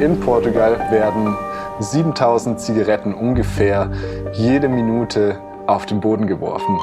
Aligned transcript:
In 0.00 0.18
Portugal 0.18 0.78
werden 0.90 1.36
7000 1.78 2.58
Zigaretten 2.58 3.12
ungefähr 3.12 3.90
jede 4.32 4.66
Minute 4.66 5.38
auf 5.66 5.84
den 5.84 6.00
Boden 6.00 6.26
geworfen. 6.26 6.78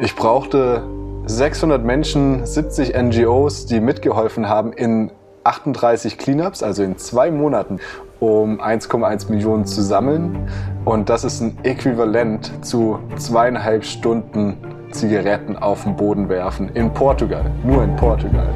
Ich 0.00 0.16
brauchte 0.16 0.82
600 1.26 1.84
Menschen, 1.84 2.46
70 2.46 2.94
NGOs, 2.96 3.66
die 3.66 3.78
mitgeholfen 3.78 4.48
haben 4.48 4.72
in 4.72 5.10
38 5.44 6.16
Cleanups, 6.16 6.62
also 6.62 6.82
in 6.82 6.96
zwei 6.96 7.30
Monaten, 7.30 7.78
um 8.20 8.58
1,1 8.58 9.30
Millionen 9.30 9.66
zu 9.66 9.82
sammeln. 9.82 10.48
Und 10.86 11.10
das 11.10 11.24
ist 11.24 11.42
ein 11.42 11.58
Äquivalent 11.62 12.64
zu 12.64 13.00
zweieinhalb 13.16 13.84
Stunden 13.84 14.56
Zigaretten 14.92 15.58
auf 15.58 15.84
den 15.84 15.94
Boden 15.94 16.30
werfen 16.30 16.70
in 16.70 16.90
Portugal, 16.90 17.44
nur 17.64 17.84
in 17.84 17.94
Portugal. 17.96 18.48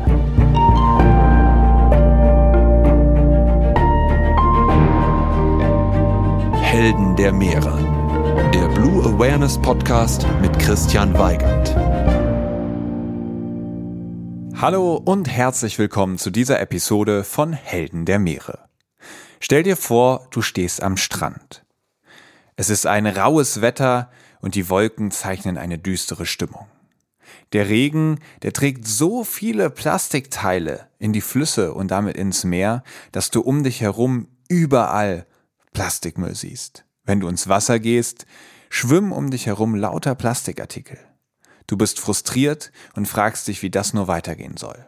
Helden 6.78 7.16
der 7.16 7.32
Meere. 7.32 7.76
Der 8.54 8.68
Blue 8.68 9.02
Awareness 9.04 9.60
Podcast 9.60 10.24
mit 10.40 10.56
Christian 10.60 11.12
Weigand. 11.18 11.74
Hallo 14.62 14.94
und 14.94 15.28
herzlich 15.28 15.76
willkommen 15.80 16.18
zu 16.18 16.30
dieser 16.30 16.60
Episode 16.60 17.24
von 17.24 17.52
Helden 17.52 18.04
der 18.04 18.20
Meere. 18.20 18.68
Stell 19.40 19.64
dir 19.64 19.76
vor, 19.76 20.28
du 20.30 20.40
stehst 20.40 20.80
am 20.80 20.96
Strand. 20.96 21.64
Es 22.54 22.70
ist 22.70 22.86
ein 22.86 23.08
raues 23.08 23.60
Wetter 23.60 24.12
und 24.40 24.54
die 24.54 24.70
Wolken 24.70 25.10
zeichnen 25.10 25.58
eine 25.58 25.78
düstere 25.78 26.26
Stimmung. 26.26 26.68
Der 27.54 27.68
Regen, 27.68 28.20
der 28.42 28.52
trägt 28.52 28.86
so 28.86 29.24
viele 29.24 29.68
Plastikteile 29.68 30.86
in 31.00 31.12
die 31.12 31.22
Flüsse 31.22 31.74
und 31.74 31.90
damit 31.90 32.16
ins 32.16 32.44
Meer, 32.44 32.84
dass 33.10 33.32
du 33.32 33.40
um 33.40 33.64
dich 33.64 33.80
herum 33.80 34.28
überall 34.48 35.26
Plastikmüll 35.72 36.34
siehst. 36.34 36.84
Wenn 37.04 37.20
du 37.20 37.28
ins 37.28 37.48
Wasser 37.48 37.78
gehst, 37.78 38.26
schwimmen 38.70 39.12
um 39.12 39.30
dich 39.30 39.46
herum 39.46 39.74
lauter 39.74 40.14
Plastikartikel. 40.14 40.98
Du 41.66 41.76
bist 41.76 42.00
frustriert 42.00 42.72
und 42.94 43.06
fragst 43.06 43.48
dich, 43.48 43.62
wie 43.62 43.70
das 43.70 43.94
nur 43.94 44.08
weitergehen 44.08 44.56
soll. 44.56 44.86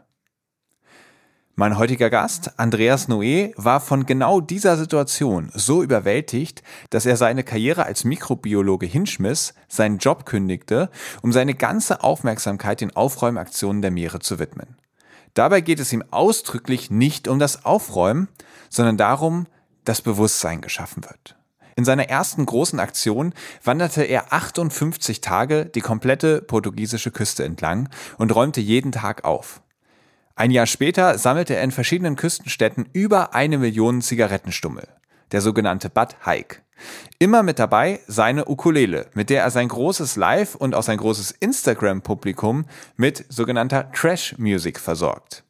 Mein 1.61 1.77
heutiger 1.77 2.09
Gast, 2.09 2.59
Andreas 2.59 3.09
Noé, 3.09 3.53
war 3.57 3.81
von 3.81 4.07
genau 4.07 4.41
dieser 4.41 4.79
Situation 4.79 5.51
so 5.53 5.83
überwältigt, 5.83 6.63
dass 6.89 7.05
er 7.05 7.19
seine 7.19 7.45
Karriere 7.45 7.85
als 7.85 8.05
Mikrobiologe 8.05 8.87
hinschmiss, 8.87 9.53
seinen 9.69 9.99
Job 9.99 10.25
kündigte, 10.25 10.89
um 11.21 11.33
seine 11.33 11.53
ganze 11.53 12.03
Aufmerksamkeit 12.03 12.81
den 12.81 12.97
Aufräumaktionen 12.97 13.83
der 13.83 13.91
Meere 13.91 14.21
zu 14.21 14.39
widmen. 14.39 14.77
Dabei 15.35 15.61
geht 15.61 15.81
es 15.81 15.93
ihm 15.93 16.03
ausdrücklich 16.11 16.91
nicht 16.91 17.29
um 17.29 17.39
das 17.39 17.67
Aufräumen, 17.67 18.29
sondern 18.71 18.97
darum, 18.97 19.47
dass 19.85 20.03
Bewusstsein 20.03 20.61
geschaffen 20.61 21.05
wird. 21.05 21.37
In 21.77 21.85
seiner 21.85 22.09
ersten 22.09 22.45
großen 22.45 22.79
Aktion 22.79 23.33
wanderte 23.65 24.03
er 24.03 24.33
58 24.33 25.21
Tage 25.21 25.67
die 25.67 25.81
komplette 25.81 26.43
portugiesische 26.43 27.11
Küste 27.11 27.45
entlang 27.45 27.89
und 28.19 28.35
räumte 28.35 28.61
jeden 28.61 28.93
Tag 28.93 29.25
auf. 29.25 29.63
Ein 30.35 30.51
Jahr 30.51 30.67
später 30.67 31.19
sammelte 31.19 31.55
er 31.55 31.63
in 31.63 31.71
verschiedenen 31.71 32.17
Küstenstädten 32.17 32.89
über 32.93 33.35
eine 33.35 33.59
Million 33.59 34.03
Zigarettenstummel, 34.03 34.89
der 35.33 35.41
sogenannte 35.41 35.91
Bud 35.91 36.17
Hike. 36.25 36.63
Immer 37.19 37.43
mit 37.43 37.59
dabei 37.59 38.01
seine 38.07 38.49
Ukulele, 38.49 39.07
mit 39.15 39.31
der 39.31 39.43
er 39.43 39.51
sein 39.51 39.69
großes 39.69 40.17
Live- 40.17 40.55
und 40.55 40.75
auch 40.75 40.83
sein 40.83 40.97
großes 40.99 41.33
Instagram-Publikum 41.33 42.65
mit 42.97 43.27
sogenannter 43.29 43.93
Trash-Music 43.93 44.79
versorgt. 44.79 45.45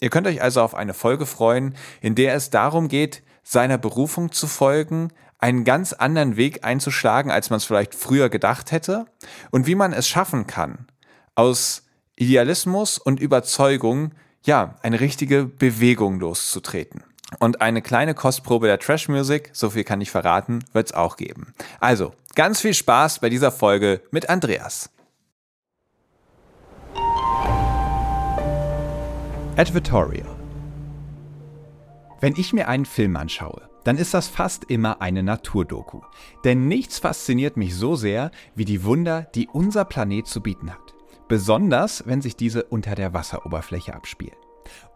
Ihr 0.00 0.10
könnt 0.10 0.26
euch 0.26 0.42
also 0.42 0.62
auf 0.62 0.74
eine 0.74 0.94
Folge 0.94 1.26
freuen, 1.26 1.74
in 2.00 2.14
der 2.14 2.34
es 2.34 2.50
darum 2.50 2.88
geht, 2.88 3.22
seiner 3.44 3.78
Berufung 3.78 4.32
zu 4.32 4.46
folgen, 4.46 5.12
einen 5.38 5.64
ganz 5.64 5.92
anderen 5.92 6.36
Weg 6.36 6.64
einzuschlagen, 6.64 7.30
als 7.30 7.50
man 7.50 7.58
es 7.58 7.64
vielleicht 7.64 7.94
früher 7.94 8.30
gedacht 8.30 8.72
hätte 8.72 9.04
und 9.50 9.66
wie 9.66 9.74
man 9.74 9.92
es 9.92 10.08
schaffen 10.08 10.46
kann, 10.46 10.86
aus 11.34 11.82
Idealismus 12.16 12.98
und 12.98 13.20
Überzeugung, 13.20 14.12
ja, 14.44 14.76
eine 14.82 15.00
richtige 15.00 15.44
Bewegung 15.44 16.18
loszutreten. 16.18 17.04
Und 17.40 17.60
eine 17.60 17.82
kleine 17.82 18.14
Kostprobe 18.14 18.66
der 18.66 18.78
Trash 18.78 19.08
Music, 19.08 19.50
so 19.52 19.70
viel 19.70 19.84
kann 19.84 20.00
ich 20.00 20.10
verraten, 20.10 20.64
wird 20.72 20.88
es 20.88 20.94
auch 20.94 21.16
geben. 21.16 21.54
Also, 21.80 22.12
ganz 22.34 22.60
viel 22.60 22.74
Spaß 22.74 23.18
bei 23.18 23.28
dieser 23.28 23.50
Folge 23.50 24.02
mit 24.10 24.28
Andreas. 24.28 24.90
Advertorial 29.56 30.33
wenn 32.24 32.36
ich 32.38 32.54
mir 32.54 32.68
einen 32.68 32.86
Film 32.86 33.16
anschaue, 33.16 33.68
dann 33.84 33.98
ist 33.98 34.14
das 34.14 34.28
fast 34.28 34.64
immer 34.70 35.02
eine 35.02 35.22
Naturdoku. 35.22 36.00
Denn 36.42 36.68
nichts 36.68 36.98
fasziniert 36.98 37.58
mich 37.58 37.74
so 37.74 37.96
sehr 37.96 38.30
wie 38.54 38.64
die 38.64 38.82
Wunder, 38.82 39.26
die 39.34 39.46
unser 39.46 39.84
Planet 39.84 40.26
zu 40.26 40.40
bieten 40.40 40.70
hat. 40.70 40.94
Besonders, 41.28 42.06
wenn 42.06 42.22
sich 42.22 42.34
diese 42.34 42.64
unter 42.64 42.94
der 42.94 43.12
Wasseroberfläche 43.12 43.94
abspielen. 43.94 44.38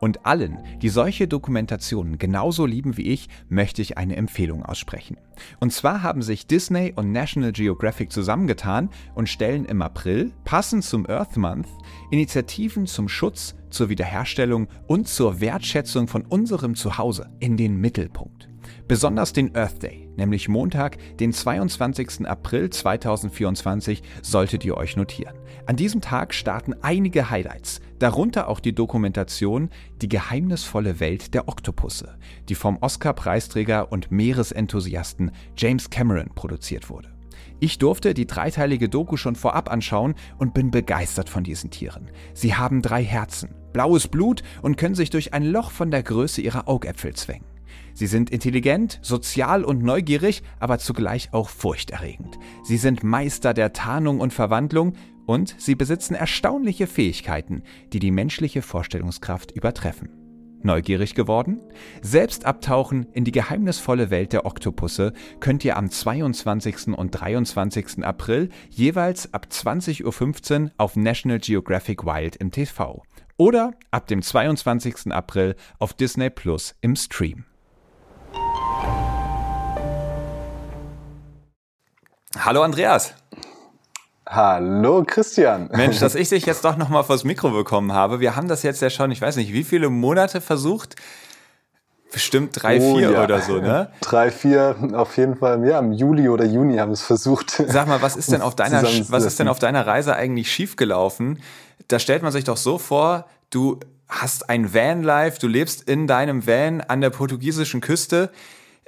Und 0.01 0.25
allen, 0.25 0.57
die 0.81 0.89
solche 0.89 1.29
Dokumentationen 1.29 2.17
genauso 2.17 2.65
lieben 2.65 2.97
wie 2.97 3.09
ich, 3.09 3.29
möchte 3.51 3.83
ich 3.83 3.99
eine 3.99 4.17
Empfehlung 4.17 4.65
aussprechen. 4.65 5.19
Und 5.61 5.75
zwar 5.75 6.03
haben 6.03 6.23
sich 6.23 6.47
Disney 6.47 6.95
und 6.97 7.13
National 7.13 7.53
Geographic 7.53 8.11
zusammengetan 8.11 8.89
und 9.15 9.29
stellen 9.29 9.67
im 9.67 9.83
April, 9.83 10.33
passend 10.45 10.83
zum 10.83 11.07
Earth 11.07 11.37
Month, 11.37 11.69
Initiativen 12.11 12.87
zum 12.87 13.07
Schutz, 13.07 13.55
zur 13.71 13.89
Wiederherstellung 13.89 14.69
und 14.87 15.09
zur 15.09 15.41
Wertschätzung 15.41 16.09
von 16.09 16.23
unserem 16.23 16.75
Zuhause 16.75 17.31
in 17.41 17.57
den 17.57 17.77
Mittelpunkt. 17.77 18.49
Besonders 18.87 19.33
den 19.33 19.55
Earth 19.55 19.83
Day, 19.83 20.09
nämlich 20.17 20.49
Montag, 20.49 20.99
den 21.19 21.33
22. 21.33 22.27
April 22.27 22.71
2024, 22.71 24.03
solltet 24.23 24.65
ihr 24.65 24.77
euch 24.77 24.97
notieren. 24.97 25.37
An 25.67 25.77
diesem 25.77 26.01
Tag 26.01 26.33
starten 26.33 26.75
einige 26.81 27.31
Highlights, 27.31 27.81
darunter 27.99 28.49
auch 28.49 28.61
die 28.61 28.75
Dokumentation 28.75 29.71
Die 30.01 30.09
geheimnisvolle 30.09 31.01
Welt 31.01 31.35
der 31.35 31.49
Oktopusse, 31.49 32.17
die 32.49 32.55
vom 32.55 32.79
Oscar-Preisträger 32.81 33.93
und 33.93 34.11
Meeresenthusiasten 34.11 35.33
James 35.57 35.91
Cameron 35.91 36.31
produziert 36.35 36.89
wurde. 36.89 37.18
Ich 37.61 37.79
durfte 37.79 38.15
die 38.15 38.27
dreiteilige 38.27 38.89
Doku 38.89 39.17
schon 39.17 39.35
vorab 39.35 39.71
anschauen 39.71 40.15
und 40.39 40.55
bin 40.55 40.71
begeistert 40.71 41.29
von 41.29 41.43
diesen 41.43 41.71
Tieren. 41.71 42.11
Sie 42.35 42.55
haben 42.55 42.83
drei 42.83 43.03
Herzen, 43.03 43.55
blaues 43.73 44.09
Blut 44.09 44.43
und 44.63 44.77
können 44.77 44.95
sich 44.95 45.11
durch 45.11 45.35
ein 45.35 45.45
Loch 45.45 45.71
von 45.71 45.91
der 45.91 46.03
Größe 46.03 46.41
ihrer 46.41 46.69
Augäpfel 46.69 47.15
zwängen. 47.15 47.47
Sie 47.95 48.07
sind 48.07 48.31
intelligent, 48.31 49.01
sozial 49.03 49.65
und 49.65 49.83
neugierig, 49.83 50.43
aber 50.61 50.79
zugleich 50.79 51.31
auch 51.33 51.49
furchterregend. 51.49 52.39
Sie 52.63 52.77
sind 52.77 53.03
Meister 53.03 53.55
der 53.55 53.73
Tarnung 53.73 54.21
und 54.21 54.33
Verwandlung 54.33 54.93
und 55.27 55.55
sie 55.59 55.75
besitzen 55.75 56.15
erstaunliche 56.15 56.87
Fähigkeiten, 56.87 57.63
die 57.93 57.99
die 57.99 58.13
menschliche 58.13 58.63
Vorstellungskraft 58.63 59.51
übertreffen. 59.51 60.18
Neugierig 60.63 61.15
geworden? 61.15 61.61
Selbst 62.03 62.45
abtauchen 62.45 63.07
in 63.13 63.25
die 63.25 63.31
geheimnisvolle 63.33 64.11
Welt 64.11 64.33
der 64.33 64.45
Oktopusse 64.45 65.13
könnt 65.39 65.65
ihr 65.65 65.77
am 65.77 65.89
22. 65.89 66.89
und 66.89 67.11
23. 67.13 68.05
April 68.05 68.49
jeweils 68.69 69.33
ab 69.33 69.47
20.15 69.51 70.63
Uhr 70.65 70.71
auf 70.77 70.97
National 70.97 71.39
Geographic 71.39 72.05
Wild 72.05 72.37
im 72.37 72.51
TV 72.51 73.03
oder 73.37 73.73
ab 73.93 74.09
dem 74.09 74.21
22. 74.21 75.13
April 75.13 75.55
auf 75.79 75.95
Disney 75.95 76.29
Plus 76.29 76.75
im 76.81 76.97
Stream. 76.97 77.45
Hallo 82.37 82.63
Andreas. 82.63 83.15
Hallo 84.31 85.05
Christian. 85.07 85.71
Mensch, 85.73 86.01
dass 86.01 86.15
ich 86.15 86.29
dich 86.29 86.45
jetzt 86.45 86.63
doch 86.63 86.77
nochmal 86.77 87.03
vors 87.03 87.25
Mikro 87.25 87.51
bekommen 87.51 87.93
habe. 87.93 88.21
Wir 88.21 88.37
haben 88.37 88.47
das 88.47 88.63
jetzt 88.63 88.83
ja 88.83 88.91
schon, 88.91 89.11
ich 89.11 89.23
weiß 89.23 89.37
nicht, 89.37 89.55
wie 89.55 89.65
viele 89.65 89.89
Monate 89.89 90.43
versucht. 90.43 90.97
Bestimmt 92.13 92.51
drei, 92.55 92.79
oh, 92.79 92.97
vier 92.97 93.13
ja. 93.13 93.25
oder 93.25 93.41
so, 93.41 93.59
ne? 93.59 93.91
Drei, 94.01 94.31
vier, 94.31 94.77
auf 94.95 95.17
jeden 95.17 95.37
Fall. 95.37 95.67
Ja, 95.67 95.79
im 95.79 95.93
Juli 95.93 96.29
oder 96.29 96.45
Juni 96.45 96.77
haben 96.77 96.91
wir 96.91 96.95
es 96.95 97.03
versucht. 97.03 97.63
Sag 97.67 97.87
mal, 97.87 98.01
was 98.03 98.17
ist 98.17 98.31
denn 98.31 98.43
auf 98.43 98.55
deiner, 98.55 98.83
was 98.83 99.25
ist 99.25 99.39
denn 99.39 99.49
auf 99.49 99.59
deiner 99.59 99.87
Reise 99.87 100.15
eigentlich 100.15 100.51
schiefgelaufen? 100.51 101.41
Da 101.89 101.99
stellt 101.99 102.23
man 102.23 102.33
sich 102.33 102.45
doch 102.45 102.57
so 102.57 102.79
vor, 102.79 103.27
du 103.51 103.81
hast 104.09 104.49
ein 104.49 104.73
Vanlife, 104.75 105.39
du 105.39 105.49
lebst 105.49 105.83
in 105.83 106.07
deinem 106.07 106.47
Van 106.47 106.81
an 106.83 107.01
der 107.01 107.11
portugiesischen 107.11 107.81
Küste 107.81 108.31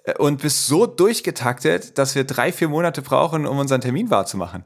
äh, 0.04 0.14
und 0.18 0.40
bist 0.40 0.66
so 0.66 0.86
durchgetaktet, 0.86 1.98
dass 1.98 2.14
wir 2.14 2.24
drei, 2.24 2.52
vier 2.52 2.68
Monate 2.68 3.02
brauchen, 3.02 3.46
um 3.46 3.58
unseren 3.58 3.82
Termin 3.82 4.10
wahrzumachen. 4.10 4.64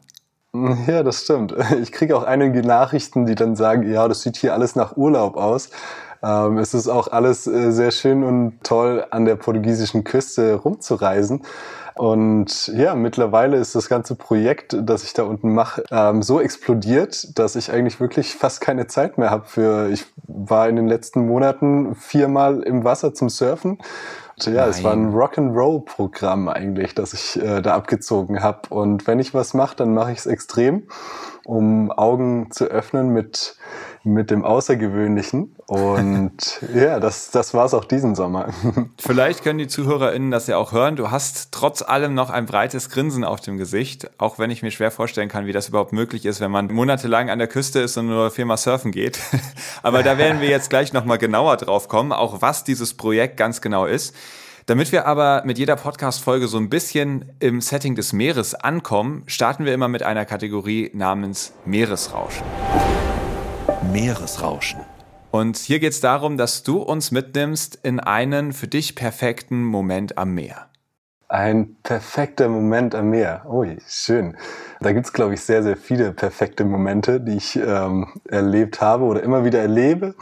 Ja, 0.86 1.02
das 1.02 1.22
stimmt. 1.22 1.54
Ich 1.82 1.92
kriege 1.92 2.16
auch 2.16 2.22
einige 2.22 2.62
Nachrichten, 2.62 3.26
die 3.26 3.34
dann 3.34 3.56
sagen, 3.56 3.90
ja, 3.90 4.06
das 4.08 4.22
sieht 4.22 4.36
hier 4.36 4.54
alles 4.54 4.76
nach 4.76 4.96
Urlaub 4.96 5.36
aus. 5.36 5.70
Ähm, 6.22 6.58
es 6.58 6.74
ist 6.74 6.88
auch 6.88 7.08
alles 7.08 7.46
äh, 7.46 7.72
sehr 7.72 7.90
schön 7.90 8.24
und 8.24 8.60
toll, 8.62 9.04
an 9.10 9.24
der 9.24 9.36
portugiesischen 9.36 10.04
Küste 10.04 10.54
rumzureisen. 10.54 11.42
Und 11.96 12.68
ja, 12.74 12.96
mittlerweile 12.96 13.56
ist 13.56 13.76
das 13.76 13.88
ganze 13.88 14.16
Projekt, 14.16 14.76
das 14.80 15.04
ich 15.04 15.12
da 15.12 15.22
unten 15.22 15.54
mache, 15.54 15.84
ähm, 15.92 16.22
so 16.22 16.40
explodiert, 16.40 17.38
dass 17.38 17.54
ich 17.54 17.70
eigentlich 17.70 18.00
wirklich 18.00 18.34
fast 18.34 18.60
keine 18.60 18.88
Zeit 18.88 19.16
mehr 19.16 19.30
habe 19.30 19.44
für. 19.46 19.90
Ich 19.90 20.06
war 20.26 20.68
in 20.68 20.74
den 20.74 20.88
letzten 20.88 21.26
Monaten 21.26 21.94
viermal 21.94 22.62
im 22.62 22.82
Wasser 22.82 23.14
zum 23.14 23.28
Surfen. 23.28 23.78
Und 24.36 24.46
ja, 24.46 24.62
Nein. 24.62 24.70
es 24.70 24.82
war 24.82 24.92
ein 24.92 25.12
Rock'n'Roll-Programm 25.12 26.48
eigentlich, 26.48 26.94
das 26.94 27.12
ich 27.12 27.40
äh, 27.40 27.62
da 27.62 27.75
abgezogen 27.75 28.42
habe. 28.42 28.69
Und 28.70 29.06
wenn 29.06 29.20
ich 29.20 29.32
was 29.34 29.54
mache, 29.54 29.76
dann 29.76 29.94
mache 29.94 30.12
ich 30.12 30.19
es 30.19 30.26
extrem, 30.26 30.88
um 31.44 31.90
Augen 31.92 32.50
zu 32.50 32.64
öffnen 32.64 33.10
mit 33.10 33.56
mit 34.04 34.30
dem 34.30 34.44
Außergewöhnlichen. 34.44 35.56
Und 35.66 36.60
ja, 36.74 37.00
das, 37.00 37.30
das 37.30 37.54
war 37.54 37.64
es 37.64 37.74
auch 37.74 37.84
diesen 37.84 38.14
Sommer. 38.14 38.50
Vielleicht 38.98 39.42
können 39.42 39.58
die 39.58 39.66
ZuhörerInnen 39.66 40.30
das 40.30 40.46
ja 40.46 40.58
auch 40.58 40.72
hören. 40.72 40.96
Du 40.96 41.10
hast 41.10 41.48
trotz 41.52 41.82
allem 41.82 42.14
noch 42.14 42.30
ein 42.30 42.46
breites 42.46 42.90
Grinsen 42.90 43.24
auf 43.24 43.40
dem 43.40 43.56
Gesicht, 43.56 44.10
auch 44.18 44.38
wenn 44.38 44.50
ich 44.50 44.62
mir 44.62 44.70
schwer 44.70 44.90
vorstellen 44.90 45.28
kann, 45.28 45.46
wie 45.46 45.52
das 45.52 45.68
überhaupt 45.68 45.92
möglich 45.92 46.26
ist, 46.26 46.40
wenn 46.40 46.50
man 46.50 46.72
monatelang 46.72 47.30
an 47.30 47.38
der 47.38 47.48
Küste 47.48 47.80
ist 47.80 47.96
und 47.96 48.08
nur 48.08 48.30
viermal 48.30 48.58
surfen 48.58 48.92
geht. 48.92 49.18
Aber 49.82 50.02
da 50.02 50.18
werden 50.18 50.40
wir 50.40 50.48
jetzt 50.48 50.70
gleich 50.70 50.92
nochmal 50.92 51.18
genauer 51.18 51.56
drauf 51.56 51.88
kommen, 51.88 52.12
auch 52.12 52.42
was 52.42 52.64
dieses 52.64 52.94
Projekt 52.94 53.36
ganz 53.36 53.60
genau 53.60 53.86
ist. 53.86 54.14
Damit 54.66 54.92
wir 54.92 55.06
aber 55.06 55.42
mit 55.44 55.58
jeder 55.58 55.76
Podcast-Folge 55.76 56.48
so 56.48 56.56
ein 56.56 56.70
bisschen 56.70 57.26
im 57.38 57.60
Setting 57.60 57.96
des 57.96 58.14
Meeres 58.14 58.54
ankommen, 58.54 59.22
starten 59.26 59.66
wir 59.66 59.74
immer 59.74 59.88
mit 59.88 60.02
einer 60.02 60.24
Kategorie 60.24 60.90
namens 60.94 61.52
Meeresrauschen. 61.66 62.46
Meeresrauschen. 63.94 64.81
Und 65.31 65.56
hier 65.56 65.79
geht 65.79 65.93
es 65.93 66.00
darum, 66.00 66.37
dass 66.37 66.64
du 66.64 66.82
uns 66.82 67.12
mitnimmst 67.12 67.79
in 67.85 68.00
einen 68.00 68.52
für 68.52 68.67
dich 68.67 68.96
perfekten 68.96 69.62
Moment 69.62 70.19
am 70.19 70.35
Meer. 70.35 70.67
Ein 71.29 71.76
perfekter 71.85 72.49
Moment 72.49 72.96
am 72.96 73.11
Meer. 73.11 73.46
Ui, 73.49 73.79
schön. 73.87 74.37
Da 74.81 74.91
gibt 74.93 75.06
es, 75.06 75.12
glaube 75.12 75.35
ich, 75.35 75.43
sehr, 75.43 75.62
sehr 75.62 75.76
viele 75.76 76.11
perfekte 76.11 76.64
Momente, 76.64 77.20
die 77.20 77.37
ich 77.37 77.55
ähm, 77.55 78.20
erlebt 78.29 78.81
habe 78.81 79.05
oder 79.05 79.23
immer 79.23 79.44
wieder 79.44 79.61
erlebe. 79.61 80.17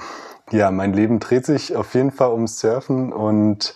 Ja, 0.51 0.71
mein 0.71 0.93
Leben 0.93 1.19
dreht 1.19 1.47
sich 1.47 1.75
auf 1.75 1.95
jeden 1.95 2.11
Fall 2.11 2.31
ums 2.33 2.61
Surfen 2.61 3.11
und 3.11 3.75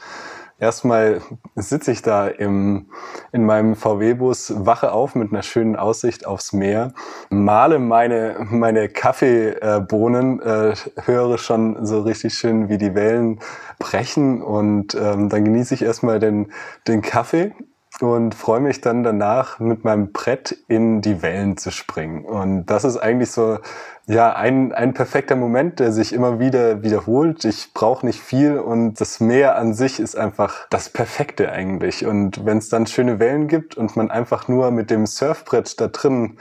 Erstmal 0.59 1.21
sitze 1.55 1.93
ich 1.93 2.01
da 2.01 2.29
im, 2.29 2.91
in 3.31 3.45
meinem 3.45 3.77
VW-Bus, 3.77 4.65
wache 4.65 4.93
auf 4.93 5.15
mit 5.15 5.31
einer 5.31 5.43
schönen 5.43 5.77
Aussicht 5.77 6.27
aufs 6.27 6.55
Meer, 6.55 6.95
male 7.29 7.79
meine, 7.79 8.47
meine 8.51 8.89
Kaffeebohnen, 8.89 10.41
äh, 10.41 10.75
höre 11.05 11.37
schon 11.37 11.85
so 11.85 12.01
richtig 12.01 12.35
schön, 12.35 12.71
wie 12.71 12.79
die 12.79 12.95
Wellen 12.95 13.41
brechen 13.79 14.41
und 14.41 14.95
ähm, 14.95 15.29
dann 15.29 15.45
genieße 15.45 15.75
ich 15.75 15.83
erstmal 15.83 16.21
den, 16.21 16.51
den 16.89 17.03
Kaffee 17.03 17.53
und 18.01 18.35
freue 18.35 18.61
mich 18.61 18.81
dann 18.81 19.03
danach 19.03 19.59
mit 19.59 19.85
meinem 19.85 20.13
Brett 20.13 20.57
in 20.69 21.01
die 21.01 21.23
Wellen 21.23 21.57
zu 21.57 21.71
springen. 21.71 22.25
Und 22.25 22.67
das 22.67 22.85
ist 22.85 22.99
eigentlich 22.99 23.31
so 23.31 23.59
ja 24.07 24.35
ein, 24.35 24.73
ein 24.73 24.95
perfekter 24.95 25.35
Moment, 25.35 25.81
der 25.81 25.93
sich 25.93 26.13
immer 26.13 26.39
wieder 26.39 26.83
wiederholt. 26.83 27.45
Ich 27.45 27.73
brauche 27.73 28.05
nicht 28.05 28.21
viel 28.21 28.59
und 28.59 29.01
das 29.01 29.21
Meer 29.21 29.57
an 29.57 29.75
sich 29.75 29.99
ist 29.99 30.17
einfach 30.17 30.67
das 30.69 30.91
Perfekte 30.91 31.51
eigentlich. 31.51 32.07
Und 32.07 32.45
wenn 32.45 32.59
es 32.59 32.69
dann 32.69 32.87
schöne 32.87 33.19
Wellen 33.19 33.49
gibt 33.49 33.77
und 33.77 33.97
man 33.97 34.11
einfach 34.11 34.47
nur 34.47 34.71
mit 34.71 34.91
dem 34.91 35.07
Surfbrett 35.07 35.81
da 35.81 35.89
drin 35.89 36.39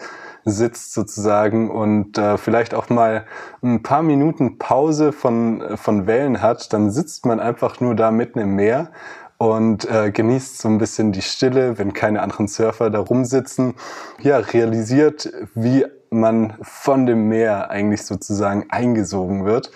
sitzt 0.48 0.94
sozusagen 0.94 1.72
und 1.72 2.20
äh, 2.20 2.38
vielleicht 2.38 2.76
auch 2.76 2.90
mal 2.90 3.26
ein 3.64 3.82
paar 3.82 4.04
Minuten 4.04 4.60
Pause 4.60 5.12
von, 5.12 5.64
von 5.76 6.06
Wellen 6.06 6.42
hat, 6.44 6.72
dann 6.72 6.92
sitzt 6.92 7.26
man 7.26 7.40
einfach 7.40 7.80
nur 7.80 7.96
da 7.96 8.12
mitten 8.12 8.38
im 8.38 8.56
Meer 8.56 8.92
und 9.38 9.90
äh, 9.90 10.12
genießt 10.12 10.60
so 10.60 10.70
ein 10.70 10.78
bisschen 10.78 11.12
die 11.12 11.22
Stille, 11.22 11.78
wenn 11.78 11.94
keine 11.94 12.22
anderen 12.22 12.48
Surfer 12.48 12.90
da 12.90 13.00
rumsitzen. 13.00 13.76
Ja, 14.22 14.38
realisiert, 14.38 15.32
wie 15.54 15.86
man 16.10 16.54
von 16.62 17.06
dem 17.06 17.28
Meer 17.28 17.70
eigentlich 17.70 18.04
sozusagen 18.04 18.66
eingesogen 18.70 19.46
wird. 19.46 19.72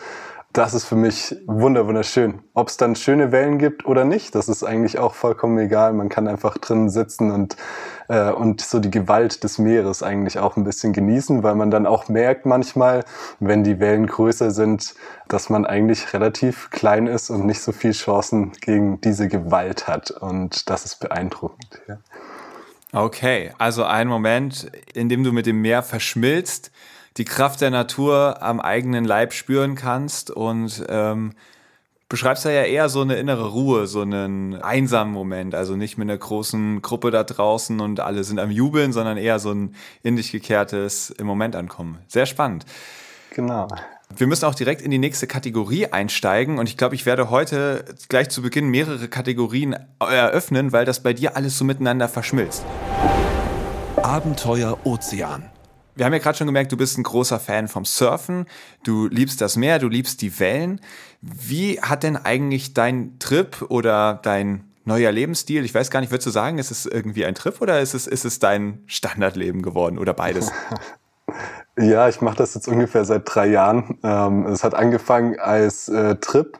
Das 0.60 0.74
ist 0.74 0.84
für 0.84 0.98
mich 0.98 1.38
wunderschön. 1.46 2.42
Ob 2.54 2.68
es 2.68 2.76
dann 2.76 2.98
schöne 2.98 3.32
Wellen 3.32 3.60
gibt 3.60 3.86
oder 3.86 4.04
nicht, 4.04 4.36
das 4.36 4.50
ist 4.50 4.62
eigentlich 4.66 5.00
auch 5.00 5.14
vollkommen 5.14 5.58
egal. 5.58 5.94
Man 5.94 6.10
kann 6.10 6.28
einfach 6.28 6.58
drin 6.58 6.90
sitzen 6.90 7.32
und 7.32 7.56
äh, 8.10 8.30
und 8.32 8.60
so 8.60 8.80
die 8.80 8.92
Gewalt 8.92 9.46
des 9.46 9.58
Meeres 9.58 10.04
eigentlich 10.04 10.38
auch 10.38 10.58
ein 10.58 10.66
bisschen 10.66 10.92
genießen, 10.92 11.44
weil 11.44 11.56
man 11.56 11.72
dann 11.72 11.86
auch 11.86 12.10
merkt 12.10 12.46
manchmal, 12.46 13.06
wenn 13.40 13.64
die 13.64 13.80
Wellen 13.80 14.06
größer 14.06 14.52
sind, 14.52 14.96
dass 15.30 15.50
man 15.50 15.66
eigentlich 15.66 16.12
relativ 16.12 16.70
klein 16.72 17.08
ist 17.08 17.30
und 17.30 17.46
nicht 17.46 17.62
so 17.62 17.72
viel 17.72 17.94
Chancen 17.94 18.52
gegen 18.60 19.00
diese 19.00 19.30
Gewalt 19.30 19.88
hat. 19.88 20.12
Und 20.12 20.70
das 20.70 20.84
ist 20.84 21.00
beeindruckend. 21.00 21.80
Ja. 21.88 22.00
Okay, 22.92 23.54
also 23.60 23.86
ein 23.86 24.10
Moment, 24.10 24.70
in 24.94 25.08
dem 25.08 25.24
du 25.24 25.32
mit 25.32 25.46
dem 25.46 25.62
Meer 25.62 25.84
verschmilzt, 25.84 26.72
die 27.18 27.26
Kraft 27.26 27.62
der 27.62 27.70
Natur 27.70 28.42
am 28.42 28.60
eigenen 28.60 29.06
Leib 29.06 29.34
spüren 29.34 29.76
kannst 29.76 30.32
und 30.32 30.84
ähm, 30.90 31.34
beschreibst 32.10 32.44
da 32.44 32.50
ja 32.50 32.64
eher 32.64 32.90
so 32.90 33.02
eine 33.02 33.16
innere 33.16 33.50
Ruhe, 33.50 33.86
so 33.86 34.02
einen 34.02 34.56
einsamen 34.56 35.14
Moment. 35.14 35.54
Also 35.54 35.76
nicht 35.76 35.98
mit 35.98 36.10
einer 36.10 36.18
großen 36.18 36.82
Gruppe 36.82 37.12
da 37.12 37.24
draußen 37.24 37.80
und 37.80 38.00
alle 38.00 38.24
sind 38.24 38.40
am 38.40 38.50
Jubeln, 38.50 38.92
sondern 38.92 39.18
eher 39.18 39.40
so 39.40 39.52
ein 39.52 39.76
in 40.02 40.16
dich 40.16 40.32
gekehrtes 40.32 41.12
im 41.12 41.28
Moment 41.28 41.56
ankommen. 41.56 42.00
Sehr 42.08 42.26
spannend. 42.26 42.66
Genau. 43.36 43.68
Wir 44.16 44.26
müssen 44.26 44.46
auch 44.46 44.56
direkt 44.56 44.82
in 44.82 44.90
die 44.90 44.98
nächste 44.98 45.28
Kategorie 45.28 45.86
einsteigen 45.86 46.58
und 46.58 46.68
ich 46.68 46.78
glaube, 46.78 46.96
ich 46.96 47.06
werde 47.06 47.30
heute 47.30 47.86
gleich 48.10 48.30
zu 48.30 48.42
Beginn 48.42 48.70
mehrere 48.70 49.08
Kategorien 49.08 49.76
eröffnen, 50.00 50.72
weil 50.72 50.86
das 50.86 51.04
bei 51.04 51.14
dir 51.14 51.38
alles 51.38 51.60
so 51.60 51.64
miteinander 51.64 52.10
verschmilzt. 52.10 52.66
Abenteuer 53.98 54.80
Ozean. 54.84 55.52
Wir 56.00 56.06
haben 56.06 56.14
ja 56.14 56.20
gerade 56.20 56.38
schon 56.38 56.48
gemerkt, 56.48 56.72
du 56.72 56.78
bist 56.78 56.98
ein 56.98 57.04
großer 57.04 57.42
Fan 57.42 57.68
vom 57.68 57.84
Surfen, 57.84 58.46
du 58.86 59.08
liebst 59.08 59.42
das 59.42 59.58
Meer, 59.58 59.80
du 59.80 59.90
liebst 59.90 60.22
die 60.22 60.40
Wellen. 60.40 60.80
Wie 61.22 61.82
hat 61.82 62.04
denn 62.04 62.16
eigentlich 62.16 62.74
dein 62.74 63.20
Trip 63.20 63.66
oder 63.68 64.18
dein 64.24 64.64
neuer 64.86 65.12
Lebensstil, 65.12 65.66
ich 65.66 65.76
weiß 65.76 65.92
gar 65.92 66.00
nicht, 66.00 66.10
würdest 66.10 66.28
du 66.28 66.32
sagen, 66.32 66.58
ist 66.58 66.72
es 66.72 66.86
irgendwie 66.86 67.26
ein 67.26 67.36
Trip 67.36 67.60
oder 67.60 67.82
ist 67.82 67.96
es, 67.96 68.08
ist 68.08 68.24
es 68.24 68.40
dein 68.40 68.82
Standardleben 68.86 69.62
geworden 69.62 70.00
oder 70.00 70.14
beides? 70.14 70.52
Ja, 71.78 72.10
ich 72.10 72.20
mache 72.20 72.36
das 72.36 72.56
jetzt 72.56 72.68
ungefähr 72.68 73.06
seit 73.06 73.22
drei 73.24 73.48
Jahren. 73.48 74.00
Ähm, 74.04 74.46
es 74.48 74.66
hat 74.66 74.74
angefangen 74.76 75.40
als 75.40 75.88
äh, 75.88 76.18
Trip 76.18 76.60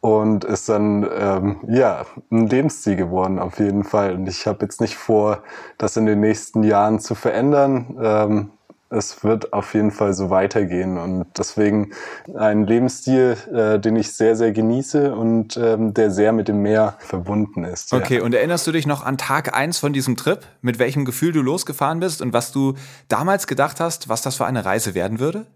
und 0.00 0.44
ist 0.44 0.68
dann 0.68 1.08
ähm, 1.16 1.60
ja 1.68 2.04
ein 2.32 2.48
Lebensstil 2.48 2.96
geworden 2.96 3.38
auf 3.38 3.60
jeden 3.60 3.84
Fall. 3.84 4.14
Und 4.14 4.26
ich 4.26 4.44
habe 4.48 4.64
jetzt 4.64 4.80
nicht 4.80 4.96
vor, 4.96 5.44
das 5.78 5.96
in 5.96 6.06
den 6.06 6.18
nächsten 6.18 6.64
Jahren 6.64 6.98
zu 6.98 7.14
verändern. 7.14 7.96
Ähm, 8.02 8.50
es 8.90 9.24
wird 9.24 9.52
auf 9.52 9.74
jeden 9.74 9.90
Fall 9.90 10.12
so 10.12 10.30
weitergehen 10.30 10.98
und 10.98 11.26
deswegen 11.36 11.92
ein 12.34 12.66
Lebensstil, 12.66 13.36
äh, 13.52 13.78
den 13.78 13.96
ich 13.96 14.12
sehr, 14.12 14.36
sehr 14.36 14.52
genieße 14.52 15.14
und 15.14 15.56
ähm, 15.56 15.92
der 15.94 16.10
sehr 16.10 16.32
mit 16.32 16.48
dem 16.48 16.62
Meer 16.62 16.94
verbunden 16.98 17.64
ist. 17.64 17.92
Okay, 17.92 18.18
ja. 18.18 18.22
und 18.22 18.34
erinnerst 18.34 18.66
du 18.66 18.72
dich 18.72 18.86
noch 18.86 19.04
an 19.04 19.18
Tag 19.18 19.56
eins 19.56 19.78
von 19.78 19.92
diesem 19.92 20.16
Trip, 20.16 20.40
mit 20.62 20.78
welchem 20.78 21.04
Gefühl 21.04 21.32
du 21.32 21.42
losgefahren 21.42 22.00
bist 22.00 22.22
und 22.22 22.32
was 22.32 22.52
du 22.52 22.74
damals 23.08 23.46
gedacht 23.46 23.80
hast, 23.80 24.08
was 24.08 24.22
das 24.22 24.36
für 24.36 24.46
eine 24.46 24.64
Reise 24.64 24.94
werden 24.94 25.18
würde? 25.18 25.46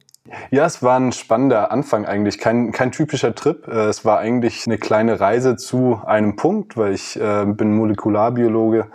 Ja, 0.50 0.66
es 0.66 0.82
war 0.82 0.98
ein 0.98 1.12
spannender 1.12 1.72
Anfang 1.72 2.04
eigentlich. 2.04 2.38
Kein, 2.38 2.72
kein 2.72 2.92
typischer 2.92 3.34
Trip. 3.34 3.66
Äh, 3.66 3.88
es 3.88 4.04
war 4.04 4.18
eigentlich 4.18 4.66
eine 4.66 4.78
kleine 4.78 5.18
Reise 5.18 5.56
zu 5.56 6.00
einem 6.04 6.36
Punkt, 6.36 6.76
weil 6.76 6.92
ich 6.92 7.18
äh, 7.18 7.46
bin 7.46 7.74
Molekularbiologe 7.74 8.86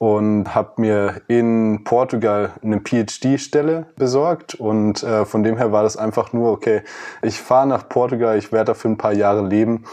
und 0.00 0.54
habe 0.54 0.80
mir 0.80 1.20
in 1.28 1.84
Portugal 1.84 2.52
eine 2.62 2.80
PhD-Stelle 2.80 3.84
besorgt 3.96 4.54
und 4.54 5.02
äh, 5.02 5.26
von 5.26 5.42
dem 5.42 5.58
her 5.58 5.72
war 5.72 5.82
das 5.82 5.98
einfach 5.98 6.32
nur, 6.32 6.52
okay, 6.52 6.80
ich 7.20 7.38
fahre 7.38 7.66
nach 7.66 7.86
Portugal, 7.86 8.38
ich 8.38 8.50
werde 8.50 8.72
da 8.72 8.74
für 8.74 8.88
ein 8.88 8.96
paar 8.96 9.12
Jahre 9.12 9.46
leben, 9.46 9.84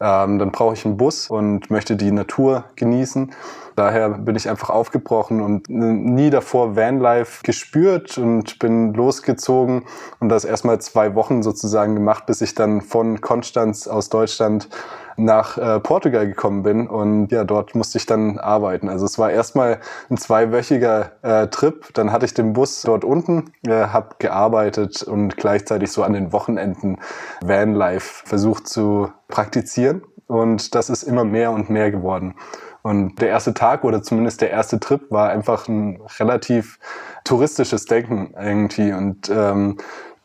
ähm, 0.00 0.38
dann 0.38 0.50
brauche 0.50 0.72
ich 0.72 0.86
einen 0.86 0.96
Bus 0.96 1.28
und 1.28 1.70
möchte 1.70 1.96
die 1.96 2.10
Natur 2.10 2.64
genießen. 2.76 3.34
Daher 3.76 4.10
bin 4.10 4.36
ich 4.36 4.48
einfach 4.48 4.70
aufgebrochen 4.70 5.40
und 5.40 5.68
nie 5.68 6.30
davor 6.30 6.76
Vanlife 6.76 7.42
gespürt 7.42 8.18
und 8.18 8.58
bin 8.58 8.94
losgezogen 8.94 9.84
und 10.18 10.28
das 10.28 10.44
erstmal 10.44 10.80
zwei 10.80 11.14
Wochen 11.14 11.42
sozusagen 11.42 11.94
gemacht, 11.94 12.26
bis 12.26 12.40
ich 12.40 12.54
dann 12.54 12.80
von 12.80 13.20
Konstanz 13.20 13.86
aus 13.86 14.08
Deutschland 14.08 14.68
nach 15.16 15.58
äh, 15.58 15.80
Portugal 15.80 16.26
gekommen 16.26 16.62
bin 16.62 16.88
und 16.88 17.30
ja, 17.30 17.44
dort 17.44 17.74
musste 17.74 17.98
ich 17.98 18.06
dann 18.06 18.38
arbeiten. 18.38 18.88
Also 18.88 19.04
es 19.04 19.18
war 19.18 19.30
erstmal 19.30 19.80
ein 20.08 20.16
zweiwöchiger 20.16 21.12
äh, 21.22 21.46
Trip, 21.48 21.92
dann 21.94 22.12
hatte 22.12 22.26
ich 22.26 22.34
den 22.34 22.52
Bus 22.52 22.82
dort 22.82 23.04
unten, 23.04 23.52
äh, 23.66 23.70
habe 23.70 24.16
gearbeitet 24.18 25.02
und 25.02 25.36
gleichzeitig 25.36 25.92
so 25.92 26.02
an 26.02 26.12
den 26.12 26.32
Wochenenden 26.32 26.98
Vanlife 27.42 28.26
versucht 28.26 28.68
zu 28.68 29.10
praktizieren 29.28 30.02
und 30.26 30.74
das 30.74 30.90
ist 30.90 31.02
immer 31.02 31.24
mehr 31.24 31.50
und 31.50 31.70
mehr 31.70 31.90
geworden. 31.90 32.34
Und 32.82 33.20
der 33.20 33.28
erste 33.28 33.54
Tag 33.54 33.84
oder 33.84 34.02
zumindest 34.02 34.40
der 34.40 34.50
erste 34.50 34.80
Trip 34.80 35.10
war 35.10 35.30
einfach 35.30 35.68
ein 35.68 36.00
relativ 36.18 36.78
touristisches 37.24 37.84
Denken 37.84 38.34
irgendwie 38.40 38.92
und 38.92 39.28
ähm, 39.28 39.76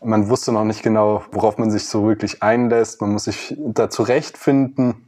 man 0.05 0.29
wusste 0.29 0.51
noch 0.51 0.63
nicht 0.63 0.83
genau, 0.83 1.23
worauf 1.31 1.57
man 1.57 1.71
sich 1.71 1.87
so 1.87 2.07
wirklich 2.07 2.43
einlässt. 2.43 3.01
Man 3.01 3.11
muss 3.11 3.25
sich 3.25 3.55
da 3.57 3.89
zurechtfinden. 3.89 5.04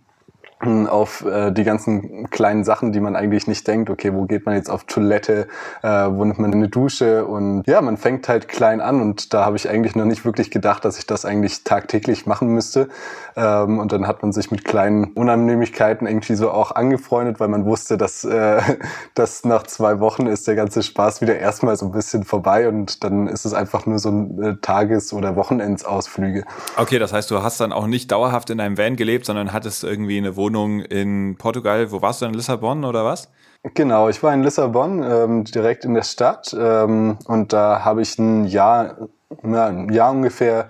Auf 0.59 1.23
äh, 1.23 1.51
die 1.51 1.63
ganzen 1.63 2.29
kleinen 2.31 2.63
Sachen, 2.63 2.91
die 2.91 2.99
man 2.99 3.15
eigentlich 3.15 3.45
nicht 3.45 3.67
denkt. 3.67 3.91
Okay, 3.91 4.13
wo 4.13 4.25
geht 4.25 4.47
man 4.47 4.55
jetzt 4.55 4.71
auf 4.71 4.85
Toilette? 4.85 5.47
Äh, 5.83 5.87
wo 5.87 6.25
nimmt 6.25 6.39
man 6.39 6.51
eine 6.51 6.67
Dusche? 6.67 7.25
Und 7.25 7.63
ja, 7.67 7.79
man 7.81 7.97
fängt 7.97 8.27
halt 8.27 8.47
klein 8.47 8.81
an 8.81 8.99
und 8.99 9.33
da 9.35 9.45
habe 9.45 9.55
ich 9.55 9.69
eigentlich 9.69 9.95
noch 9.95 10.05
nicht 10.05 10.25
wirklich 10.25 10.49
gedacht, 10.49 10.83
dass 10.83 10.97
ich 10.97 11.05
das 11.05 11.25
eigentlich 11.25 11.63
tagtäglich 11.63 12.25
machen 12.25 12.47
müsste. 12.49 12.89
Ähm, 13.35 13.77
und 13.77 13.91
dann 13.91 14.07
hat 14.07 14.23
man 14.23 14.33
sich 14.33 14.49
mit 14.49 14.65
kleinen 14.65 15.05
Unannehmlichkeiten 15.13 16.07
irgendwie 16.07 16.33
so 16.33 16.49
auch 16.49 16.71
angefreundet, 16.71 17.39
weil 17.39 17.49
man 17.49 17.65
wusste, 17.65 17.95
dass, 17.97 18.23
äh, 18.23 18.59
dass 19.13 19.45
nach 19.45 19.63
zwei 19.63 19.99
Wochen 19.99 20.25
ist 20.25 20.47
der 20.47 20.55
ganze 20.55 20.81
Spaß 20.81 21.21
wieder 21.21 21.37
erstmal 21.37 21.75
so 21.75 21.85
ein 21.85 21.91
bisschen 21.91 22.23
vorbei 22.23 22.67
und 22.67 23.03
dann 23.03 23.27
ist 23.27 23.45
es 23.45 23.53
einfach 23.53 23.85
nur 23.85 23.99
so 23.99 24.09
ein 24.09 24.43
äh, 24.43 24.55
Tages- 24.61 25.13
oder 25.13 25.35
Wochenendsausflüge. 25.35 26.45
Okay, 26.77 26.97
das 26.97 27.13
heißt, 27.13 27.29
du 27.29 27.43
hast 27.43 27.61
dann 27.61 27.71
auch 27.71 27.85
nicht 27.85 28.11
dauerhaft 28.11 28.49
in 28.49 28.59
einem 28.59 28.79
Van 28.79 28.95
gelebt, 28.95 29.27
sondern 29.27 29.53
hattest 29.53 29.83
irgendwie 29.83 30.17
eine 30.17 30.35
Wohnung 30.35 30.46
Wohnung 30.47 30.79
in 30.79 31.35
Portugal. 31.37 31.91
Wo 31.91 32.01
warst 32.01 32.21
du 32.21 32.25
in 32.25 32.33
Lissabon 32.33 32.85
oder 32.85 33.03
was? 33.03 33.29
Genau, 33.73 34.07
ich 34.07 34.23
war 34.23 34.33
in 34.33 34.43
Lissabon, 34.43 35.03
ähm, 35.03 35.43
direkt 35.43 35.83
in 35.83 35.93
der 35.93 36.03
Stadt. 36.03 36.55
Ähm, 36.57 37.17
und 37.25 37.51
da 37.51 37.83
habe 37.83 38.01
ich 38.01 38.17
ein 38.17 38.45
Jahr, 38.45 39.09
ja, 39.43 39.65
ein 39.65 39.89
Jahr 39.91 40.11
ungefähr 40.11 40.69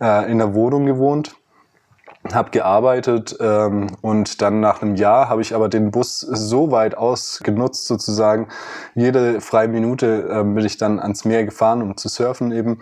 äh, 0.00 0.30
in 0.32 0.38
der 0.38 0.54
Wohnung 0.54 0.86
gewohnt 0.86 1.34
habe 2.32 2.50
gearbeitet 2.50 3.36
ähm, 3.40 3.86
und 4.02 4.42
dann 4.42 4.60
nach 4.60 4.82
einem 4.82 4.96
Jahr 4.96 5.30
habe 5.30 5.40
ich 5.40 5.54
aber 5.54 5.68
den 5.68 5.90
Bus 5.90 6.20
so 6.20 6.70
weit 6.70 6.96
ausgenutzt 6.96 7.86
sozusagen. 7.86 8.48
Jede 8.94 9.40
freie 9.40 9.68
Minute 9.68 10.28
äh, 10.28 10.42
bin 10.42 10.64
ich 10.64 10.76
dann 10.76 11.00
ans 11.00 11.24
Meer 11.24 11.44
gefahren, 11.44 11.80
um 11.80 11.96
zu 11.96 12.08
surfen 12.08 12.52
eben. 12.52 12.80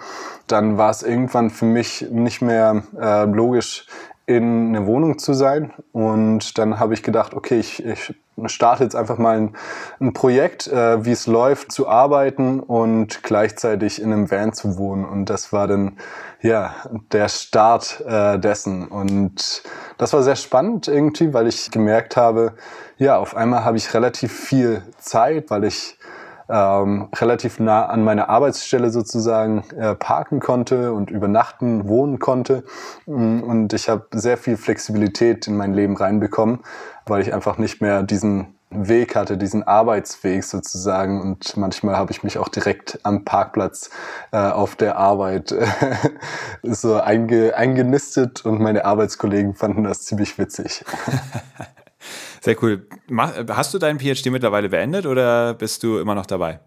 Dann 0.49 0.79
war 0.79 0.91
es 0.91 1.03
irgendwann 1.03 1.51
für 1.51 1.67
mich 1.67 2.07
nicht 2.11 2.43
mehr 2.43 2.83
äh, 2.99 3.25
logisch, 3.25 3.87
in 4.27 4.75
eine 4.75 4.87
Wohnung 4.87 5.19
zu 5.19 5.35
sein. 5.35 5.73
Und 5.93 6.59
dann 6.59 6.81
habe 6.81 6.95
ich 6.95 7.03
gedacht, 7.03 7.35
okay, 7.35 7.59
ich, 7.59 7.85
ich 7.85 8.13
starte 8.47 8.83
jetzt 8.83 8.97
einfach 8.97 9.19
mal 9.19 9.39
ein, 9.39 9.57
ein 10.01 10.13
Projekt, 10.13 10.67
äh, 10.67 11.05
wie 11.05 11.13
es 11.13 11.27
läuft, 11.27 11.73
zu 11.73 11.89
arbeiten 11.89 12.61
und 12.61 13.23
gleichzeitig 13.23 14.03
in 14.03 14.13
einem 14.13 14.31
Van 14.31 14.53
zu 14.53 14.77
wohnen. 14.77 15.05
Und 15.05 15.31
das 15.31 15.53
war 15.53 15.69
dann 15.69 15.97
ja 16.43 16.75
der 17.13 17.29
Start 17.29 18.05
äh, 18.07 18.39
dessen. 18.39 18.89
Und 18.89 19.63
das 19.97 20.13
war 20.13 20.23
sehr 20.23 20.37
spannend 20.37 20.89
irgendwie, 20.89 21.33
weil 21.33 21.47
ich 21.47 21.71
gemerkt 21.71 22.17
habe, 22.17 22.55
ja, 22.99 23.19
auf 23.19 23.37
einmal 23.37 23.65
habe 23.65 23.77
ich 23.77 23.95
relativ 23.95 24.33
viel 24.33 24.83
Zeit, 24.99 25.51
weil 25.51 25.65
ich 25.65 25.99
ähm, 26.49 27.09
relativ 27.15 27.59
nah 27.59 27.87
an 27.87 28.05
meiner 28.05 28.29
Arbeitsstelle 28.29 28.91
sozusagen 28.91 29.65
äh, 29.77 29.95
parken 29.95 30.41
konnte 30.41 30.93
und 30.93 31.11
übernachten, 31.11 31.89
wohnen 31.89 32.19
konnte. 32.19 32.65
Mm, 33.07 33.41
und 33.41 33.73
ich 33.73 33.89
habe 33.89 34.07
sehr 34.13 34.37
viel 34.37 34.57
Flexibilität 34.57 35.47
in 35.47 35.57
mein 35.57 35.75
Leben 35.75 35.97
reinbekommen, 35.97 36.61
weil 37.07 37.23
ich 37.23 37.35
einfach 37.35 37.59
nicht 37.59 37.81
mehr 37.81 38.03
diesen 38.03 38.55
Weg 38.71 39.15
hatte, 39.15 39.37
diesen 39.37 39.63
Arbeitsweg 39.63 40.45
sozusagen. 40.45 41.21
Und 41.21 41.57
manchmal 41.57 41.97
habe 41.97 42.13
ich 42.13 42.23
mich 42.23 42.39
auch 42.39 42.49
direkt 42.49 42.99
am 43.05 43.25
Parkplatz 43.25 43.91
äh, 44.33 44.39
auf 44.39 44.77
der 44.77 44.97
Arbeit 44.97 45.55
so 46.63 47.01
einge, 47.01 47.57
eingenistet 47.57 48.45
und 48.45 48.61
meine 48.61 48.85
Arbeitskollegen 48.85 49.55
fanden 49.55 49.85
das 49.85 50.03
ziemlich 50.03 50.39
witzig. 50.39 50.85
Sehr 52.41 52.57
cool. 52.63 52.87
Hast 53.51 53.75
du 53.75 53.79
deinen 53.79 53.99
PhD 53.99 54.27
mittlerweile 54.31 54.69
beendet 54.69 55.07
oder 55.07 55.55
bist 55.55 55.83
du 55.83 55.99
immer 55.99 56.15
noch 56.15 56.27
dabei? 56.27 56.61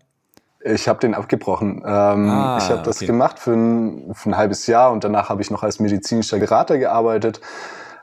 Ich 0.61 0.89
habe 0.89 0.99
den 0.99 1.13
abgebrochen. 1.13 1.83
Ähm, 1.85 2.29
ah, 2.29 2.57
ich 2.61 2.69
habe 2.69 2.81
das 2.83 2.97
okay. 2.97 3.05
gemacht 3.05 3.39
für 3.39 3.53
ein, 3.53 4.13
für 4.13 4.29
ein 4.29 4.37
halbes 4.37 4.67
Jahr 4.67 4.91
und 4.91 5.03
danach 5.03 5.29
habe 5.29 5.41
ich 5.41 5.51
noch 5.51 5.63
als 5.63 5.79
medizinischer 5.79 6.37
Berater 6.37 6.77
gearbeitet. 6.77 7.39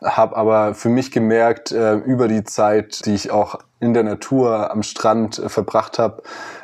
Habe 0.02 0.36
aber 0.36 0.74
für 0.74 0.88
mich 0.88 1.10
gemerkt, 1.10 1.72
äh, 1.72 1.94
über 1.94 2.28
die 2.28 2.44
Zeit, 2.44 3.04
die 3.06 3.14
ich 3.14 3.30
auch 3.30 3.58
in 3.80 3.92
der 3.92 4.04
Natur 4.04 4.70
am 4.70 4.82
Strand 4.82 5.38
äh, 5.38 5.48
verbracht 5.48 5.98
habe, 5.98 6.22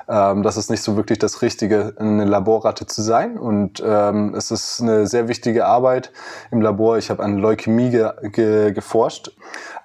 ähm, 0.09 0.43
dass 0.43 0.57
es 0.57 0.71
nicht 0.71 0.83
so 0.83 0.97
wirklich 0.97 1.19
das 1.19 1.43
Richtige, 1.43 1.95
eine 1.99 2.25
Laborratte 2.25 2.87
zu 2.87 3.03
sein. 3.03 3.39
Und 3.39 3.83
ähm, 3.85 4.35
es 4.35 4.51
ist 4.51 4.81
eine 4.81 5.07
sehr 5.07 5.29
wichtige 5.29 5.67
Arbeit 5.67 6.11
im 6.51 6.61
Labor. 6.61 6.99
Ich 6.99 7.11
habe 7.11 7.23
an 7.23 7.39
Leukämie 7.39 7.91
ge 7.91 8.11
ge 8.31 8.73
geforscht. 8.73 9.33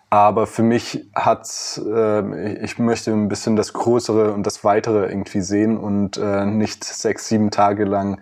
Aber 0.09 0.47
für 0.47 0.63
mich 0.63 1.05
hat's, 1.13 1.81
äh, 1.85 2.63
ich 2.63 2.79
möchte 2.79 3.11
ein 3.11 3.27
bisschen 3.27 3.57
das 3.57 3.73
Größere 3.73 4.31
und 4.31 4.47
das 4.47 4.63
Weitere 4.63 5.07
irgendwie 5.07 5.41
sehen 5.41 5.77
und 5.77 6.17
äh, 6.17 6.45
nicht 6.45 6.83
sechs, 6.85 7.27
sieben 7.27 7.51
Tage 7.51 7.83
lang 7.83 8.21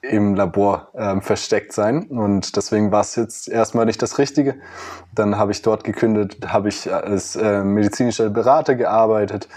im 0.00 0.34
Labor 0.34 0.88
äh, 0.94 1.20
versteckt 1.20 1.72
sein. 1.72 2.04
Und 2.04 2.56
deswegen 2.56 2.90
war 2.90 3.02
es 3.02 3.16
jetzt 3.16 3.48
erstmal 3.48 3.84
nicht 3.84 4.00
das 4.00 4.18
Richtige. 4.18 4.54
Dann 5.14 5.36
habe 5.36 5.52
ich 5.52 5.60
dort 5.62 5.84
gekündigt, 5.84 6.52
habe 6.52 6.68
ich 6.68 6.92
als 6.92 7.36
äh, 7.36 7.62
medizinischer 7.64 8.30
Berater 8.30 8.74
gearbeitet. 8.74 9.48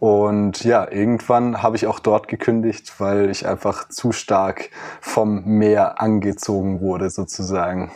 Und 0.00 0.62
ja, 0.62 0.90
irgendwann 0.90 1.62
habe 1.62 1.76
ich 1.76 1.86
auch 1.86 1.98
dort 1.98 2.28
gekündigt, 2.28 3.00
weil 3.00 3.30
ich 3.30 3.46
einfach 3.46 3.88
zu 3.88 4.12
stark 4.12 4.70
vom 5.00 5.44
Meer 5.44 6.00
angezogen 6.00 6.80
wurde, 6.80 7.10
sozusagen. 7.10 7.90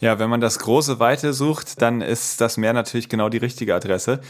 Ja, 0.00 0.18
wenn 0.18 0.30
man 0.30 0.40
das 0.40 0.58
große 0.58 1.00
Weite 1.00 1.32
sucht, 1.32 1.82
dann 1.82 2.00
ist 2.00 2.40
das 2.40 2.56
Meer 2.56 2.72
natürlich 2.72 3.08
genau 3.08 3.28
die 3.28 3.38
richtige 3.38 3.74
Adresse. 3.74 4.20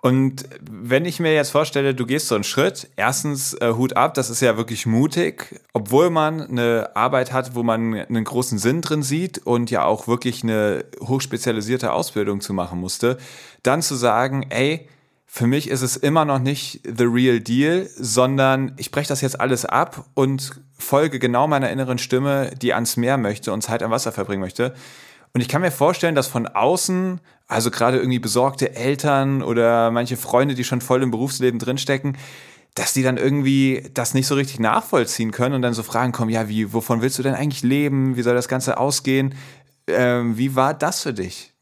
Und 0.00 0.48
wenn 0.60 1.04
ich 1.04 1.18
mir 1.18 1.34
jetzt 1.34 1.50
vorstelle, 1.50 1.92
du 1.92 2.06
gehst 2.06 2.28
so 2.28 2.36
einen 2.36 2.44
Schritt, 2.44 2.88
erstens 2.94 3.54
äh, 3.54 3.72
Hut 3.72 3.96
ab, 3.96 4.14
das 4.14 4.30
ist 4.30 4.40
ja 4.40 4.56
wirklich 4.56 4.86
mutig, 4.86 5.60
obwohl 5.72 6.08
man 6.10 6.40
eine 6.40 6.90
Arbeit 6.94 7.32
hat, 7.32 7.56
wo 7.56 7.64
man 7.64 7.94
einen 7.94 8.24
großen 8.24 8.58
Sinn 8.58 8.80
drin 8.80 9.02
sieht 9.02 9.38
und 9.38 9.72
ja 9.72 9.84
auch 9.84 10.06
wirklich 10.06 10.44
eine 10.44 10.84
hochspezialisierte 11.00 11.92
Ausbildung 11.92 12.40
zu 12.40 12.52
machen 12.52 12.78
musste, 12.78 13.18
dann 13.64 13.82
zu 13.82 13.96
sagen, 13.96 14.46
ey, 14.50 14.88
für 15.30 15.46
mich 15.46 15.68
ist 15.68 15.82
es 15.82 15.96
immer 15.96 16.24
noch 16.24 16.38
nicht 16.38 16.80
the 16.84 17.04
real 17.04 17.38
deal, 17.38 17.88
sondern 17.94 18.72
ich 18.78 18.90
breche 18.90 19.08
das 19.08 19.20
jetzt 19.20 19.38
alles 19.38 19.66
ab 19.66 20.06
und 20.14 20.58
folge 20.78 21.18
genau 21.18 21.46
meiner 21.46 21.68
inneren 21.68 21.98
Stimme, 21.98 22.50
die 22.60 22.72
ans 22.72 22.96
Meer 22.96 23.18
möchte 23.18 23.52
und 23.52 23.60
Zeit 23.60 23.82
am 23.82 23.90
Wasser 23.90 24.10
verbringen 24.10 24.40
möchte. 24.40 24.74
Und 25.34 25.42
ich 25.42 25.48
kann 25.48 25.60
mir 25.60 25.70
vorstellen, 25.70 26.14
dass 26.14 26.28
von 26.28 26.46
außen, 26.46 27.20
also 27.46 27.70
gerade 27.70 27.98
irgendwie 27.98 28.18
besorgte 28.18 28.74
Eltern 28.74 29.42
oder 29.42 29.90
manche 29.90 30.16
Freunde, 30.16 30.54
die 30.54 30.64
schon 30.64 30.80
voll 30.80 31.02
im 31.02 31.10
Berufsleben 31.10 31.60
drinstecken, 31.60 32.16
dass 32.74 32.94
die 32.94 33.02
dann 33.02 33.18
irgendwie 33.18 33.90
das 33.92 34.14
nicht 34.14 34.26
so 34.26 34.34
richtig 34.34 34.60
nachvollziehen 34.60 35.30
können 35.30 35.54
und 35.54 35.62
dann 35.62 35.74
so 35.74 35.82
Fragen 35.82 36.12
kommen, 36.12 36.30
ja, 36.30 36.48
wie, 36.48 36.72
wovon 36.72 37.02
willst 37.02 37.18
du 37.18 37.22
denn 37.22 37.34
eigentlich 37.34 37.62
leben? 37.62 38.16
Wie 38.16 38.22
soll 38.22 38.34
das 38.34 38.48
Ganze 38.48 38.78
ausgehen? 38.78 39.34
Ähm, 39.88 40.38
wie 40.38 40.56
war 40.56 40.72
das 40.72 41.02
für 41.02 41.12
dich? 41.12 41.52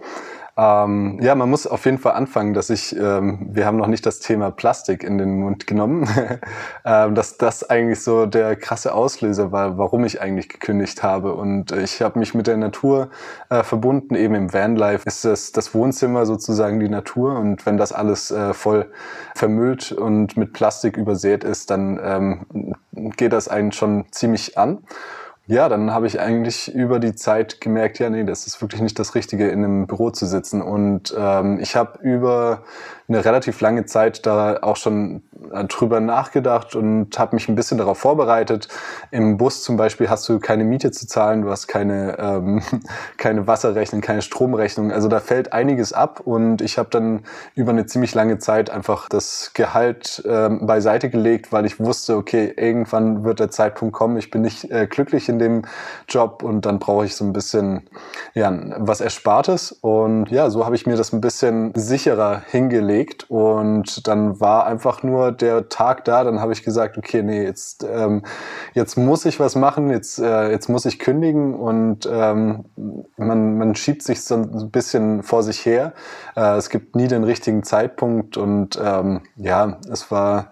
Ähm, 0.58 1.18
ja, 1.20 1.34
man 1.34 1.50
muss 1.50 1.66
auf 1.66 1.84
jeden 1.84 1.98
Fall 1.98 2.14
anfangen, 2.14 2.54
dass 2.54 2.70
ich, 2.70 2.96
ähm, 2.96 3.46
wir 3.50 3.66
haben 3.66 3.76
noch 3.76 3.88
nicht 3.88 4.06
das 4.06 4.20
Thema 4.20 4.50
Plastik 4.50 5.04
in 5.04 5.18
den 5.18 5.38
Mund 5.38 5.66
genommen, 5.66 6.08
ähm, 6.86 7.14
dass 7.14 7.36
das 7.36 7.68
eigentlich 7.68 8.02
so 8.02 8.24
der 8.24 8.56
krasse 8.56 8.94
Auslöser 8.94 9.52
war, 9.52 9.76
warum 9.76 10.06
ich 10.06 10.22
eigentlich 10.22 10.48
gekündigt 10.48 11.02
habe. 11.02 11.34
Und 11.34 11.72
ich 11.72 12.00
habe 12.00 12.18
mich 12.18 12.32
mit 12.32 12.46
der 12.46 12.56
Natur 12.56 13.10
äh, 13.50 13.62
verbunden, 13.62 14.14
eben 14.14 14.34
im 14.34 14.54
Vanlife 14.54 15.06
ist 15.06 15.26
das, 15.26 15.52
das 15.52 15.74
Wohnzimmer 15.74 16.24
sozusagen 16.24 16.80
die 16.80 16.88
Natur. 16.88 17.38
Und 17.38 17.66
wenn 17.66 17.76
das 17.76 17.92
alles 17.92 18.30
äh, 18.30 18.54
voll 18.54 18.90
vermüllt 19.34 19.92
und 19.92 20.38
mit 20.38 20.54
Plastik 20.54 20.96
übersät 20.96 21.44
ist, 21.44 21.70
dann 21.70 22.00
ähm, 22.02 22.74
geht 23.16 23.34
das 23.34 23.48
einen 23.48 23.72
schon 23.72 24.06
ziemlich 24.10 24.56
an. 24.56 24.78
Ja, 25.48 25.68
dann 25.68 25.92
habe 25.92 26.08
ich 26.08 26.18
eigentlich 26.18 26.74
über 26.74 26.98
die 26.98 27.14
Zeit 27.14 27.60
gemerkt, 27.60 28.00
ja, 28.00 28.10
nee, 28.10 28.24
das 28.24 28.48
ist 28.48 28.60
wirklich 28.60 28.82
nicht 28.82 28.98
das 28.98 29.14
Richtige, 29.14 29.48
in 29.48 29.62
einem 29.62 29.86
Büro 29.86 30.10
zu 30.10 30.26
sitzen. 30.26 30.60
Und 30.60 31.14
ähm, 31.16 31.60
ich 31.60 31.76
habe 31.76 32.00
über 32.02 32.64
eine 33.08 33.24
relativ 33.24 33.60
lange 33.60 33.86
Zeit 33.86 34.26
da 34.26 34.58
auch 34.62 34.76
schon 34.76 35.22
äh, 35.52 35.64
drüber 35.64 36.00
nachgedacht 36.00 36.74
und 36.74 37.16
habe 37.18 37.36
mich 37.36 37.48
ein 37.48 37.54
bisschen 37.54 37.78
darauf 37.78 37.98
vorbereitet. 37.98 38.68
Im 39.10 39.36
Bus 39.36 39.62
zum 39.62 39.76
Beispiel 39.76 40.10
hast 40.10 40.28
du 40.28 40.40
keine 40.40 40.64
Miete 40.64 40.90
zu 40.90 41.06
zahlen, 41.06 41.42
du 41.42 41.50
hast 41.50 41.68
keine, 41.68 42.18
ähm, 42.18 42.62
keine 43.16 43.46
Wasserrechnung, 43.46 44.00
keine 44.00 44.22
Stromrechnung. 44.22 44.90
Also 44.90 45.08
da 45.08 45.20
fällt 45.20 45.52
einiges 45.52 45.92
ab 45.92 46.20
und 46.24 46.62
ich 46.62 46.78
habe 46.78 46.88
dann 46.90 47.22
über 47.54 47.70
eine 47.70 47.86
ziemlich 47.86 48.14
lange 48.14 48.38
Zeit 48.38 48.70
einfach 48.70 49.08
das 49.08 49.52
Gehalt 49.54 50.22
ähm, 50.26 50.66
beiseite 50.66 51.08
gelegt, 51.08 51.52
weil 51.52 51.64
ich 51.64 51.78
wusste, 51.78 52.16
okay, 52.16 52.52
irgendwann 52.56 53.24
wird 53.24 53.38
der 53.38 53.50
Zeitpunkt 53.50 53.94
kommen, 53.94 54.16
ich 54.16 54.30
bin 54.30 54.42
nicht 54.42 54.70
äh, 54.70 54.86
glücklich 54.88 55.28
in 55.28 55.38
dem 55.38 55.62
Job 56.08 56.42
und 56.42 56.66
dann 56.66 56.80
brauche 56.80 57.04
ich 57.04 57.14
so 57.14 57.24
ein 57.24 57.32
bisschen 57.32 57.88
ja, 58.34 58.52
was 58.78 59.00
Erspartes. 59.00 59.72
Und 59.72 60.30
ja, 60.30 60.50
so 60.50 60.64
habe 60.64 60.74
ich 60.74 60.86
mir 60.86 60.96
das 60.96 61.12
ein 61.12 61.20
bisschen 61.20 61.72
sicherer 61.74 62.42
hingelegt 62.48 62.95
gelegt 62.96 63.30
und 63.30 64.06
dann 64.06 64.40
war 64.40 64.66
einfach 64.66 65.02
nur 65.02 65.32
der 65.32 65.68
Tag 65.68 66.04
da. 66.04 66.24
Dann 66.24 66.40
habe 66.40 66.52
ich 66.52 66.62
gesagt, 66.62 66.96
okay, 66.98 67.22
nee, 67.22 67.42
jetzt, 67.42 67.84
ähm, 67.84 68.22
jetzt 68.74 68.96
muss 68.96 69.24
ich 69.24 69.38
was 69.40 69.54
machen, 69.54 69.90
jetzt, 69.90 70.18
äh, 70.18 70.50
jetzt 70.50 70.68
muss 70.68 70.84
ich 70.86 70.98
kündigen 70.98 71.54
und 71.54 72.08
ähm, 72.10 72.64
man, 73.16 73.58
man 73.58 73.74
schiebt 73.74 74.02
sich 74.02 74.22
so 74.22 74.36
ein 74.36 74.70
bisschen 74.70 75.22
vor 75.22 75.42
sich 75.42 75.64
her. 75.64 75.92
Äh, 76.36 76.56
es 76.56 76.70
gibt 76.70 76.96
nie 76.96 77.08
den 77.08 77.24
richtigen 77.24 77.62
Zeitpunkt 77.62 78.36
und 78.36 78.78
ähm, 78.82 79.22
ja, 79.36 79.78
es 79.90 80.10
war 80.10 80.50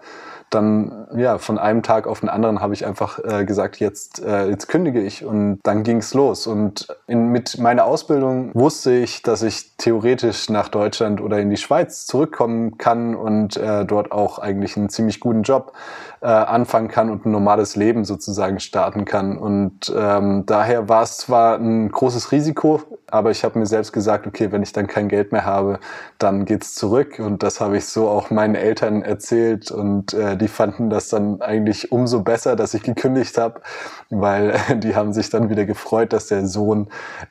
dann 0.49 1.04
ja, 1.15 1.37
von 1.37 1.57
einem 1.57 1.83
Tag 1.83 2.07
auf 2.07 2.19
den 2.21 2.29
anderen 2.29 2.61
habe 2.61 2.73
ich 2.73 2.85
einfach 2.85 3.19
äh, 3.23 3.45
gesagt, 3.45 3.77
jetzt, 3.79 4.23
äh, 4.23 4.49
jetzt 4.49 4.67
kündige 4.67 5.01
ich 5.01 5.25
und 5.25 5.59
dann 5.63 5.83
ging 5.83 5.97
es 5.97 6.13
los. 6.13 6.47
Und 6.47 6.87
in, 7.07 7.29
mit 7.29 7.57
meiner 7.59 7.85
Ausbildung 7.85 8.51
wusste 8.53 8.93
ich, 8.93 9.21
dass 9.21 9.43
ich 9.43 9.75
theoretisch 9.77 10.49
nach 10.49 10.69
Deutschland 10.69 11.21
oder 11.21 11.39
in 11.39 11.49
die 11.49 11.57
Schweiz 11.57 12.05
zurückkommen 12.05 12.77
kann 12.77 13.15
und 13.15 13.57
äh, 13.57 13.85
dort 13.85 14.11
auch 14.11 14.39
eigentlich 14.39 14.77
einen 14.77 14.89
ziemlich 14.89 15.19
guten 15.19 15.43
Job 15.43 15.73
äh, 16.21 16.27
anfangen 16.27 16.87
kann 16.87 17.11
und 17.11 17.25
ein 17.25 17.31
normales 17.31 17.75
Leben 17.75 18.03
sozusagen 18.03 18.59
starten 18.59 19.05
kann. 19.05 19.37
Und 19.37 19.93
ähm, 19.95 20.43
daher 20.45 20.89
war 20.89 21.03
es 21.03 21.17
zwar 21.17 21.57
ein 21.57 21.91
großes 21.91 22.31
Risiko, 22.31 22.81
aber 23.11 23.29
ich 23.29 23.43
habe 23.43 23.59
mir 23.59 23.67
selbst 23.67 23.93
gesagt, 23.93 24.25
okay, 24.25 24.51
wenn 24.51 24.63
ich 24.63 24.73
dann 24.73 24.87
kein 24.87 25.07
Geld 25.07 25.31
mehr 25.31 25.45
habe, 25.45 25.79
dann 26.17 26.45
geht's 26.45 26.73
zurück. 26.73 27.19
Und 27.19 27.43
das 27.43 27.61
habe 27.61 27.77
ich 27.77 27.85
so 27.85 28.09
auch 28.09 28.31
meinen 28.31 28.55
Eltern 28.55 29.03
erzählt 29.03 29.69
und 29.69 30.13
äh, 30.13 30.35
die 30.35 30.47
fanden 30.47 30.89
das 30.89 30.94
dann 31.09 31.41
eigentlich 31.41 31.91
umso 31.91 32.21
besser, 32.21 32.55
dass 32.55 32.73
ich 32.73 32.83
gekündigt 32.83 33.37
habe, 33.37 33.61
weil 34.09 34.59
die 34.77 34.95
haben 34.95 35.13
sich 35.13 35.29
dann 35.29 35.49
wieder 35.49 35.65
gefreut, 35.65 36.13
dass 36.13 36.27
der 36.27 36.47
Sohn 36.47 36.87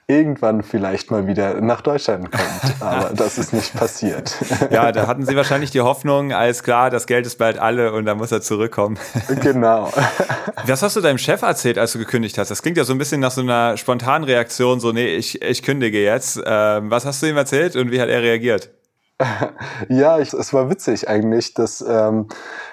irgendwann 0.07 0.63
vielleicht 0.63 1.11
mal 1.11 1.27
wieder 1.27 1.61
nach 1.61 1.81
Deutschland 1.81 2.31
kommt. 2.31 2.81
Aber 2.81 3.15
das 3.15 3.39
ist 3.39 3.53
nicht 3.53 3.75
passiert. 3.75 4.35
Ja, 4.71 4.93
da 4.93 5.07
hatten 5.07 5.25
sie 5.25 5.37
wahrscheinlich 5.37 5.71
die 5.71 5.81
Hoffnung, 5.81 6.33
alles 6.33 6.63
klar, 6.63 6.91
das 6.91 7.07
Geld 7.07 7.27
ist 7.27 7.39
bald 7.39 7.59
alle 7.59 7.93
und 7.93 8.05
dann 8.05 8.19
muss 8.19 8.33
er 8.33 8.41
zurückkommen. 8.41 8.99
Genau. 9.41 9.91
Was 10.67 10.83
hast 10.83 10.97
du 10.97 11.01
deinem 11.01 11.19
Chef 11.19 11.43
erzählt, 11.43 11.77
als 11.77 11.93
du 11.93 11.99
gekündigt 11.99 12.39
hast? 12.39 12.51
Das 12.51 12.63
klingt 12.63 12.77
ja 12.77 12.85
so 12.85 12.93
ein 12.93 12.99
bisschen 12.99 13.21
nach 13.21 13.31
so 13.31 13.41
einer 13.41 13.77
spontanen 13.77 14.25
Reaktion, 14.25 14.81
so, 14.81 14.93
nee, 14.93 15.17
ich, 15.17 15.43
ich 15.43 15.63
kündige 15.63 16.03
jetzt. 16.03 16.41
Ähm, 16.45 16.91
was 16.91 17.05
hast 17.05 17.23
du 17.23 17.27
ihm 17.27 17.37
erzählt 17.37 17.77
und 17.77 17.91
wie 17.91 18.01
hat 18.01 18.09
er 18.09 18.23
reagiert? 18.23 18.71
ja, 19.89 20.19
ich, 20.19 20.33
es 20.33 20.53
war 20.53 20.71
witzig 20.71 21.09
eigentlich, 21.09 21.55
dass 21.55 21.85
ähm, 21.87 22.27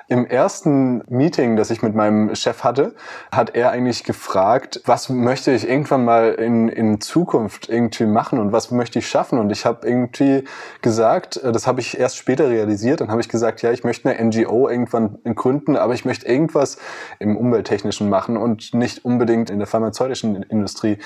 im 0.08 0.26
ersten 0.26 1.04
Meeting, 1.08 1.56
das 1.56 1.70
ich 1.70 1.84
mit 1.84 1.94
meinem 1.94 2.34
Chef 2.36 2.64
hatte, 2.64 2.96
hat 3.32 3.56
er 3.56 3.70
eigentlich 3.70 4.04
gefragt, 4.04 4.82
was 4.86 5.10
möchte 5.10 5.52
ich 5.52 5.70
irgendwann 5.70 6.04
mal 6.04 6.34
in, 6.34 6.68
in 6.68 7.00
Zukunft 7.00 7.70
irgendwie 7.70 8.08
machen 8.08 8.40
und 8.40 8.52
was 8.52 8.72
möchte 8.72 8.98
ich 8.98 9.08
schaffen? 9.08 9.38
Und 9.38 9.52
ich 9.52 9.68
habe 9.68 9.88
irgendwie 9.88 10.44
gesagt, 10.82 11.38
äh, 11.38 11.52
das 11.52 11.68
habe 11.68 11.80
ich 11.80 12.00
erst 12.00 12.18
später 12.18 12.50
realisiert, 12.50 13.02
dann 13.02 13.12
habe 13.12 13.22
ich 13.22 13.30
gesagt, 13.30 13.62
ja, 13.62 13.72
ich 13.72 13.84
möchte 13.84 14.10
eine 14.10 14.26
NGO 14.26 14.68
irgendwann 14.68 15.20
gründen, 15.36 15.78
aber 15.78 15.94
ich 15.94 16.06
möchte 16.06 16.28
irgendwas 16.28 16.80
im 17.20 17.38
Umwelttechnischen 17.38 18.10
machen 18.10 18.36
und 18.36 18.74
nicht 18.74 19.06
unbedingt 19.06 19.52
in 19.52 19.60
der 19.60 19.68
pharmazeutischen 19.68 20.42
Industrie. 20.42 20.98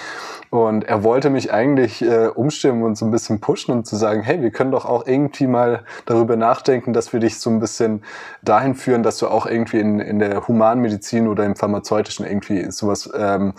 Und 0.50 0.86
er 0.86 1.04
wollte 1.04 1.30
mich 1.30 1.52
eigentlich 1.52 2.02
äh, 2.02 2.28
umstimmen 2.28 2.84
und 2.84 2.98
so 2.98 3.04
ein 3.04 3.12
bisschen 3.12 3.42
pushen 3.42 3.74
und 3.74 3.86
zu 3.86 3.98
sagen, 3.98 4.22
hey, 4.22 4.42
wir 4.42 4.52
können 4.52 4.72
doch 4.72 4.86
auch 4.86 5.06
irgendwie 5.06 5.25
mal 5.48 5.84
darüber 6.06 6.38
nachdenken, 6.38 6.94
dass 6.94 7.14
wir 7.14 7.20
dich 7.20 7.40
so 7.40 7.50
ein 7.50 7.60
bisschen 7.60 8.04
dahin 8.42 8.74
führen, 8.74 8.96
führen, 8.96 9.04
dass 9.04 9.18
du 9.18 9.28
auch 9.28 9.46
irgendwie 9.46 9.80
in, 9.80 10.00
in 10.00 10.20
der 10.20 10.48
Humanmedizin 10.48 11.28
oder 11.28 11.44
im 11.44 11.56
Pharmazeutischen 11.56 12.26
irgendwie 12.26 12.72
sowas 12.72 13.10
ähm, 13.18 13.54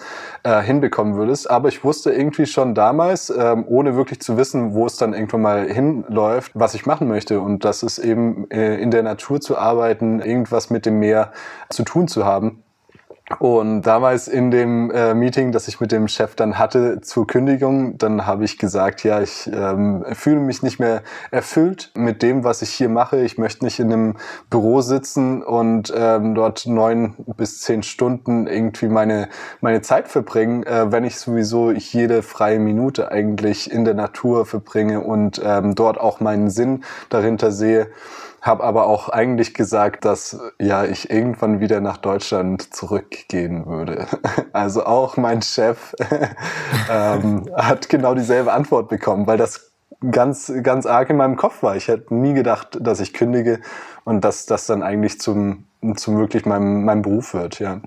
äh, 0.44 0.62
hinbekommen 0.62 1.16
würdest. 1.16 1.50
Aber 1.50 1.68
ich 1.68 1.84
wusste 1.84 2.12
irgendwie 2.12 2.46
schon 2.46 2.74
damals, 2.74 3.28
ähm, 3.28 3.64
ohne 3.66 3.96
wirklich 3.96 4.20
zu 4.20 4.36
wissen, 4.36 4.72
wo 4.74 4.86
es 4.86 4.96
dann 4.96 5.12
irgendwann 5.12 5.42
mal 5.42 5.68
hinläuft, 5.68 6.52
was 6.54 6.74
ich 6.74 6.86
machen 6.86 7.08
möchte. 7.08 7.40
Und 7.40 7.64
das 7.64 7.82
ist 7.82 7.98
eben 7.98 8.50
äh, 8.50 8.76
in 8.76 8.90
der 8.90 9.02
Natur 9.02 9.40
zu 9.40 9.58
arbeiten, 9.58 10.20
irgendwas 10.20 10.70
mit 10.70 10.86
dem 10.86 11.00
Meer 11.00 11.32
zu 11.68 11.82
tun 11.82 12.08
zu 12.08 12.24
haben. 12.24 12.62
Und 13.40 13.82
damals 13.82 14.28
in 14.28 14.52
dem 14.52 14.92
äh, 14.92 15.12
Meeting, 15.12 15.50
das 15.50 15.66
ich 15.66 15.80
mit 15.80 15.90
dem 15.90 16.06
Chef 16.06 16.36
dann 16.36 16.60
hatte 16.60 17.00
zur 17.00 17.26
Kündigung, 17.26 17.98
dann 17.98 18.24
habe 18.24 18.44
ich 18.44 18.56
gesagt, 18.56 19.02
ja, 19.02 19.20
ich 19.20 19.50
ähm, 19.52 20.04
fühle 20.12 20.38
mich 20.38 20.62
nicht 20.62 20.78
mehr 20.78 21.02
erfüllt 21.32 21.90
mit 21.96 22.22
dem, 22.22 22.44
was 22.44 22.62
ich 22.62 22.70
hier 22.70 22.88
mache. 22.88 23.20
Ich 23.22 23.36
möchte 23.36 23.64
nicht 23.64 23.80
in 23.80 23.92
einem 23.92 24.14
Büro 24.48 24.80
sitzen 24.80 25.42
und 25.42 25.92
ähm, 25.96 26.36
dort 26.36 26.68
neun 26.68 27.14
bis 27.36 27.62
zehn 27.62 27.82
Stunden 27.82 28.46
irgendwie 28.46 28.86
meine, 28.86 29.28
meine 29.60 29.82
Zeit 29.82 30.06
verbringen, 30.06 30.62
äh, 30.62 30.92
wenn 30.92 31.02
ich 31.02 31.18
sowieso 31.18 31.72
jede 31.72 32.22
freie 32.22 32.60
Minute 32.60 33.10
eigentlich 33.10 33.68
in 33.72 33.84
der 33.84 33.94
Natur 33.94 34.46
verbringe 34.46 35.00
und 35.00 35.42
ähm, 35.44 35.74
dort 35.74 35.98
auch 35.98 36.20
meinen 36.20 36.48
Sinn 36.48 36.84
dahinter 37.08 37.50
sehe 37.50 37.88
habe 38.42 38.62
aber 38.62 38.86
auch 38.86 39.08
eigentlich 39.08 39.54
gesagt, 39.54 40.04
dass 40.04 40.38
ja 40.60 40.84
ich 40.84 41.10
irgendwann 41.10 41.60
wieder 41.60 41.80
nach 41.80 41.96
Deutschland 41.96 42.74
zurückgehen 42.74 43.66
würde. 43.66 44.06
Also 44.52 44.86
auch 44.86 45.18
mein 45.18 45.42
Chef 45.42 45.94
ähm, 46.90 47.46
hat 47.54 47.90
genau 47.90 48.14
dieselbe 48.14 48.54
Antwort 48.54 48.88
bekommen, 48.88 49.26
weil 49.26 49.36
das 49.36 49.70
ganz 50.10 50.50
ganz 50.62 50.86
arg 50.86 51.10
in 51.10 51.16
meinem 51.16 51.36
Kopf 51.36 51.62
war. 51.62 51.76
Ich 51.76 51.88
hätte 51.88 52.14
nie 52.14 52.32
gedacht, 52.32 52.78
dass 52.80 53.00
ich 53.00 53.12
kündige 53.12 53.60
und 54.04 54.24
dass 54.24 54.46
das 54.46 54.66
dann 54.66 54.82
eigentlich 54.82 55.20
zum 55.20 55.66
zum 55.96 56.18
wirklich 56.18 56.46
meinem 56.46 56.84
meinem 56.84 57.02
Beruf 57.02 57.34
wird. 57.34 57.58
Ja. 57.58 57.80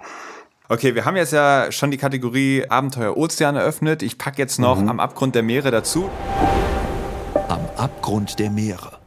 Okay, 0.71 0.93
wir 0.93 1.05
haben 1.05 1.15
jetzt 1.15 1.33
ja 1.33 1.71
schon 1.71 1.89
die 1.89 1.97
Kategorie 1.97 2.65
Abenteuer 2.69 3.17
Ozean 3.17 3.55
eröffnet. 3.55 4.03
Ich 4.03 4.19
packe 4.19 4.37
jetzt 4.37 4.59
noch 4.59 4.79
mhm. 4.79 4.89
am 4.89 4.99
Abgrund 4.99 5.33
der 5.33 5.41
Meere 5.41 5.71
dazu. 5.71 6.11
Am 7.47 7.61
Abgrund 7.75 8.37
der 8.37 8.51
Meere. 8.51 8.99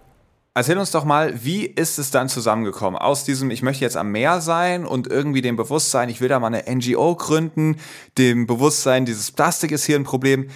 Erzähl 0.54 0.76
uns 0.76 0.90
doch 0.90 1.04
mal, 1.04 1.44
wie 1.44 1.64
ist 1.64 1.98
es 1.98 2.10
dann 2.10 2.28
zusammengekommen? 2.28 3.00
Aus 3.00 3.24
diesem, 3.24 3.50
ich 3.50 3.62
möchte 3.62 3.84
jetzt 3.84 3.96
am 3.96 4.12
Meer 4.12 4.42
sein 4.42 4.84
und 4.84 5.06
irgendwie 5.06 5.40
dem 5.40 5.56
Bewusstsein, 5.56 6.10
ich 6.10 6.20
will 6.20 6.28
da 6.28 6.38
mal 6.38 6.48
eine 6.48 6.64
NGO 6.74 7.16
gründen, 7.16 7.78
dem 8.18 8.46
Bewusstsein, 8.46 9.06
dieses 9.06 9.32
Plastik 9.32 9.72
ist 9.72 9.86
hier 9.86 9.96
ein 9.96 10.04
Problem. 10.04 10.50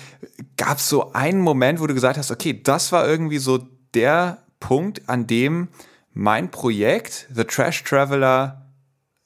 Gab 0.58 0.78
es 0.78 0.90
so 0.90 1.14
einen 1.14 1.40
Moment, 1.40 1.80
wo 1.80 1.86
du 1.86 1.94
gesagt 1.94 2.18
hast, 2.18 2.30
okay, 2.30 2.60
das 2.62 2.92
war 2.92 3.08
irgendwie 3.08 3.38
so 3.38 3.66
der 3.94 4.42
Punkt, 4.60 5.08
an 5.08 5.26
dem 5.26 5.68
mein 6.12 6.50
Projekt, 6.50 7.28
The 7.34 7.44
Trash 7.44 7.82
Traveler, 7.84 8.66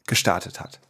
gestartet 0.06 0.60
hat? 0.60 0.80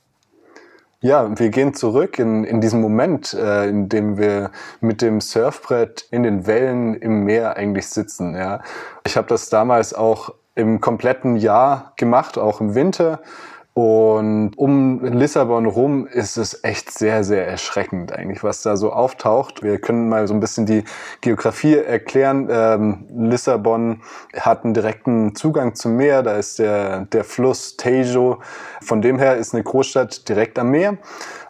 Ja, 1.02 1.38
wir 1.38 1.48
gehen 1.48 1.72
zurück 1.72 2.18
in, 2.18 2.44
in 2.44 2.60
diesen 2.60 2.82
Moment, 2.82 3.32
äh, 3.32 3.66
in 3.66 3.88
dem 3.88 4.18
wir 4.18 4.50
mit 4.82 5.00
dem 5.00 5.22
Surfbrett 5.22 6.06
in 6.10 6.24
den 6.24 6.46
Wellen 6.46 6.94
im 6.94 7.24
Meer 7.24 7.56
eigentlich 7.56 7.88
sitzen. 7.88 8.36
Ja. 8.36 8.60
Ich 9.06 9.16
habe 9.16 9.26
das 9.26 9.48
damals 9.48 9.94
auch 9.94 10.34
im 10.54 10.82
kompletten 10.82 11.36
Jahr 11.36 11.94
gemacht, 11.96 12.36
auch 12.36 12.60
im 12.60 12.74
Winter. 12.74 13.20
Und 13.82 14.58
um 14.58 15.02
Lissabon 15.02 15.64
rum 15.64 16.06
ist 16.06 16.36
es 16.36 16.64
echt 16.64 16.90
sehr, 16.90 17.24
sehr 17.24 17.48
erschreckend 17.48 18.12
eigentlich, 18.12 18.44
was 18.44 18.60
da 18.60 18.76
so 18.76 18.92
auftaucht. 18.92 19.62
Wir 19.62 19.78
können 19.78 20.10
mal 20.10 20.28
so 20.28 20.34
ein 20.34 20.40
bisschen 20.40 20.66
die 20.66 20.84
Geografie 21.22 21.76
erklären. 21.76 22.48
Ähm, 22.50 23.06
Lissabon 23.08 24.02
hat 24.38 24.64
einen 24.64 24.74
direkten 24.74 25.34
Zugang 25.34 25.76
zum 25.76 25.96
Meer. 25.96 26.22
Da 26.22 26.36
ist 26.36 26.58
der, 26.58 27.06
der 27.06 27.24
Fluss 27.24 27.78
Tejo. 27.78 28.40
Von 28.82 29.00
dem 29.00 29.18
her 29.18 29.38
ist 29.38 29.54
eine 29.54 29.62
Großstadt 29.62 30.28
direkt 30.28 30.58
am 30.58 30.72
Meer. 30.72 30.98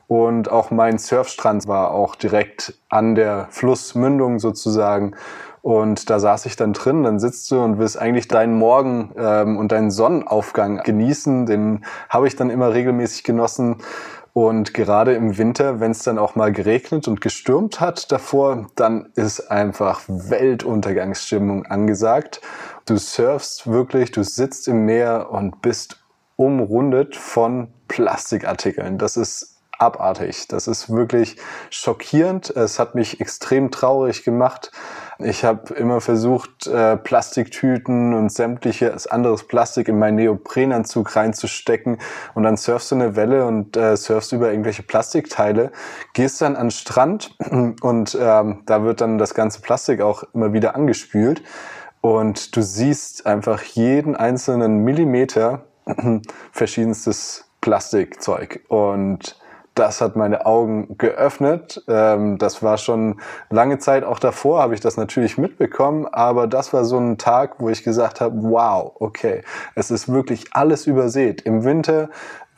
Und 0.07 0.53
auch 0.53 0.71
mein 0.71 0.99
Surfstrand 0.99 1.67
war 1.67 1.91
auch 1.91 2.15
direkt 2.15 2.75
an 2.91 3.17
der 3.17 3.49
Flussmündung 3.51 4.39
sozusagen. 4.39 5.17
Und 5.63 6.09
da 6.09 6.19
saß 6.19 6.47
ich 6.47 6.57
dann 6.57 6.73
drin, 6.73 7.03
dann 7.03 7.19
sitzt 7.19 7.51
du 7.51 7.61
und 7.63 7.79
willst 7.79 7.99
eigentlich 7.99 8.29
deinen 8.29 8.57
Morgen 8.57 9.13
ähm, 9.17 9.59
und 9.59 9.73
deinen 9.73 9.91
Sonnenaufgang 9.91 10.83
genießen. 10.83 11.47
Den 11.47 11.85
habe 12.09 12.27
ich 12.27 12.37
dann 12.37 12.51
immer 12.51 12.73
regelmäßig 12.73 13.25
genossen. 13.25 13.77
Und 14.33 14.75
gerade 14.75 15.15
im 15.15 15.39
Winter, 15.39 15.81
wenn 15.81 15.91
es 15.91 16.05
dann 16.05 16.19
auch 16.19 16.37
mal 16.37 16.53
geregnet 16.53 17.09
und 17.09 17.21
gestürmt 17.21 17.81
hat 17.81 18.13
davor, 18.13 18.69
dann 18.77 19.11
ist 19.17 19.51
einfach 19.51 20.03
Weltuntergangsstimmung 20.07 21.67
angesagt. 21.67 22.41
Du 22.87 22.97
surfst 22.97 23.67
wirklich, 23.67 24.13
du 24.13 24.23
sitzt 24.23 24.69
im 24.69 24.85
Meer 24.87 25.29
und 25.31 25.61
bist 25.63 26.05
umrundet 26.37 27.17
von 27.17 27.69
Plastikartikeln. 27.89 28.99
Das 28.99 29.17
ist 29.17 29.61
abartig. 29.81 30.47
Das 30.49 30.69
ist 30.69 30.91
wirklich 30.91 31.37
schockierend. 31.71 32.51
Es 32.51 32.79
hat 32.79 32.95
mich 32.95 33.21
extrem 33.21 33.71
traurig 33.71 34.25
gemacht. 34.25 34.71
Ich 35.23 35.45
habe 35.45 35.75
immer 35.75 36.01
versucht, 36.01 36.67
äh, 36.67 36.97
Plastiktüten 36.97 38.15
und 38.15 38.33
sämtliches 38.33 39.07
anderes 39.07 39.47
Plastik 39.47 39.89
in 39.89 39.99
meinen 39.99 40.17
Neoprenanzug 40.17 41.15
reinzustecken. 41.15 41.99
Und 42.35 42.45
dann 42.45 42.57
surfst 42.57 42.91
du 42.91 42.95
eine 42.95 43.17
Welle 43.17 43.47
und 43.47 43.77
äh, 43.77 43.97
surfst 43.97 44.33
über 44.33 44.51
irgendwelche 44.51 44.83
Plastikteile, 44.83 45.73
gehst 46.15 46.41
dann 46.41 46.57
an 46.57 46.67
den 46.67 46.71
Strand 46.71 47.37
und 47.83 48.17
ähm, 48.21 48.63
da 48.67 48.83
wird 48.83 49.01
dann 49.01 49.19
das 49.19 49.35
ganze 49.35 49.61
Plastik 49.61 50.01
auch 50.01 50.25
immer 50.33 50.53
wieder 50.53 50.75
angespült. 50.75 51.43
Und 52.01 52.57
du 52.57 52.63
siehst 52.63 53.27
einfach 53.27 53.63
jeden 53.63 54.17
einzelnen 54.17 54.85
Millimeter 54.85 55.67
verschiedenstes 56.53 57.51
Plastikzeug. 57.61 58.65
Und 58.69 59.40
das 59.81 60.03
hat 60.03 60.15
meine 60.15 60.45
Augen 60.45 60.99
geöffnet. 60.99 61.83
Ähm, 61.89 62.37
das 62.37 62.63
war 62.63 62.77
schon 62.77 63.21
lange 63.49 63.79
Zeit 63.79 64.05
auch 64.05 64.19
davor, 64.19 64.61
habe 64.61 64.75
ich 64.75 64.81
das 64.81 64.99
natürlich 64.99 65.39
mitbekommen, 65.39 66.07
aber 66.07 66.47
das 66.47 66.75
war 66.75 66.85
so 66.85 66.99
ein 66.99 67.17
Tag, 67.17 67.55
wo 67.61 67.71
ich 67.71 67.83
gesagt 67.83 68.21
habe, 68.21 68.37
wow, 68.43 68.93
okay, 69.01 69.43
es 69.75 69.91
ist 69.91 70.13
wirklich 70.13 70.49
alles 70.53 70.87
übersät. 70.87 71.41
Im 71.43 71.65
Winter 71.65 72.11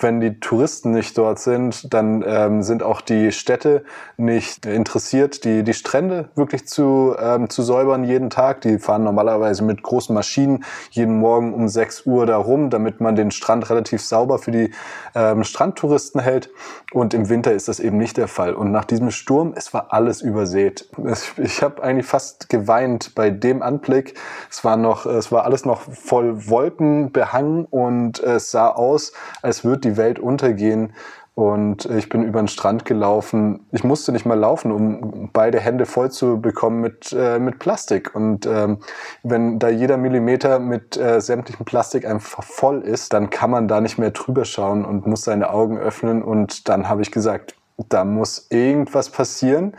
wenn 0.03 0.21
die 0.21 0.41
Touristen 0.41 0.93
nicht 0.93 1.17
dort 1.17 1.39
sind, 1.39 1.93
dann 1.93 2.25
ähm, 2.27 2.63
sind 2.63 2.83
auch 2.83 3.01
die 3.01 3.33
Städte 3.33 3.85
nicht 4.17 4.67
interessiert, 4.67 5.45
die, 5.45 5.63
die 5.63 5.75
Strände 5.75 6.29
wirklich 6.35 6.67
zu, 6.67 7.15
ähm, 7.19 7.49
zu 7.51 7.63
säubern 7.63 8.05
jeden 8.05 8.31
Tag. 8.31 8.61
Die 8.63 8.79
fahren 8.79 9.05
normalerweise 9.05 9.65
mit 9.65 9.83
großen 9.83 10.15
Maschinen 10.15 10.65
jeden 10.91 11.19
Morgen 11.19 11.55
um 11.55 11.69
6 11.69 12.07
Uhr 12.07 12.27
da 12.27 12.37
rum, 12.37 12.71
damit 12.71 13.01
man 13.01 13.17
den 13.17 13.31
Strand 13.31 13.71
relativ 13.71 14.03
sauber 14.03 14.39
für 14.39 14.51
die 14.51 14.71
ähm, 15.15 15.45
Strandtouristen 15.45 16.21
hält. 16.21 16.51
Und 16.93 17.15
im 17.15 17.29
Winter 17.29 17.53
ist 17.53 17.69
das 17.69 17.81
eben 17.81 17.99
nicht 17.99 18.17
der 18.17 18.29
Fall. 18.29 18.55
Und 18.55 18.71
nach 18.73 18.85
diesem 18.85 19.11
Sturm, 19.11 19.55
es 19.57 19.73
war 19.73 19.93
alles 19.93 20.21
übersät. 20.21 20.89
Ich 21.37 21.63
habe 21.63 21.83
eigentlich 21.83 22.07
fast 22.07 22.49
geweint 22.49 23.15
bei 23.15 23.31
dem 23.31 23.63
Anblick. 23.63 24.15
Es 24.51 24.65
war 24.65 24.77
noch, 24.77 25.07
es 25.07 25.33
war 25.33 25.45
alles 25.45 25.65
noch 25.65 25.83
voll 25.83 26.49
Wolken 26.49 27.13
behangen 27.13 27.67
und 27.67 28.21
es 28.21 28.51
sah 28.51 28.69
aus, 28.69 29.13
als 29.43 29.65
würde 29.65 29.81
die 29.81 29.92
Welt 29.97 30.19
untergehen. 30.19 30.93
Und 31.35 31.87
ich 31.87 32.11
bin 32.11 32.23
über 32.25 32.43
den 32.43 32.49
Strand 32.49 32.85
gelaufen. 32.85 33.67
Ich 33.73 33.85
musste 33.85 34.13
nicht 34.13 34.27
mal 34.27 34.39
laufen, 34.39 34.71
um 34.71 35.31
beide 35.33 35.61
Hände 35.61 35.87
voll 35.87 36.11
zu 36.11 36.39
bekommen 36.39 36.83
mit, 36.83 37.17
äh, 37.19 37.39
mit 37.39 37.59
Plastik. 37.59 38.15
Und 38.15 38.45
ähm, 38.45 38.79
wenn 39.23 39.59
da 39.59 39.71
jeder 39.71 39.97
Millimeter 39.97 40.59
mit 40.59 40.99
äh, 40.99 41.23
sämtlichem 41.23 41.65
Plastik 41.65 42.07
einfach 42.07 42.45
voll 42.45 42.83
ist, 42.83 43.15
dann 43.15 43.31
kann 43.31 43.51
man 43.51 43.67
da 43.67 43.81
nicht 43.81 43.97
mehr 43.97 44.11
drüber 44.11 44.45
schauen 44.45 44.85
und 44.85 45.07
muss 45.07 45.25
seine 45.25 45.49
Augen 45.49 45.79
öffnen. 45.79 46.23
Und 46.23 46.69
dann 46.69 46.91
habe 46.91 47.01
ich 47.01 47.11
gesagt, 47.11 47.55
da 47.89 48.05
muss 48.05 48.49
irgendwas 48.51 49.09
passieren. 49.09 49.75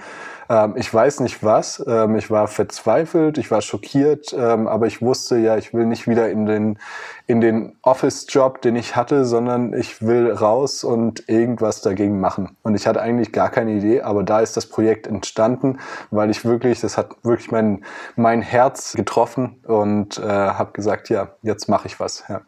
Ähm, 0.54 0.76
ich 0.78 0.94
weiß 0.94 1.22
nicht 1.22 1.44
was. 1.44 1.84
Ähm, 1.88 2.16
ich 2.16 2.30
war 2.30 2.48
verzweifelt, 2.48 3.39
ich 3.39 3.50
war 3.50 3.62
schockiert, 3.62 4.34
ähm, 4.38 4.68
aber 4.68 4.86
ich 4.86 5.02
wusste 5.02 5.38
ja, 5.38 5.58
ich 5.58 5.74
will 5.74 5.88
nicht 5.88 6.08
wieder 6.08 6.30
in 6.30 6.46
den, 6.46 6.78
in 7.26 7.42
den 7.42 7.76
Office-Job, 7.82 8.62
den 8.62 8.76
ich 8.76 8.96
hatte, 8.96 9.26
sondern 9.26 9.74
ich 9.74 10.04
will 10.04 10.32
raus 10.32 10.84
und 10.84 11.28
irgendwas 11.28 11.82
dagegen 11.82 12.20
machen. 12.20 12.56
Und 12.62 12.76
ich 12.76 12.86
hatte 12.86 13.02
eigentlich 13.02 13.32
gar 13.32 13.50
keine 13.50 13.72
Idee, 13.72 14.02
aber 14.02 14.22
da 14.22 14.42
ist 14.42 14.56
das 14.56 14.68
Projekt 14.68 15.08
entstanden, 15.08 15.80
weil 16.12 16.30
ich 16.30 16.46
wirklich, 16.46 16.82
das 16.82 16.98
hat 16.98 17.16
wirklich 17.24 17.50
mein, 17.50 17.84
mein 18.16 18.44
Herz 18.44 18.94
getroffen 18.94 19.58
und 19.66 20.20
äh, 20.20 20.22
habe 20.22 20.74
gesagt, 20.74 21.10
ja, 21.10 21.30
jetzt 21.42 21.68
mache 21.68 21.88
ich 21.88 22.00
was. 22.00 22.26
Ja. 22.30 22.42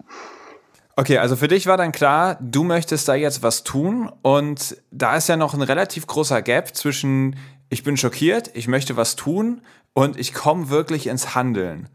Okay, 0.97 1.17
also 1.17 1.35
für 1.35 1.49
dich 1.49 1.67
war 1.67 1.75
dann 1.75 1.91
klar, 1.91 2.37
du 2.39 2.63
möchtest 2.63 3.09
da 3.09 3.15
jetzt 3.15 3.43
was 3.43 3.63
tun 3.63 4.09
und 4.21 4.77
da 4.91 5.17
ist 5.17 5.27
ja 5.27 5.35
noch 5.35 5.53
ein 5.53 5.61
relativ 5.61 6.07
großer 6.07 6.41
Gap 6.41 6.73
zwischen 6.73 7.35
ich 7.75 7.83
bin 7.83 7.97
schockiert, 7.97 8.51
ich 8.53 8.69
möchte 8.69 8.95
was 8.95 9.17
tun 9.17 9.59
und 9.91 10.17
ich 10.17 10.33
komme 10.33 10.69
wirklich 10.69 11.07
ins 11.07 11.35
Handeln. 11.35 11.89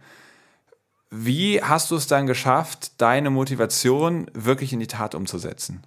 Wie 1.09 1.63
hast 1.63 1.91
du 1.91 1.97
es 1.97 2.07
dann 2.07 2.27
geschafft, 2.27 3.01
deine 3.01 3.31
Motivation 3.31 4.31
wirklich 4.35 4.75
in 4.75 4.81
die 4.81 4.87
Tat 4.87 5.15
umzusetzen? 5.15 5.83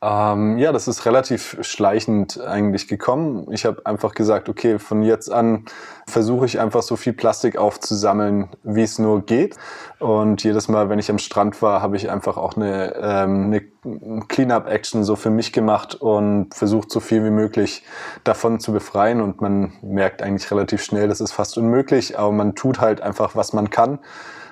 Ähm, 0.00 0.58
ja, 0.58 0.70
das 0.70 0.86
ist 0.86 1.06
relativ 1.06 1.58
schleichend 1.62 2.40
eigentlich 2.40 2.86
gekommen. 2.86 3.48
Ich 3.50 3.64
habe 3.64 3.84
einfach 3.84 4.14
gesagt, 4.14 4.48
okay, 4.48 4.78
von 4.78 5.02
jetzt 5.02 5.28
an 5.28 5.64
versuche 6.06 6.46
ich 6.46 6.60
einfach 6.60 6.82
so 6.82 6.94
viel 6.94 7.12
Plastik 7.12 7.56
aufzusammeln, 7.56 8.48
wie 8.62 8.82
es 8.82 9.00
nur 9.00 9.26
geht. 9.26 9.56
Und 9.98 10.44
jedes 10.44 10.68
Mal, 10.68 10.88
wenn 10.88 11.00
ich 11.00 11.10
am 11.10 11.18
Strand 11.18 11.60
war, 11.62 11.82
habe 11.82 11.96
ich 11.96 12.10
einfach 12.10 12.36
auch 12.36 12.54
eine, 12.56 12.94
ähm, 12.94 13.46
eine 13.46 14.22
Cleanup-Action 14.28 15.02
so 15.02 15.16
für 15.16 15.30
mich 15.30 15.52
gemacht 15.52 15.96
und 15.96 16.54
versucht, 16.54 16.92
so 16.92 17.00
viel 17.00 17.24
wie 17.24 17.30
möglich 17.30 17.82
davon 18.22 18.60
zu 18.60 18.70
befreien. 18.72 19.20
Und 19.20 19.40
man 19.40 19.72
merkt 19.82 20.22
eigentlich 20.22 20.48
relativ 20.52 20.80
schnell, 20.80 21.08
das 21.08 21.20
ist 21.20 21.32
fast 21.32 21.58
unmöglich, 21.58 22.16
aber 22.16 22.30
man 22.30 22.54
tut 22.54 22.80
halt 22.80 23.00
einfach, 23.00 23.34
was 23.34 23.52
man 23.52 23.68
kann 23.68 23.98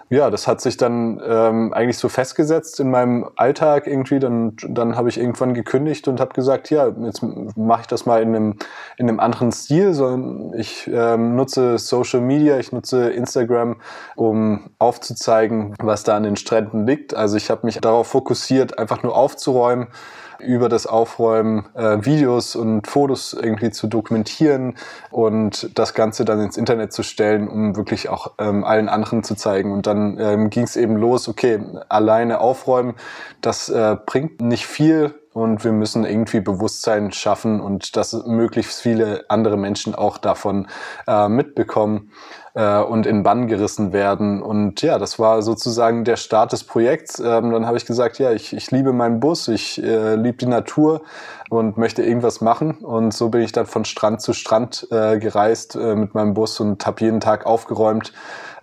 ja, 0.09 0.31
das 0.31 0.47
hat 0.47 0.61
sich 0.61 0.77
dann 0.77 1.21
ähm, 1.27 1.73
eigentlich 1.73 1.99
so 1.99 2.09
festgesetzt 2.09 2.79
in 2.79 2.91
meinem 2.91 3.29
Alltag 3.35 3.87
irgendwie. 3.87 4.21
Dann, 4.21 4.57
dann 4.69 4.97
habe 4.97 5.09
ich 5.09 5.19
irgendwann 5.19 5.53
gekündigt 5.53 6.07
und 6.07 6.21
habe 6.21 6.33
gesagt, 6.33 6.71
ja, 6.71 6.89
jetzt 7.03 7.23
mache 7.57 7.81
ich 7.83 7.87
das 7.89 8.07
mal 8.07 8.23
in 8.23 8.29
einem, 8.29 8.55
in 8.99 9.09
einem 9.09 9.19
anderen 9.19 9.51
Stil. 9.51 9.95
So, 9.95 10.53
ich 10.57 10.89
ähm, 10.93 11.35
nutze 11.35 11.79
Social 11.79 12.21
Media, 12.21 12.59
ich 12.59 12.71
nutze 12.71 13.11
Instagram, 13.11 13.77
um 14.15 14.71
aufzuzeigen, 14.79 15.75
was 15.81 16.05
da 16.05 16.17
an 16.17 16.23
den 16.23 16.37
Stränden 16.37 16.87
liegt. 16.87 17.15
Also 17.15 17.37
ich 17.37 17.51
habe 17.51 17.67
mich 17.67 17.81
darauf 17.81 18.07
fokussiert, 18.07 18.79
einfach 18.79 19.03
nur 19.03 19.17
aufzuräumen 19.17 19.89
über 20.41 20.69
das 20.69 20.87
Aufräumen 20.87 21.67
äh, 21.75 22.05
Videos 22.05 22.57
und 22.57 22.87
Fotos 22.87 23.33
irgendwie 23.33 23.71
zu 23.71 23.87
dokumentieren 23.87 24.77
und 25.11 25.79
das 25.79 25.95
Ganze 25.95 26.25
dann 26.25 26.41
ins 26.41 26.57
Internet 26.57 26.93
zu 26.93 27.03
stellen, 27.03 27.49
um 27.49 27.77
wirklich 27.77 28.09
auch 28.09 28.33
ähm, 28.39 28.65
allen 28.65 28.89
anderen 28.89 29.23
zu 29.23 29.35
zeigen. 29.35 29.73
Und 29.73 29.87
dann 29.87 30.19
ähm, 30.19 30.51
ging 30.51 30.65
es 30.65 30.77
eben 30.77 30.97
los, 30.97 31.29
okay, 31.29 31.61
alleine 31.89 32.41
aufräumen, 32.41 32.95
das 33.41 33.69
äh, 33.69 33.97
bringt 34.05 34.41
nicht 34.41 34.67
viel 34.67 35.15
und 35.37 35.65
wir 35.65 35.73
müssen 35.73 36.07
irgendwie 36.07 36.41
Bewusstsein 36.41 37.13
schaffen 37.13 37.61
und 37.61 37.95
dass 37.95 38.15
möglichst 38.25 38.81
viele 38.81 39.27
andere 39.29 39.59
Menschen 39.59 39.95
auch 39.95 40.17
davon 40.17 40.67
äh, 41.07 41.29
mitbekommen 41.29 42.11
äh, 42.55 42.79
und 42.79 43.05
in 43.05 43.23
Bann 43.23 43.47
gerissen 43.47 43.93
werden. 43.93 44.41
Und 44.41 44.81
ja, 44.81 44.99
das 44.99 45.19
war 45.19 45.43
sozusagen 45.43 46.05
der 46.05 46.17
Start 46.17 46.53
des 46.53 46.65
Projekts. 46.65 47.19
Ähm, 47.19 47.51
dann 47.51 47.67
habe 47.67 47.77
ich 47.77 47.85
gesagt, 47.85 48.19
ja, 48.19 48.33
ich, 48.33 48.55
ich 48.55 48.71
liebe 48.71 48.95
meinen 48.95 49.21
Bus, 49.21 49.49
ich 49.49 49.83
äh, 49.83 50.15
liebe 50.15 50.39
die 50.39 50.47
Natur 50.47 51.03
und 51.51 51.77
möchte 51.77 52.03
irgendwas 52.03 52.41
machen. 52.41 52.79
Und 52.79 53.13
so 53.13 53.29
bin 53.29 53.43
ich 53.43 53.53
dann 53.53 53.67
von 53.67 53.85
Strand 53.85 54.23
zu 54.23 54.33
Strand 54.33 54.89
äh, 54.91 55.19
gereist 55.19 55.77
äh, 55.77 55.97
mit 55.97 56.15
meinem 56.15 56.33
Bus 56.33 56.61
und 56.61 56.87
habe 56.87 57.05
jeden 57.05 57.21
Tag 57.21 57.45
aufgeräumt 57.45 58.15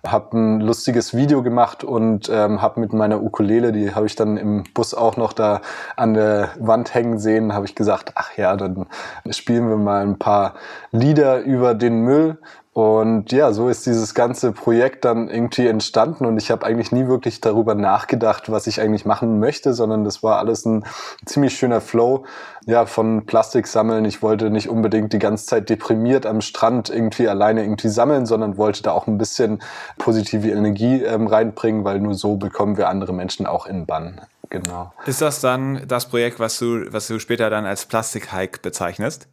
habe 0.06 0.36
ein 0.36 0.60
lustiges 0.60 1.14
Video 1.14 1.42
gemacht 1.42 1.84
und 1.84 2.28
ähm, 2.28 2.60
habe 2.62 2.80
mit 2.80 2.92
meiner 2.92 3.22
Ukulele, 3.22 3.72
die 3.72 3.94
habe 3.94 4.06
ich 4.06 4.16
dann 4.16 4.36
im 4.36 4.64
Bus 4.74 4.94
auch 4.94 5.16
noch 5.16 5.32
da 5.32 5.60
an 5.96 6.14
der 6.14 6.50
Wand 6.58 6.94
hängen 6.94 7.18
sehen, 7.18 7.54
habe 7.54 7.66
ich 7.66 7.74
gesagt, 7.74 8.12
ach 8.14 8.36
ja, 8.36 8.56
dann 8.56 8.86
spielen 9.30 9.68
wir 9.68 9.76
mal 9.76 10.02
ein 10.02 10.18
paar 10.18 10.54
Lieder 10.90 11.40
über 11.40 11.74
den 11.74 12.00
Müll 12.02 12.38
und 12.74 13.30
ja, 13.30 13.52
so 13.52 13.68
ist 13.68 13.86
dieses 13.86 14.14
ganze 14.14 14.50
Projekt 14.50 15.04
dann 15.04 15.28
irgendwie 15.28 15.68
entstanden 15.68 16.26
und 16.26 16.38
ich 16.38 16.50
habe 16.50 16.66
eigentlich 16.66 16.90
nie 16.90 17.06
wirklich 17.06 17.40
darüber 17.40 17.76
nachgedacht, 17.76 18.50
was 18.50 18.66
ich 18.66 18.80
eigentlich 18.80 19.04
machen 19.04 19.38
möchte, 19.38 19.74
sondern 19.74 20.02
das 20.02 20.24
war 20.24 20.38
alles 20.38 20.66
ein 20.66 20.84
ziemlich 21.24 21.56
schöner 21.56 21.80
Flow 21.80 22.24
ja, 22.66 22.84
von 22.84 23.26
Plastik 23.26 23.68
sammeln. 23.68 24.04
Ich 24.04 24.22
wollte 24.22 24.50
nicht 24.50 24.68
unbedingt 24.68 25.12
die 25.12 25.20
ganze 25.20 25.46
Zeit 25.46 25.70
deprimiert 25.70 26.26
am 26.26 26.40
Strand 26.40 26.90
irgendwie 26.90 27.28
alleine 27.28 27.62
irgendwie 27.62 27.90
sammeln, 27.90 28.26
sondern 28.26 28.56
wollte 28.56 28.82
da 28.82 28.90
auch 28.90 29.06
ein 29.06 29.18
bisschen 29.18 29.62
positive 29.98 30.50
Energie 30.50 31.00
ähm, 31.04 31.28
reinbringen, 31.28 31.84
weil 31.84 32.00
nur 32.00 32.14
so 32.14 32.34
bekommen 32.34 32.76
wir 32.76 32.88
andere 32.88 33.14
Menschen 33.14 33.46
auch 33.46 33.66
in 33.66 33.86
Bann. 33.86 34.20
Genau. 34.50 34.92
Ist 35.06 35.22
das 35.22 35.40
dann 35.40 35.86
das 35.86 36.06
Projekt, 36.06 36.40
was 36.40 36.58
du, 36.58 36.92
was 36.92 37.06
du 37.06 37.20
später 37.20 37.50
dann 37.50 37.66
als 37.66 37.86
Plastik-Hike 37.86 38.58
bezeichnest? 38.62 39.28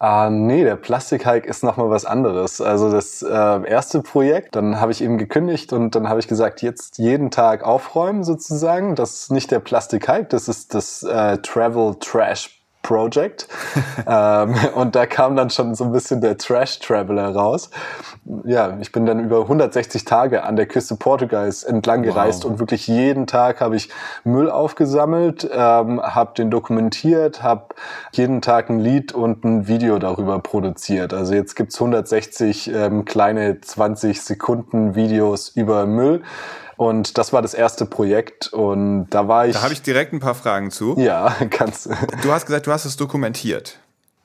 Ah, 0.00 0.30
nee, 0.30 0.62
der 0.62 0.76
Plastikhike 0.76 1.48
ist 1.48 1.64
nochmal 1.64 1.90
was 1.90 2.04
anderes. 2.04 2.60
Also 2.60 2.88
das 2.90 3.20
äh, 3.22 3.68
erste 3.68 4.00
Projekt, 4.00 4.54
dann 4.54 4.80
habe 4.80 4.92
ich 4.92 5.02
eben 5.02 5.18
gekündigt 5.18 5.72
und 5.72 5.96
dann 5.96 6.08
habe 6.08 6.20
ich 6.20 6.28
gesagt, 6.28 6.62
jetzt 6.62 6.98
jeden 6.98 7.32
Tag 7.32 7.64
aufräumen 7.64 8.22
sozusagen. 8.22 8.94
Das 8.94 9.22
ist 9.22 9.32
nicht 9.32 9.50
der 9.50 9.58
Plastikhike, 9.58 10.26
das 10.26 10.46
ist 10.46 10.72
das 10.74 11.02
äh, 11.02 11.38
Travel 11.38 11.96
Trash 11.98 12.57
Project. 12.88 13.46
ähm, 14.06 14.54
und 14.74 14.94
da 14.94 15.04
kam 15.04 15.36
dann 15.36 15.50
schon 15.50 15.74
so 15.74 15.84
ein 15.84 15.92
bisschen 15.92 16.22
der 16.22 16.38
Trash 16.38 16.78
Traveler 16.78 17.34
raus. 17.34 17.68
Ja, 18.44 18.78
ich 18.80 18.92
bin 18.92 19.04
dann 19.04 19.20
über 19.20 19.42
160 19.42 20.06
Tage 20.06 20.42
an 20.42 20.56
der 20.56 20.64
Küste 20.64 20.96
Portugals 20.96 21.64
entlang 21.64 22.02
gereist 22.02 22.44
wow. 22.44 22.52
und 22.52 22.60
wirklich 22.60 22.86
jeden 22.88 23.26
Tag 23.26 23.60
habe 23.60 23.76
ich 23.76 23.90
Müll 24.24 24.50
aufgesammelt, 24.50 25.48
ähm, 25.52 26.00
habe 26.02 26.32
den 26.34 26.50
dokumentiert, 26.50 27.42
habe 27.42 27.74
jeden 28.12 28.40
Tag 28.40 28.70
ein 28.70 28.78
Lied 28.80 29.12
und 29.12 29.44
ein 29.44 29.68
Video 29.68 29.98
darüber 29.98 30.38
produziert. 30.38 31.12
Also 31.12 31.34
jetzt 31.34 31.56
gibt's 31.56 31.74
160 31.76 32.72
ähm, 32.72 33.04
kleine 33.04 33.60
20 33.60 34.22
Sekunden 34.22 34.94
Videos 34.94 35.50
über 35.50 35.84
Müll. 35.84 36.22
Und 36.78 37.18
das 37.18 37.32
war 37.32 37.42
das 37.42 37.54
erste 37.54 37.86
Projekt 37.86 38.52
und 38.52 39.08
da 39.10 39.26
war 39.26 39.48
ich. 39.48 39.54
Da 39.54 39.62
habe 39.62 39.72
ich 39.72 39.82
direkt 39.82 40.12
ein 40.12 40.20
paar 40.20 40.36
Fragen 40.36 40.70
zu. 40.70 40.94
Ja, 40.96 41.36
kannst 41.50 41.86
du. 41.86 41.90
Du 42.22 42.30
hast 42.30 42.46
gesagt, 42.46 42.68
du 42.68 42.72
hast 42.72 42.84
es 42.84 42.96
dokumentiert. 42.96 43.80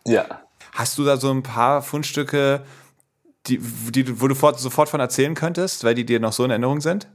Ja. 0.05 0.25
Hast 0.71 0.99
du 0.99 1.03
da 1.03 1.17
so 1.17 1.31
ein 1.31 1.41
paar 1.41 1.81
Fundstücke, 1.81 2.61
die, 3.47 3.57
die, 3.57 4.21
wo 4.21 4.27
du 4.27 4.35
sofort 4.35 4.87
von 4.87 4.99
erzählen 4.99 5.33
könntest, 5.33 5.83
weil 5.83 5.95
die 5.95 6.05
dir 6.05 6.19
noch 6.19 6.31
so 6.31 6.45
in 6.45 6.51
Erinnerung 6.51 6.79
sind? 6.79 7.07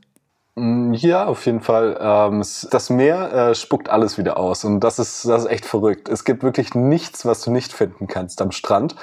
Mm, 0.58 0.92
ja, 0.94 1.26
auf 1.26 1.46
jeden 1.46 1.60
Fall. 1.60 1.96
Ähm, 2.00 2.42
das 2.70 2.90
Meer 2.90 3.32
äh, 3.32 3.54
spuckt 3.54 3.88
alles 3.88 4.18
wieder 4.18 4.36
aus 4.36 4.64
und 4.64 4.80
das 4.80 4.98
ist, 4.98 5.24
das 5.28 5.44
ist 5.44 5.50
echt 5.50 5.64
verrückt. 5.64 6.08
Es 6.08 6.24
gibt 6.24 6.42
wirklich 6.42 6.74
nichts, 6.74 7.24
was 7.24 7.42
du 7.42 7.50
nicht 7.50 7.72
finden 7.72 8.06
kannst 8.08 8.42
am 8.42 8.50
Strand. 8.50 8.96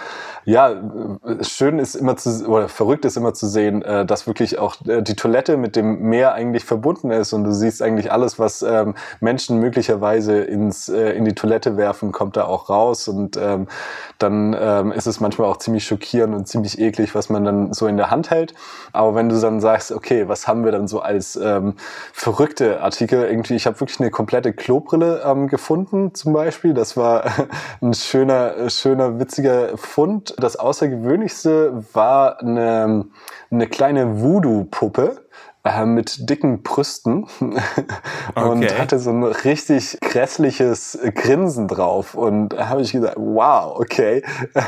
Ja, 0.44 0.72
äh, 0.72 1.44
schön 1.44 1.80
ist 1.80 1.96
immer 1.96 2.18
zu, 2.18 2.46
oder 2.48 2.68
verrückt 2.68 3.06
ist 3.06 3.15
immer 3.18 3.34
zu 3.34 3.48
sehen, 3.48 3.82
äh, 3.84 4.06
dass 4.06 4.28
wirklich 4.28 4.60
auch 4.60 4.76
die 4.86 5.15
Toilette 5.15 5.58
mit 5.58 5.76
dem 5.76 6.02
Meer 6.02 6.34
eigentlich 6.34 6.65
verbunden 6.65 7.12
ist 7.12 7.34
und 7.34 7.44
du 7.46 7.52
siehst 7.52 7.82
eigentlich 7.82 8.12
alles, 8.12 8.38
was 8.38 8.62
ähm, 8.62 8.96
Menschen 9.22 9.60
möglicherweise 9.60 10.41
ins, 10.41 10.89
in 10.89 11.26
die 11.26 11.34
Toilette 11.36 11.78
werfen, 11.78 12.12
kommt 12.12 12.38
da 12.38 12.46
auch 12.46 12.70
raus 12.70 13.08
und 13.08 13.38
ähm, 13.38 13.68
dann 14.20 14.54
ist 14.94 15.08
es 15.08 15.20
manchmal 15.20 15.50
auch 15.50 15.58
ziemlich 15.58 15.86
schockierend 15.86 16.36
und 16.36 16.48
ziemlich 16.48 16.80
eklig, 16.80 17.15
was 17.15 17.30
man 17.30 17.44
dann 17.44 17.74
so 17.74 17.88
in 17.88 17.98
der 17.98 18.12
Hand 18.12 18.30
hält. 18.30 18.54
Aber 18.94 19.15
wenn 19.15 19.30
du 19.30 19.39
dann 19.39 19.60
sagst, 19.60 19.91
okay, 19.91 20.28
was 20.28 20.48
haben 20.48 20.63
wir 20.63 20.72
dann 20.72 20.88
so 20.88 21.02
als 21.02 21.36
ähm, 21.46 21.76
verrückte 22.14 22.82
Artikel. 22.82 23.24
Irgendwie, 23.26 23.56
ich 23.56 23.66
habe 23.66 23.80
wirklich 23.80 24.00
eine 24.00 24.12
komplette 24.12 24.54
Klobrille 24.54 25.22
ähm, 25.26 25.48
gefunden, 25.48 26.14
zum 26.14 26.34
Beispiel. 26.34 26.74
Das 26.74 26.98
war 26.98 27.26
ein 27.82 27.94
schöner, 27.94 28.70
schöner, 28.70 29.20
witziger 29.20 29.78
Fund. 29.78 30.36
Das 30.38 30.56
Außergewöhnlichste 30.56 31.84
war 31.94 32.40
eine, 32.40 33.06
eine 33.52 33.68
kleine 33.68 34.22
Voodoo-Puppe 34.22 35.25
äh, 35.65 35.86
mit 35.86 36.30
dicken 36.30 36.62
Brüsten 36.62 37.25
und 37.39 38.63
okay. 38.63 38.69
hatte 38.78 38.99
so 38.99 39.10
ein 39.10 39.23
richtig 39.23 39.97
grässliches 39.99 40.97
Grinsen 41.15 41.67
drauf. 41.67 42.13
Und 42.13 42.49
da 42.49 42.69
habe 42.69 42.82
ich 42.82 42.91
gesagt, 42.91 43.15
wow, 43.17 43.80
okay. 43.80 44.23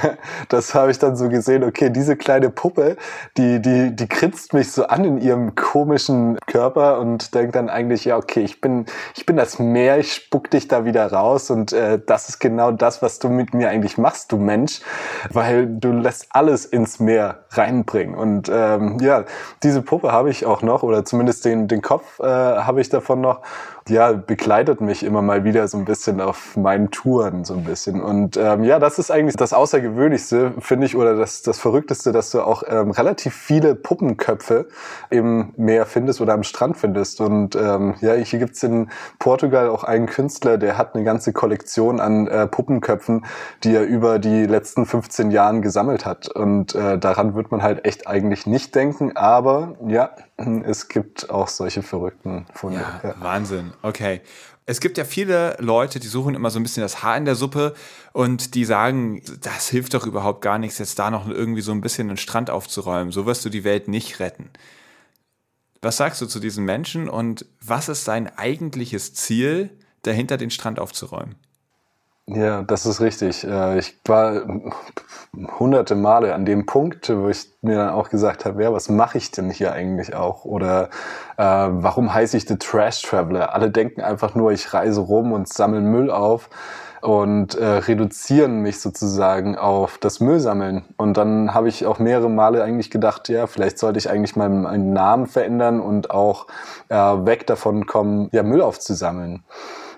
Das 0.49 0.73
habe 0.73 0.91
ich 0.91 0.97
dann 0.97 1.15
so 1.15 1.29
gesehen, 1.29 1.63
okay, 1.63 1.89
diese 1.89 2.15
kleine 2.15 2.49
Puppe, 2.49 2.97
die, 3.38 3.62
die, 3.62 3.95
die 3.95 4.07
grinst 4.07 4.53
mich 4.53 4.71
so 4.71 4.88
an 4.88 5.03
in 5.03 5.17
ihrem 5.19 5.55
komischen 5.55 6.38
Körper 6.47 6.99
und 6.99 7.33
denkt 7.36 7.55
dann 7.55 7.69
eigentlich, 7.69 8.05
ja, 8.05 8.17
okay, 8.17 8.41
ich 8.41 8.62
bin, 8.62 8.86
ich 9.15 9.25
bin 9.25 9.38
das 9.38 9.60
Meer, 9.60 9.99
ich 9.99 10.13
spuck 10.13 10.49
dich 10.49 10.67
da 10.67 10.86
wieder 10.86 11.12
raus 11.12 11.51
und 11.51 11.73
äh, 11.73 11.99
das 12.03 12.29
ist 12.29 12.39
genau 12.39 12.71
das, 12.71 13.01
was 13.01 13.19
du 13.19 13.29
mit 13.29 13.53
mir 13.53 13.69
eigentlich 13.69 13.97
machst, 13.97 14.31
du 14.31 14.38
Mensch, 14.38 14.81
weil 15.31 15.67
du 15.67 15.91
lässt 15.91 16.27
alles 16.31 16.65
ins 16.65 16.99
Meer 16.99 17.43
reinbringen. 17.51 18.15
Und 18.15 18.49
ähm, 18.51 18.97
ja, 18.99 19.25
diese 19.63 19.81
Puppe 19.81 20.12
habe 20.12 20.29
ich 20.29 20.45
auch 20.45 20.62
noch 20.62 20.87
oder 20.88 21.06
zumindest 21.06 21.45
den, 21.45 21.67
den 21.67 21.82
Kopf 21.82 22.19
äh, 22.19 22.23
habe 22.23 22.82
ich 22.82 22.89
davon 22.89 23.21
noch 23.21 23.41
ja, 23.89 24.12
begleitet 24.12 24.82
mich 24.82 25.04
immer 25.04 25.21
mal 25.21 25.43
wieder 25.43 25.67
so 25.67 25.78
ein 25.78 25.86
bisschen 25.86 26.21
auf 26.21 26.56
meinen 26.56 26.91
Touren 26.91 27.45
so 27.45 27.54
ein 27.54 27.63
bisschen. 27.63 28.02
Und 28.02 28.38
ähm, 28.38 28.63
ja, 28.63 28.80
das 28.80 29.00
ist 29.00 29.12
eigentlich 29.12 29.36
das 29.36 29.54
Außergewöhnlichste, 29.54 30.54
finde 30.60 30.86
ich, 30.86 30.95
oder 30.95 31.15
das, 31.15 31.41
das 31.41 31.60
Verrückteste, 31.60 32.12
dass 32.12 32.32
du 32.32 32.41
auch 32.41 32.63
ähm, 32.67 32.91
relativ 32.91 33.34
viele 33.34 33.76
Puppenköpfe 33.76 34.67
im 35.10 35.54
Meer 35.58 35.86
findest 35.86 36.21
oder 36.21 36.34
am 36.34 36.43
Strand 36.43 36.78
findest. 36.78 37.21
Und 37.21 37.56
ähm, 37.56 37.95
ja, 38.02 38.13
hier 38.13 38.39
gibt's 38.39 38.63
in 38.63 38.89
Portugal 39.19 39.69
auch 39.69 39.84
einen 39.84 40.08
Künstler, 40.08 40.58
der 40.58 40.78
hat 40.78 40.95
eine 40.95 41.04
ganze 41.04 41.34
Kollektion 41.34 42.00
an 42.00 42.28
äh, 42.28 42.47
Puppenköpfen, 42.47 43.26
die 43.63 43.76
er 43.76 43.84
über 43.84 44.19
die 44.19 44.45
letzten 44.45 44.86
15 44.86 45.32
Jahren 45.32 45.62
gesammelt 45.62 46.06
hat. 46.06 46.28
Und 46.30 46.76
äh, 46.76 46.97
daran 46.97 47.36
wird 47.36 47.52
man 47.52 47.62
halt 47.62 47.86
echt 47.86 48.08
eigentlich 48.08 48.45
nicht 48.45 48.76
denken, 48.76 49.15
aber 49.15 49.76
ja, 49.86 50.12
es 50.38 50.88
gibt 50.88 51.30
auch 51.32 51.47
solche 51.47 51.82
verrückten 51.82 52.45
Funde. 52.54 52.80
Ja, 52.80 53.10
ja. 53.10 53.15
Wahnsinn. 53.19 53.73
Okay. 53.82 54.22
Es 54.70 54.82
gibt 54.82 54.98
ja 54.98 55.06
viele 55.06 55.56
Leute, 55.60 56.00
die 56.00 56.08
suchen 56.08 56.36
immer 56.36 56.50
so 56.50 56.60
ein 56.60 56.63
bisschen 56.63 56.82
das 56.84 57.02
Haar 57.02 57.16
in 57.16 57.24
der 57.24 57.36
Suppe 57.36 57.74
und 58.12 58.54
die 58.54 58.66
sagen, 58.66 59.22
das 59.42 59.70
hilft 59.70 59.94
doch 59.94 60.06
überhaupt 60.06 60.42
gar 60.42 60.58
nichts, 60.58 60.78
jetzt 60.78 61.00
da 61.00 61.10
noch 61.10 61.26
irgendwie 61.28 61.62
so 61.62 61.72
ein 61.72 61.80
bisschen 61.80 62.10
den 62.10 62.18
Strand 62.18 62.50
aufzuräumen. 62.50 63.13
So 63.13 63.26
wirst 63.26 63.46
du 63.46 63.50
die 63.50 63.63
Welt 63.63 63.88
nicht 63.88 64.20
retten. 64.20 64.50
Was 65.82 65.96
sagst 65.96 66.22
du 66.22 66.26
zu 66.26 66.42
diesen 66.42 66.66
Menschen 66.66 67.08
und 67.08 67.46
was 67.62 67.88
ist 67.88 68.10
dein 68.10 68.28
eigentliches 68.38 69.13
Ziel, 69.13 69.70
dahinter 70.02 70.36
den 70.36 70.52
Strand 70.52 70.80
aufzuräumen? 70.80 71.36
Ja, 72.30 72.62
das 72.62 72.86
ist 72.86 73.00
richtig. 73.00 73.46
Äh, 73.46 73.80
ich 73.80 73.98
war 74.06 74.42
hunderte 75.60 75.96
Male 75.96 76.34
an 76.36 76.46
dem 76.46 76.66
Punkt, 76.66 77.10
wo 77.10 77.30
ich 77.30 77.48
mir 77.62 77.76
dann 77.78 77.90
auch 77.90 78.10
gesagt 78.10 78.44
habe, 78.46 78.62
ja, 78.63 78.74
was 78.74 78.90
mache 78.90 79.18
ich 79.18 79.32
denn 79.32 79.50
hier 79.50 79.72
eigentlich 79.72 80.13
auch? 80.13 80.44
Oder 80.44 80.90
äh, 81.38 81.44
warum 81.44 82.13
heiße 82.13 82.36
ich 82.36 82.46
The 82.48 82.58
Trash 82.58 83.02
Traveler? 83.04 83.54
Alle 83.54 83.72
denken 83.72 84.02
einfach 84.02 84.36
nur, 84.36 84.52
ich 84.52 84.74
reise 84.74 85.00
rum 85.02 85.32
und 85.32 85.48
sammle 85.48 85.80
Müll 85.80 86.12
auf 86.12 86.50
und 87.02 87.56
äh, 87.56 87.66
reduzieren 87.66 88.60
mich 88.62 88.82
sozusagen 88.82 89.58
auf 89.58 89.98
das 89.98 90.20
Müllsammeln. 90.20 90.84
Und 90.98 91.16
dann 91.16 91.54
habe 91.54 91.70
ich 91.70 91.86
auch 91.86 92.00
mehrere 92.00 92.30
Male 92.30 92.62
eigentlich 92.62 92.92
gedacht, 92.92 93.30
ja, 93.30 93.48
vielleicht 93.48 93.80
sollte 93.80 94.00
ich 94.00 94.10
eigentlich 94.10 94.36
mal 94.36 94.50
meinen 94.50 94.92
Namen 94.92 95.28
verändern 95.28 95.80
und 95.80 96.12
auch 96.12 96.48
äh, 96.90 96.96
weg 96.98 97.48
davon 97.48 97.86
kommen, 97.86 98.28
ja, 98.34 98.44
Müll 98.44 98.62
aufzusammeln. 98.62 99.44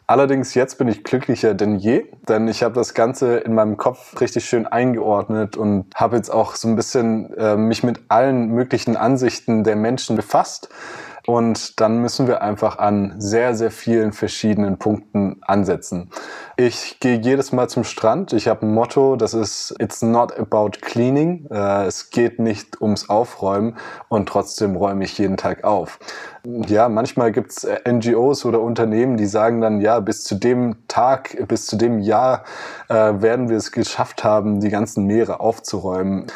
Allerdings 0.10 0.56
jetzt 0.56 0.80
bin 0.80 0.88
ich 0.88 1.04
glücklicher 1.04 1.54
denn 1.54 1.78
je, 1.78 2.08
denn 2.28 2.48
ich 2.48 2.63
habe 2.63 2.74
das 2.74 2.95
Ganze 2.95 3.38
in 3.38 3.54
meinem 3.54 3.78
Kopf 3.78 4.19
richtig 4.19 4.43
schön 4.45 4.65
eingeordnet 4.65 5.56
und 5.56 5.86
habe 5.93 6.15
jetzt 6.15 6.32
auch 6.32 6.56
so 6.56 6.67
ein 6.67 6.76
bisschen 6.76 7.32
äh, 7.38 7.56
mich 7.56 7.84
mit 7.84 8.00
allen 8.08 8.48
möglichen 8.48 8.98
Ansichten 8.98 9.63
der 9.63 9.76
Menschen 9.76 10.15
befasst. 10.15 10.69
Und 11.25 11.79
dann 11.79 12.01
müssen 12.01 12.27
wir 12.27 12.41
einfach 12.41 12.77
an 12.77 13.15
sehr, 13.17 13.55
sehr 13.55 13.71
vielen 13.71 14.13
verschiedenen 14.13 14.77
Punkten 14.77 15.38
ansetzen. 15.41 16.10
Ich 16.58 16.99
gehe 16.99 17.17
jedes 17.17 17.51
Mal 17.51 17.69
zum 17.69 17.84
Strand. 17.84 18.34
Ich 18.34 18.47
habe 18.47 18.65
ein 18.65 18.73
Motto, 18.73 19.15
das 19.15 19.34
ist 19.34 19.75
It's 19.79 20.01
not 20.01 20.38
about 20.38 20.71
cleaning. 20.82 21.47
Äh, 21.51 21.86
es 21.86 22.10
geht 22.10 22.39
nicht 22.39 22.82
ums 22.82 23.10
Aufräumen 23.10 23.77
und 24.08 24.27
trotzdem 24.27 24.75
räume 24.75 25.03
ich 25.03 25.17
jeden 25.17 25.38
Tag 25.38 25.63
auf. 25.63 25.99
Ja, 26.45 26.89
manchmal 26.89 27.32
gibt's 27.32 27.67
NGOs 27.88 28.45
oder 28.45 28.62
Unternehmen, 28.62 29.17
die 29.17 29.25
sagen 29.25 29.62
dann, 29.62 29.82
ja, 29.82 29.99
bis 29.99 30.23
zu 30.23 30.36
dem 30.36 30.88
Tag, 30.88 31.38
bis 31.47 31.67
zu 31.67 31.75
dem 31.75 31.99
Jahr 31.99 32.43
äh, 32.88 32.93
werden 32.93 33.49
wir 33.49 33.58
es 33.58 33.71
geschafft 33.71 34.23
haben, 34.23 34.60
die 34.60 34.69
ganzen 34.69 35.05
Meere 35.05 35.41
aufzuräumen. 35.41 36.27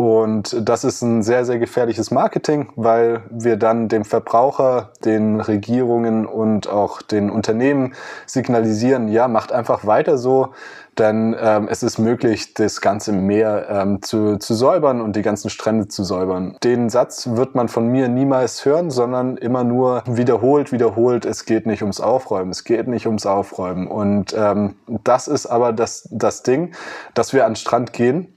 Und 0.00 0.66
das 0.66 0.82
ist 0.84 1.02
ein 1.02 1.22
sehr, 1.22 1.44
sehr 1.44 1.58
gefährliches 1.58 2.10
Marketing, 2.10 2.70
weil 2.74 3.22
wir 3.28 3.58
dann 3.58 3.88
dem 3.88 4.06
Verbraucher, 4.06 4.94
den 5.04 5.42
Regierungen 5.42 6.24
und 6.24 6.70
auch 6.70 7.02
den 7.02 7.28
Unternehmen 7.28 7.92
signalisieren, 8.24 9.08
ja, 9.08 9.28
macht 9.28 9.52
einfach 9.52 9.84
weiter 9.84 10.16
so, 10.16 10.54
denn 10.96 11.36
ähm, 11.38 11.68
es 11.70 11.82
ist 11.82 11.98
möglich, 11.98 12.54
das 12.54 12.80
ganze 12.80 13.12
Meer 13.12 13.66
ähm, 13.68 14.00
zu, 14.00 14.38
zu 14.38 14.54
säubern 14.54 15.02
und 15.02 15.16
die 15.16 15.22
ganzen 15.22 15.50
Strände 15.50 15.88
zu 15.88 16.02
säubern. 16.02 16.56
Den 16.64 16.88
Satz 16.88 17.28
wird 17.32 17.54
man 17.54 17.68
von 17.68 17.86
mir 17.86 18.08
niemals 18.08 18.64
hören, 18.64 18.88
sondern 18.88 19.36
immer 19.36 19.64
nur 19.64 20.02
wiederholt, 20.06 20.72
wiederholt, 20.72 21.26
es 21.26 21.44
geht 21.44 21.66
nicht 21.66 21.82
ums 21.82 22.00
Aufräumen, 22.00 22.52
es 22.52 22.64
geht 22.64 22.88
nicht 22.88 23.06
ums 23.06 23.26
Aufräumen. 23.26 23.86
Und 23.86 24.34
ähm, 24.34 24.76
das 25.04 25.28
ist 25.28 25.44
aber 25.44 25.74
das, 25.74 26.08
das 26.10 26.42
Ding, 26.42 26.72
dass 27.12 27.34
wir 27.34 27.44
an 27.44 27.52
den 27.52 27.56
Strand 27.56 27.92
gehen 27.92 28.34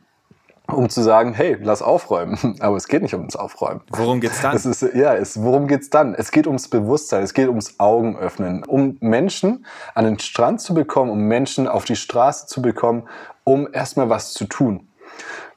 um 0.73 0.89
zu 0.89 1.01
sagen, 1.01 1.33
hey, 1.33 1.57
lass 1.61 1.81
aufräumen. 1.81 2.37
Aber 2.59 2.77
es 2.77 2.87
geht 2.87 3.01
nicht 3.01 3.13
ums 3.13 3.35
Aufräumen. 3.35 3.81
Worum 3.89 4.19
geht's 4.19 4.41
dann? 4.41 4.55
Es 4.55 4.65
ist, 4.65 4.81
ja, 4.93 5.15
es, 5.15 5.41
worum 5.41 5.67
geht's 5.67 5.89
dann? 5.89 6.15
Es 6.15 6.31
geht 6.31 6.47
ums 6.47 6.67
Bewusstsein, 6.67 7.23
es 7.23 7.33
geht 7.33 7.47
ums 7.47 7.79
Augenöffnen, 7.79 8.63
um 8.65 8.97
Menschen 8.99 9.65
an 9.95 10.05
den 10.05 10.19
Strand 10.19 10.61
zu 10.61 10.73
bekommen, 10.73 11.11
um 11.11 11.19
Menschen 11.19 11.67
auf 11.67 11.85
die 11.85 11.95
Straße 11.95 12.47
zu 12.47 12.61
bekommen, 12.61 13.03
um 13.43 13.67
erstmal 13.71 14.09
was 14.09 14.33
zu 14.33 14.45
tun. 14.45 14.87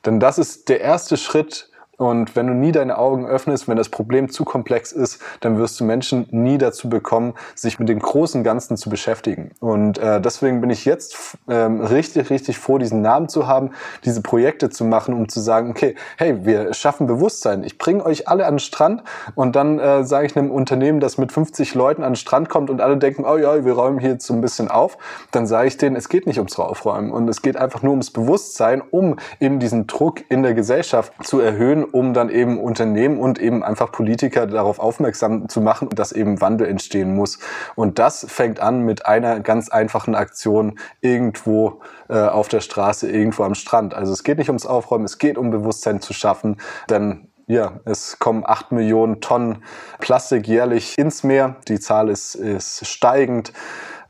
Denn 0.05 0.21
das 0.21 0.39
ist 0.39 0.69
der 0.69 0.81
erste 0.81 1.17
Schritt, 1.17 1.71
und 1.97 2.37
wenn 2.37 2.47
du 2.47 2.55
nie 2.55 2.73
deine 2.73 2.99
Augen 2.99 3.27
öffnest, 3.27 3.69
wenn 3.69 3.77
das 3.77 3.89
Problem 3.89 4.31
zu 4.31 4.45
komplex 4.45 4.93
ist, 4.93 5.21
dann 5.41 5.59
wirst 5.59 5.81
du 5.81 5.85
Menschen 5.85 6.27
nie 6.31 6.59
dazu 6.59 6.91
bekommen, 6.91 7.35
sich 7.55 7.79
mit 7.79 7.89
dem 7.89 8.01
großen 8.01 8.45
Ganzen 8.45 8.77
zu 8.77 8.91
beschäftigen. 8.91 9.53
Und 9.61 9.99
äh, 9.99 10.21
deswegen 10.21 10.61
bin 10.61 10.71
ich 10.71 10.85
jetzt 10.85 11.39
ähm, 11.49 11.81
richtig, 11.81 12.31
richtig 12.31 12.59
froh, 12.59 12.79
diesen 12.79 13.01
Namen 13.01 13.29
zu 13.29 13.47
haben, 13.47 13.71
diese 14.05 14.21
Projekte 14.21 14.69
zu 14.69 14.85
machen, 14.85 15.15
um 15.15 15.29
zu 15.29 15.41
sagen, 15.41 15.71
okay, 15.71 15.95
hey, 16.19 16.45
wir 16.45 16.75
schaffen 16.75 17.07
Bewusstsein. 17.07 17.65
Ich 17.65 17.79
bringe 17.79 18.05
euch 18.05 18.29
alle 18.29 18.47
an 18.47 18.55
den 18.55 18.59
Strand 18.59 19.03
und 19.35 19.57
dann 19.57 19.79
äh, 19.79 20.05
sage 20.05 20.27
ich 20.27 20.37
einem 20.37 20.51
Unternehmen, 20.51 21.01
das 21.01 21.17
mit 21.17 21.33
50 21.33 21.75
Leuten 21.75 22.03
an 22.03 22.13
den 22.13 22.17
Strand 22.17 22.51
kommt 22.51 22.69
und 22.69 22.81
alle 22.81 22.99
denken, 22.99 23.25
oh 23.25 23.37
ja, 23.37 23.65
wir 23.65 23.73
räumen 23.73 23.99
hier 23.99 24.11
jetzt 24.11 24.27
so 24.27 24.35
ein 24.35 24.43
bisschen 24.43 24.71
auf. 24.71 24.99
Dann 25.31 25.47
sage 25.47 25.69
ich 25.69 25.79
denen, 25.79 25.97
es 25.97 26.09
geht 26.09 26.27
nicht 26.27 26.39
ums 26.39 26.59
Aufräumen 26.59 27.11
und 27.11 27.29
es 27.29 27.41
geht 27.41 27.57
einfach 27.57 27.83
nur 27.83 27.93
ums 27.93 28.11
Bewusstsein, 28.11 28.83
um 28.91 29.17
eben 29.41 29.61
diesen 29.61 29.87
Druck 29.87 30.23
in 30.29 30.43
der 30.43 30.55
Gesellschaft 30.55 31.13
zu 31.23 31.41
erhöhen 31.41 31.86
um 31.87 32.15
dann 32.15 32.29
eben 32.29 32.59
Unternehmen 32.59 33.19
und 33.19 33.39
eben 33.39 33.63
einfach 33.63 33.93
Politiker 33.93 34.47
darauf 34.47 34.79
aufmerksam 34.79 35.49
zu 35.49 35.61
machen, 35.61 35.89
dass 35.91 36.13
eben 36.13 36.41
Wandel 36.41 36.69
entstehen 36.69 37.15
muss. 37.15 37.39
Und 37.75 37.99
das 37.99 38.27
fängt 38.29 38.61
an 38.61 38.81
mit 38.81 39.07
einer 39.07 39.41
ganz 39.41 39.69
einfachen 39.69 40.15
Aktion 40.15 40.79
irgendwo 41.01 41.81
äh, 42.09 42.19
auf 42.19 42.49
der 42.49 42.61
Straße, 42.61 43.11
irgendwo 43.11 43.45
am 43.45 43.55
Strand. 43.55 43.95
Also 43.95 44.13
es 44.13 44.25
geht 44.25 44.39
nicht 44.39 44.49
ums 44.49 44.67
Aufräumen, 44.67 45.05
es 45.05 45.19
geht 45.19 45.39
um 45.39 45.51
Bewusstsein 45.51 46.01
zu 46.01 46.13
schaffen, 46.13 46.59
denn 46.91 47.29
ja, 47.49 47.79
es 47.85 48.19
kommen 48.19 48.43
acht 48.45 48.73
Millionen 48.73 49.21
Tonnen 49.21 49.63
Plastik 50.01 50.49
jährlich 50.49 50.99
ins 50.99 51.23
Meer. 51.23 51.57
Die 51.69 51.79
Zahl 51.79 52.09
ist, 52.09 52.35
ist 52.35 52.85
steigend 52.85 53.53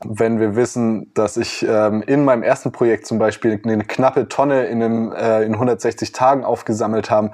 wenn 0.05 0.39
wir 0.39 0.55
wissen, 0.55 1.11
dass 1.13 1.37
ich 1.37 1.65
ähm, 1.67 2.03
in 2.03 2.23
meinem 2.23 2.43
ersten 2.43 2.71
Projekt 2.71 3.07
zum 3.07 3.17
Beispiel 3.17 3.59
eine 3.63 3.83
knappe 3.83 4.27
Tonne 4.27 4.65
in, 4.65 4.83
einem, 4.83 5.11
äh, 5.11 5.43
in 5.43 5.53
160 5.53 6.11
Tagen 6.11 6.43
aufgesammelt 6.43 7.09
haben, 7.09 7.31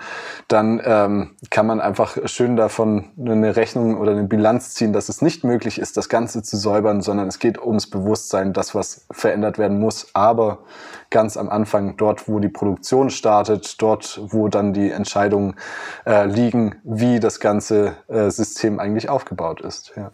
dann 0.48 0.82
ähm, 0.86 1.32
kann 1.50 1.68
man 1.68 1.82
einfach 1.82 2.18
schön 2.26 2.56
davon 2.56 3.12
eine 3.20 3.56
Rechnung 3.56 3.98
oder 3.98 4.12
eine 4.12 4.24
Bilanz 4.24 4.74
ziehen, 4.74 4.94
dass 4.94 5.10
es 5.10 5.22
nicht 5.22 5.44
möglich 5.44 5.78
ist, 5.78 5.98
das 5.98 6.08
Ganze 6.08 6.42
zu 6.42 6.56
säubern, 6.56 7.02
sondern 7.02 7.28
es 7.28 7.40
geht 7.40 7.62
ums 7.62 7.90
Bewusstsein, 7.90 8.54
das 8.54 8.74
was 8.74 9.06
verändert 9.12 9.58
werden 9.58 9.80
muss, 9.80 10.08
aber 10.14 10.60
ganz 11.10 11.38
am 11.38 11.50
Anfang, 11.50 11.98
dort 11.98 12.28
wo 12.28 12.40
die 12.40 12.50
Produktion 12.50 13.10
startet, 13.10 13.82
dort 13.82 14.22
wo 14.24 14.48
dann 14.48 14.74
die 14.74 14.90
Entscheidungen 14.90 15.56
äh, 16.06 16.26
liegen, 16.26 16.76
wie 16.84 17.20
das 17.20 17.40
ganze 17.40 17.98
äh, 18.08 18.30
System 18.30 18.80
eigentlich 18.80 19.10
aufgebaut 19.10 19.62
ist. 19.62 19.94
Ja. 19.96 20.12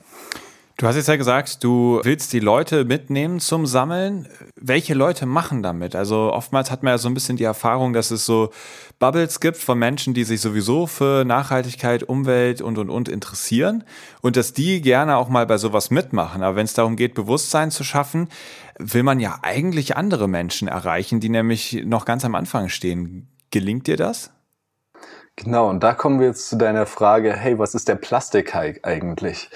Du 0.79 0.87
hast 0.87 0.95
jetzt 0.95 1.09
ja 1.09 1.17
gesagt, 1.17 1.61
du 1.65 1.99
willst 2.03 2.31
die 2.31 2.39
Leute 2.39 2.85
mitnehmen 2.85 3.41
zum 3.41 3.65
Sammeln. 3.65 4.29
Welche 4.55 4.93
Leute 4.93 5.25
machen 5.25 5.61
damit? 5.61 5.93
Also 5.93 6.31
oftmals 6.31 6.71
hat 6.71 6.83
man 6.83 6.91
ja 6.91 6.97
so 6.97 7.09
ein 7.09 7.13
bisschen 7.13 7.35
die 7.35 7.43
Erfahrung, 7.43 7.91
dass 7.91 8.11
es 8.11 8.25
so 8.25 8.51
Bubbles 8.97 9.41
gibt 9.41 9.57
von 9.57 9.77
Menschen, 9.77 10.13
die 10.13 10.23
sich 10.23 10.39
sowieso 10.39 10.87
für 10.87 11.25
Nachhaltigkeit, 11.25 12.03
Umwelt 12.03 12.61
und 12.61 12.77
und 12.77 12.89
und 12.89 13.09
interessieren 13.09 13.83
und 14.21 14.37
dass 14.37 14.53
die 14.53 14.81
gerne 14.81 15.17
auch 15.17 15.27
mal 15.27 15.45
bei 15.45 15.57
sowas 15.57 15.91
mitmachen. 15.91 16.43
Aber 16.43 16.55
wenn 16.55 16.63
es 16.63 16.75
darum 16.75 16.95
geht, 16.95 17.13
Bewusstsein 17.13 17.71
zu 17.71 17.83
schaffen, 17.83 18.29
will 18.77 19.03
man 19.03 19.19
ja 19.19 19.37
eigentlich 19.41 19.97
andere 19.97 20.29
Menschen 20.29 20.69
erreichen, 20.69 21.19
die 21.19 21.27
nämlich 21.27 21.83
noch 21.83 22.05
ganz 22.05 22.23
am 22.23 22.35
Anfang 22.35 22.69
stehen. 22.69 23.27
Gelingt 23.51 23.87
dir 23.87 23.97
das? 23.97 24.31
Genau, 25.41 25.69
und 25.69 25.81
da 25.81 25.93
kommen 25.93 26.19
wir 26.19 26.27
jetzt 26.27 26.49
zu 26.49 26.57
deiner 26.57 26.85
Frage, 26.85 27.33
hey, 27.33 27.57
was 27.57 27.73
ist 27.73 27.87
der 27.87 27.95
Plastik-Hike 27.95 28.81
eigentlich? 28.83 29.49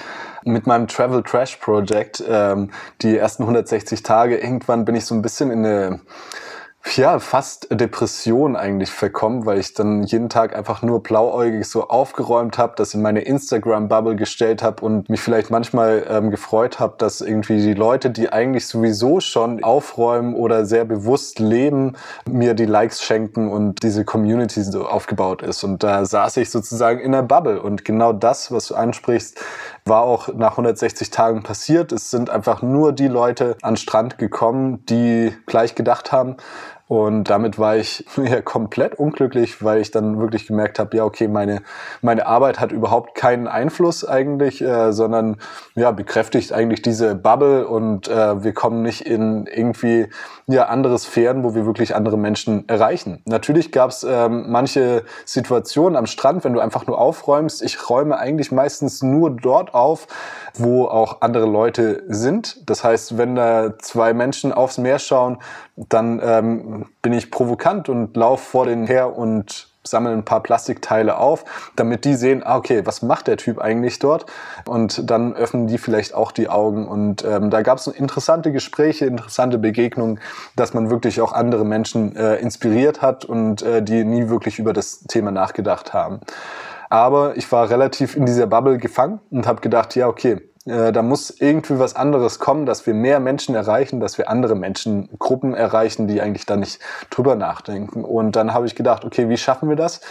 Mit 0.46 0.66
meinem 0.66 0.88
Travel 0.88 1.24
Trash 1.24 1.58
Project, 1.58 2.24
ähm, 2.26 2.72
die 3.02 3.18
ersten 3.18 3.44
160 3.44 4.02
Tage, 4.02 4.38
irgendwann 4.38 4.86
bin 4.86 4.96
ich 4.96 5.06
so 5.06 5.14
ein 5.14 5.22
bisschen 5.22 5.52
in 5.52 5.66
eine 5.66 6.00
ja, 6.96 7.18
fast 7.20 7.68
Depression 7.72 8.56
eigentlich 8.56 8.92
verkommen, 8.92 9.46
weil 9.46 9.58
ich 9.58 9.74
dann 9.74 10.04
jeden 10.04 10.30
Tag 10.30 10.56
einfach 10.56 10.82
nur 10.82 11.02
blauäugig 11.02 11.66
so 11.66 11.88
aufgeräumt 11.88 12.58
habe, 12.58 12.74
das 12.76 12.94
in 12.94 13.02
meine 13.02 13.22
Instagram-Bubble 13.22 14.16
gestellt 14.16 14.62
habe 14.62 14.84
und 14.86 15.10
mich 15.10 15.22
vielleicht 15.22 15.50
manchmal 15.50 16.06
ähm, 16.10 16.30
gefreut 16.30 16.80
habe, 16.80 16.96
dass 16.98 17.22
irgendwie 17.22 17.62
die 17.62 17.74
Leute, 17.74 18.12
die 18.12 18.32
eigentlich 18.32 18.68
sowieso 18.68 19.22
schon 19.22 19.64
aufräumen 19.64 20.36
oder 20.36 20.66
sehr 20.66 20.84
bewusst 20.84 21.40
leben, 21.40 21.94
mir 22.30 22.54
die 22.54 22.66
Likes 22.66 23.02
schenken 23.02 23.50
und 23.50 23.82
diese 23.82 24.04
Community 24.04 24.62
so 24.62 24.86
aufgebaut 24.86 25.42
ist. 25.42 25.64
Und 25.64 25.84
da 25.84 26.06
saß 26.06 26.38
ich 26.38 26.50
sozusagen 26.50 27.00
in 27.00 27.14
der 27.14 27.24
Bubble. 27.24 27.62
Und 27.62 27.86
genau 27.86 28.14
das, 28.14 28.52
was 28.52 28.68
du 28.68 28.76
ansprichst, 28.76 29.40
war 29.86 30.04
auch 30.04 30.28
nach 30.34 30.52
160 30.52 31.10
Tagen 31.10 31.44
passiert. 31.44 31.92
Es 31.92 32.12
sind 32.12 32.30
einfach 32.30 32.62
nur 32.62 32.92
die 32.92 33.08
Leute 33.08 33.58
an 33.62 33.78
Strand 33.78 34.18
gekommen, 34.18 34.86
die 34.86 35.34
gleich 35.46 35.76
gedacht 35.76 36.12
haben, 36.12 36.38
und 36.88 37.30
damit 37.30 37.58
war 37.58 37.78
ich 37.78 38.06
ja 38.18 38.42
komplett 38.42 38.96
unglücklich, 38.96 39.64
weil 39.64 39.82
ich 39.82 39.92
dann 39.92 40.20
wirklich 40.20 40.48
gemerkt 40.48 40.80
habe, 40.80 40.98
ja, 40.98 41.06
okay, 41.06 41.28
meine, 41.28 41.62
meine 42.02 42.26
Arbeit 42.28 42.60
hat 42.60 42.72
überhaupt 42.72 43.16
keinen 43.16 43.48
Einfluss 43.48 44.06
eigentlich, 44.06 44.62
äh, 44.62 44.92
sondern 44.92 45.38
ja, 45.76 45.92
bekräftigt 45.92 46.52
eigentlich 46.52 46.82
diese 46.82 47.16
Bubble 47.16 47.68
und 47.68 48.08
äh, 48.08 48.44
wir 48.44 48.54
kommen 48.54 48.82
nicht 48.82 49.02
in 49.02 49.48
irgendwie 49.48 50.10
ja, 50.46 50.66
andere 50.66 51.00
Sphären, 51.00 51.44
wo 51.44 51.56
wir 51.56 51.66
wirklich 51.66 51.96
andere 51.96 52.18
Menschen 52.18 52.68
erreichen. 52.68 53.22
Natürlich 53.26 53.72
gab 53.72 53.92
es 53.92 54.04
ähm, 54.04 54.52
manche 54.52 55.04
Situationen 55.26 55.96
am 55.96 56.06
Strand, 56.06 56.44
wenn 56.44 56.54
du 56.54 56.60
einfach 56.60 56.86
nur 56.86 57.00
aufräumst. 57.00 57.64
Ich 57.64 57.90
räume 57.90 58.18
eigentlich 58.18 58.52
meistens 58.52 59.02
nur 59.02 59.32
dort 59.32 59.74
auf, 59.74 60.08
wo 60.56 60.86
auch 60.86 61.22
andere 61.22 61.46
Leute 61.46 62.04
sind. 62.08 62.70
Das 62.70 62.84
heißt, 62.84 63.18
wenn 63.18 63.36
da 63.36 63.78
zwei 63.80 64.14
Menschen 64.14 64.52
aufs 64.52 64.78
Meer 64.78 65.00
schauen, 65.00 65.38
dann 65.76 66.22
ähm, 66.24 66.86
bin 67.02 67.14
ich 67.14 67.32
provokant 67.32 67.90
und 67.90 68.16
laufe 68.16 68.44
vor 68.44 68.66
denen 68.66 68.88
her 68.88 69.18
und 69.18 69.74
sammle 69.86 70.12
ein 70.12 70.24
paar 70.24 70.42
Plastikteile 70.42 71.18
auf, 71.18 71.44
damit 71.76 72.06
die 72.06 72.16
sehen, 72.16 72.42
ah, 72.44 72.58
okay, 72.58 72.86
was 72.86 73.02
macht 73.02 73.28
der 73.28 73.38
Typ 73.38 73.60
eigentlich 73.60 74.00
dort? 74.00 74.26
Und 74.66 75.10
dann 75.10 75.34
öffnen 75.34 75.68
die 75.68 75.78
vielleicht 75.78 76.14
auch 76.14 76.32
die 76.32 76.48
Augen. 76.48 76.88
Und 76.88 77.26
ähm, 77.26 77.50
da 77.50 77.62
gab 77.62 77.78
es 77.78 77.88
interessante 77.88 78.52
Gespräche, 78.52 79.06
interessante 79.06 79.58
Begegnungen, 79.58 80.20
dass 80.56 80.74
man 80.74 80.90
wirklich 80.90 81.22
auch 81.22 81.34
andere 81.34 81.66
Menschen 81.66 82.16
äh, 82.16 82.36
inspiriert 82.36 83.02
hat 83.02 83.26
und 83.26 83.62
äh, 83.62 83.84
die 83.84 84.04
nie 84.04 84.30
wirklich 84.30 84.60
über 84.60 84.74
das 84.74 85.02
Thema 85.02 85.32
nachgedacht 85.32 85.94
haben. 85.94 86.22
Aber 86.90 87.36
ich 87.36 87.52
war 87.52 87.70
relativ 87.70 88.16
in 88.16 88.26
dieser 88.26 88.46
Bubble 88.46 88.78
gefangen 88.78 89.20
und 89.32 89.48
habe 89.48 89.62
gedacht, 89.62 89.96
ja, 89.96 90.08
okay, 90.08 90.38
äh, 90.66 90.92
da 90.92 91.02
muss 91.02 91.30
irgendwie 91.30 91.80
was 91.80 91.96
anderes 91.96 92.40
kommen, 92.40 92.66
dass 92.66 92.86
wir 92.86 92.94
mehr 92.94 93.20
Menschen 93.20 93.56
erreichen, 93.56 94.00
dass 94.00 94.18
wir 94.18 94.30
andere 94.30 94.56
Menschengruppen 94.56 95.54
erreichen, 95.54 96.08
die 96.08 96.22
eigentlich 96.22 96.46
da 96.46 96.56
nicht 96.56 96.80
drüber 97.10 97.36
nachdenken. 97.36 98.04
Und 98.04 98.36
dann 98.36 98.54
habe 98.54 98.66
ich 98.66 98.76
gedacht, 98.76 99.04
okay, 99.06 99.30
wie 99.30 99.38
schaffen 99.38 99.70
wir 99.70 99.76
das? 99.76 100.02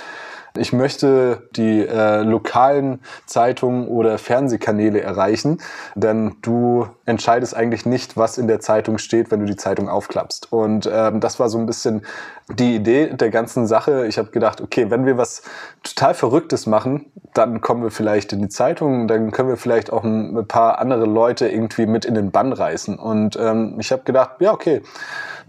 Ich 0.56 0.72
möchte 0.72 1.48
die 1.56 1.86
äh, 1.86 2.22
lokalen 2.22 3.00
Zeitungen 3.24 3.88
oder 3.88 4.18
Fernsehkanäle 4.18 5.00
erreichen, 5.00 5.58
denn 5.94 6.36
du 6.42 6.86
entscheidest 7.06 7.56
eigentlich 7.56 7.86
nicht, 7.86 8.16
was 8.18 8.36
in 8.36 8.48
der 8.48 8.60
Zeitung 8.60 8.98
steht, 8.98 9.30
wenn 9.30 9.40
du 9.40 9.46
die 9.46 9.56
Zeitung 9.56 9.88
aufklappst. 9.88 10.52
Und 10.52 10.88
ähm, 10.92 11.20
das 11.20 11.40
war 11.40 11.48
so 11.48 11.58
ein 11.58 11.64
bisschen 11.64 12.04
die 12.50 12.74
Idee 12.74 13.14
der 13.14 13.30
ganzen 13.30 13.66
Sache. 13.66 14.06
Ich 14.06 14.18
habe 14.18 14.30
gedacht, 14.30 14.60
okay, 14.60 14.90
wenn 14.90 15.06
wir 15.06 15.16
was 15.16 15.42
total 15.82 16.12
Verrücktes 16.12 16.66
machen, 16.66 17.06
dann 17.32 17.62
kommen 17.62 17.82
wir 17.82 17.90
vielleicht 17.90 18.34
in 18.34 18.42
die 18.42 18.48
Zeitung, 18.48 19.08
dann 19.08 19.30
können 19.30 19.48
wir 19.48 19.56
vielleicht 19.56 19.90
auch 19.90 20.04
ein 20.04 20.46
paar 20.46 20.78
andere 20.78 21.06
Leute 21.06 21.48
irgendwie 21.48 21.86
mit 21.86 22.04
in 22.04 22.14
den 22.14 22.30
Bann 22.30 22.52
reißen. 22.52 22.98
Und 22.98 23.36
ähm, 23.40 23.76
ich 23.78 23.90
habe 23.90 24.02
gedacht, 24.02 24.32
ja, 24.40 24.52
okay 24.52 24.82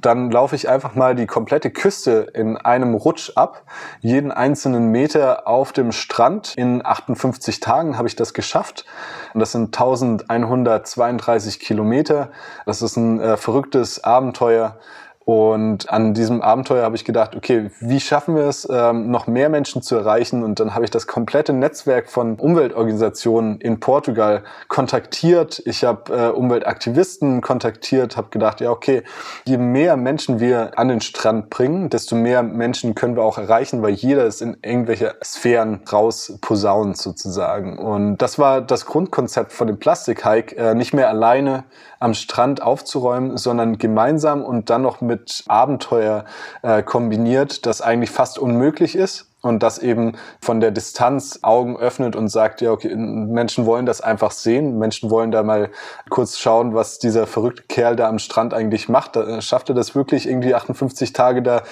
dann 0.06 0.32
laufe 0.32 0.56
ich 0.56 0.70
einfach 0.70 0.96
mal 0.96 1.16
die 1.16 1.26
komplette 1.26 1.72
Küste 1.72 2.32
in 2.34 2.58
einem 2.58 2.94
Rutsch 2.94 3.32
ab. 3.36 3.64
Jeden 4.02 4.32
einzelnen 4.32 4.92
Meter 4.92 5.48
auf 5.48 5.72
dem 5.72 5.92
Strand. 5.92 6.54
In 6.56 6.86
58 6.86 7.60
Tagen 7.60 7.98
habe 7.98 8.08
ich 8.08 8.16
das 8.16 8.34
geschafft. 8.34 8.86
Und 9.34 9.40
das 9.40 9.52
sind 9.52 9.68
1132 9.68 11.60
Kilometer. 11.60 12.32
Das 12.66 12.82
ist 12.82 12.98
ein 12.98 13.20
äh, 13.20 13.38
verrücktes 13.38 14.04
Abenteuer. 14.04 14.78
Und 15.26 15.90
an 15.90 16.14
diesem 16.14 16.42
Abenteuer 16.42 16.84
habe 16.84 16.96
ich 16.96 17.06
gedacht, 17.06 17.36
okay, 17.36 17.72
wie 17.80 18.02
schaffen 18.02 18.36
wir 18.36 18.44
es, 18.44 18.68
ähm, 18.70 19.10
noch 19.10 19.26
mehr 19.28 19.48
Menschen 19.48 19.82
zu 19.82 19.96
erreichen? 19.96 20.44
Und 20.44 20.60
dann 20.60 20.76
habe 20.76 20.84
ich 20.84 20.92
das 20.92 21.08
komplette 21.08 21.54
Netzwerk 21.54 22.10
von 22.10 22.36
Umweltorganisationen 22.36 23.62
in 23.62 23.80
Portugal 23.80 24.44
kontaktiert. 24.68 25.62
Ich 25.66 25.86
habe 25.86 26.14
äh, 26.14 26.30
Umweltaktivisten 26.30 27.40
kontaktiert, 27.42 28.18
habe 28.18 28.30
gedacht, 28.32 28.60
ja, 28.60 28.70
okay, 28.72 29.04
je 29.46 29.58
mehr 29.58 29.96
Menschen 29.96 30.42
wir 30.42 30.78
an 30.78 30.90
den 30.90 31.00
Strand 31.00 31.50
bringen, 31.50 31.90
desto 31.90 32.16
mehr 32.16 32.44
Menschen 32.44 32.94
können 32.94 33.16
wir 33.16 33.24
auch 33.24 33.38
erreichen, 33.38 33.82
weil 33.82 33.94
jeder 33.94 34.26
ist 34.26 34.42
in 34.42 34.58
irgendwelche 34.62 35.16
Sphären 35.24 35.82
raus 35.92 36.38
posaunt 36.42 36.98
sozusagen. 36.98 37.78
Und 37.78 38.18
das 38.18 38.40
war 38.40 38.60
das 38.60 38.86
Grundkonzept 38.86 39.54
von 39.54 39.68
dem 39.68 39.80
Plastik-Hike, 39.80 40.58
äh, 40.58 40.76
nicht 40.76 40.94
mehr 40.94 41.08
alleine 41.08 41.64
am 42.00 42.14
Strand 42.14 42.62
aufzuräumen, 42.62 43.38
sondern 43.38 43.78
gemeinsam 43.78 44.44
und 44.44 44.70
dann 44.70 44.82
noch 44.82 45.00
mit 45.00 45.13
Abenteuer 45.48 46.26
äh, 46.62 46.84
kombiniert, 46.84 47.66
das 47.66 47.82
eigentlich 47.82 48.12
fast 48.12 48.40
unmöglich 48.40 48.96
ist 48.96 49.30
und 49.42 49.62
das 49.62 49.78
eben 49.78 50.14
von 50.42 50.60
der 50.62 50.72
Distanz 50.72 51.40
Augen 51.42 51.78
öffnet 51.78 52.16
und 52.16 52.30
sagt, 52.30 52.62
ja, 52.62 52.72
okay, 52.72 52.96
Menschen 52.96 53.66
wollen 53.66 53.86
das 53.86 54.02
einfach 54.02 54.32
sehen, 54.32 54.80
Menschen 54.80 55.10
wollen 55.10 55.32
da 55.32 55.44
mal 55.44 55.70
kurz 56.10 56.38
schauen, 56.38 56.74
was 56.74 56.98
dieser 56.98 57.28
verrückte 57.28 57.64
Kerl 57.64 57.96
da 57.96 58.08
am 58.08 58.20
Strand 58.20 58.54
eigentlich 58.54 58.88
macht. 58.88 59.16
Da 59.16 59.42
schafft 59.42 59.70
er 59.70 59.76
das 59.76 59.96
wirklich 59.96 60.28
irgendwie 60.28 60.56
58 60.56 61.14
Tage 61.14 61.42
da 61.42 61.64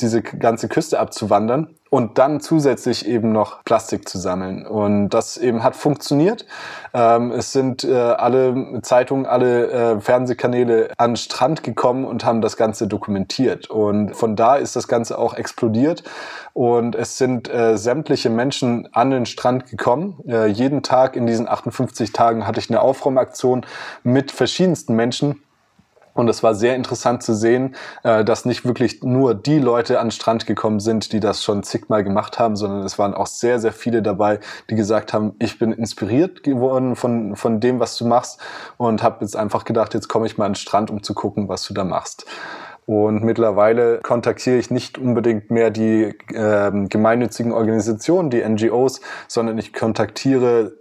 diese 0.00 0.22
ganze 0.22 0.68
Küste 0.68 0.98
abzuwandern 0.98 1.74
und 1.90 2.18
dann 2.18 2.40
zusätzlich 2.40 3.06
eben 3.06 3.32
noch 3.32 3.64
Plastik 3.64 4.08
zu 4.08 4.18
sammeln. 4.18 4.64
Und 4.64 5.10
das 5.10 5.36
eben 5.36 5.64
hat 5.64 5.74
funktioniert. 5.74 6.46
Ähm, 6.94 7.32
es 7.32 7.52
sind 7.52 7.82
äh, 7.82 7.94
alle 7.94 8.80
Zeitungen, 8.82 9.26
alle 9.26 9.70
äh, 9.70 10.00
Fernsehkanäle 10.00 10.90
an 10.96 11.10
den 11.10 11.16
Strand 11.16 11.64
gekommen 11.64 12.04
und 12.04 12.24
haben 12.24 12.40
das 12.40 12.56
Ganze 12.56 12.86
dokumentiert. 12.86 13.68
Und 13.68 14.14
von 14.14 14.36
da 14.36 14.54
ist 14.54 14.76
das 14.76 14.86
Ganze 14.86 15.18
auch 15.18 15.34
explodiert. 15.34 16.04
Und 16.52 16.94
es 16.94 17.18
sind 17.18 17.52
äh, 17.52 17.76
sämtliche 17.76 18.30
Menschen 18.30 18.88
an 18.92 19.10
den 19.10 19.26
Strand 19.26 19.66
gekommen. 19.66 20.20
Äh, 20.28 20.46
jeden 20.46 20.84
Tag 20.84 21.16
in 21.16 21.26
diesen 21.26 21.48
58 21.48 22.12
Tagen 22.12 22.46
hatte 22.46 22.60
ich 22.60 22.70
eine 22.70 22.80
Aufräumaktion 22.80 23.66
mit 24.04 24.30
verschiedensten 24.30 24.94
Menschen 24.94 25.42
und 26.14 26.28
es 26.28 26.42
war 26.42 26.54
sehr 26.54 26.76
interessant 26.76 27.22
zu 27.22 27.34
sehen, 27.34 27.76
äh, 28.02 28.24
dass 28.24 28.44
nicht 28.44 28.64
wirklich 28.64 29.02
nur 29.02 29.34
die 29.34 29.58
Leute 29.58 30.00
an 30.00 30.06
den 30.06 30.12
Strand 30.12 30.46
gekommen 30.46 30.80
sind, 30.80 31.12
die 31.12 31.20
das 31.20 31.42
schon 31.42 31.62
zigmal 31.62 32.04
gemacht 32.04 32.38
haben, 32.38 32.56
sondern 32.56 32.82
es 32.82 32.98
waren 32.98 33.14
auch 33.14 33.26
sehr, 33.26 33.58
sehr 33.58 33.72
viele 33.72 34.02
dabei, 34.02 34.40
die 34.68 34.74
gesagt 34.74 35.12
haben, 35.12 35.34
ich 35.38 35.58
bin 35.58 35.72
inspiriert 35.72 36.42
geworden 36.42 36.96
von, 36.96 37.36
von 37.36 37.60
dem, 37.60 37.80
was 37.80 37.96
du 37.96 38.06
machst 38.06 38.40
und 38.76 39.02
habe 39.02 39.18
jetzt 39.20 39.36
einfach 39.36 39.64
gedacht, 39.64 39.94
jetzt 39.94 40.08
komme 40.08 40.26
ich 40.26 40.38
mal 40.38 40.46
an 40.46 40.52
den 40.52 40.56
Strand, 40.56 40.90
um 40.90 41.02
zu 41.02 41.14
gucken, 41.14 41.48
was 41.48 41.64
du 41.64 41.74
da 41.74 41.84
machst. 41.84 42.26
Und 42.86 43.22
mittlerweile 43.22 43.98
kontaktiere 43.98 44.56
ich 44.56 44.70
nicht 44.70 44.98
unbedingt 44.98 45.50
mehr 45.50 45.70
die 45.70 46.12
äh, 46.34 46.72
gemeinnützigen 46.88 47.52
Organisationen, 47.52 48.30
die 48.30 48.42
NGOs, 48.42 49.00
sondern 49.28 49.58
ich 49.58 49.72
kontaktiere 49.72 50.72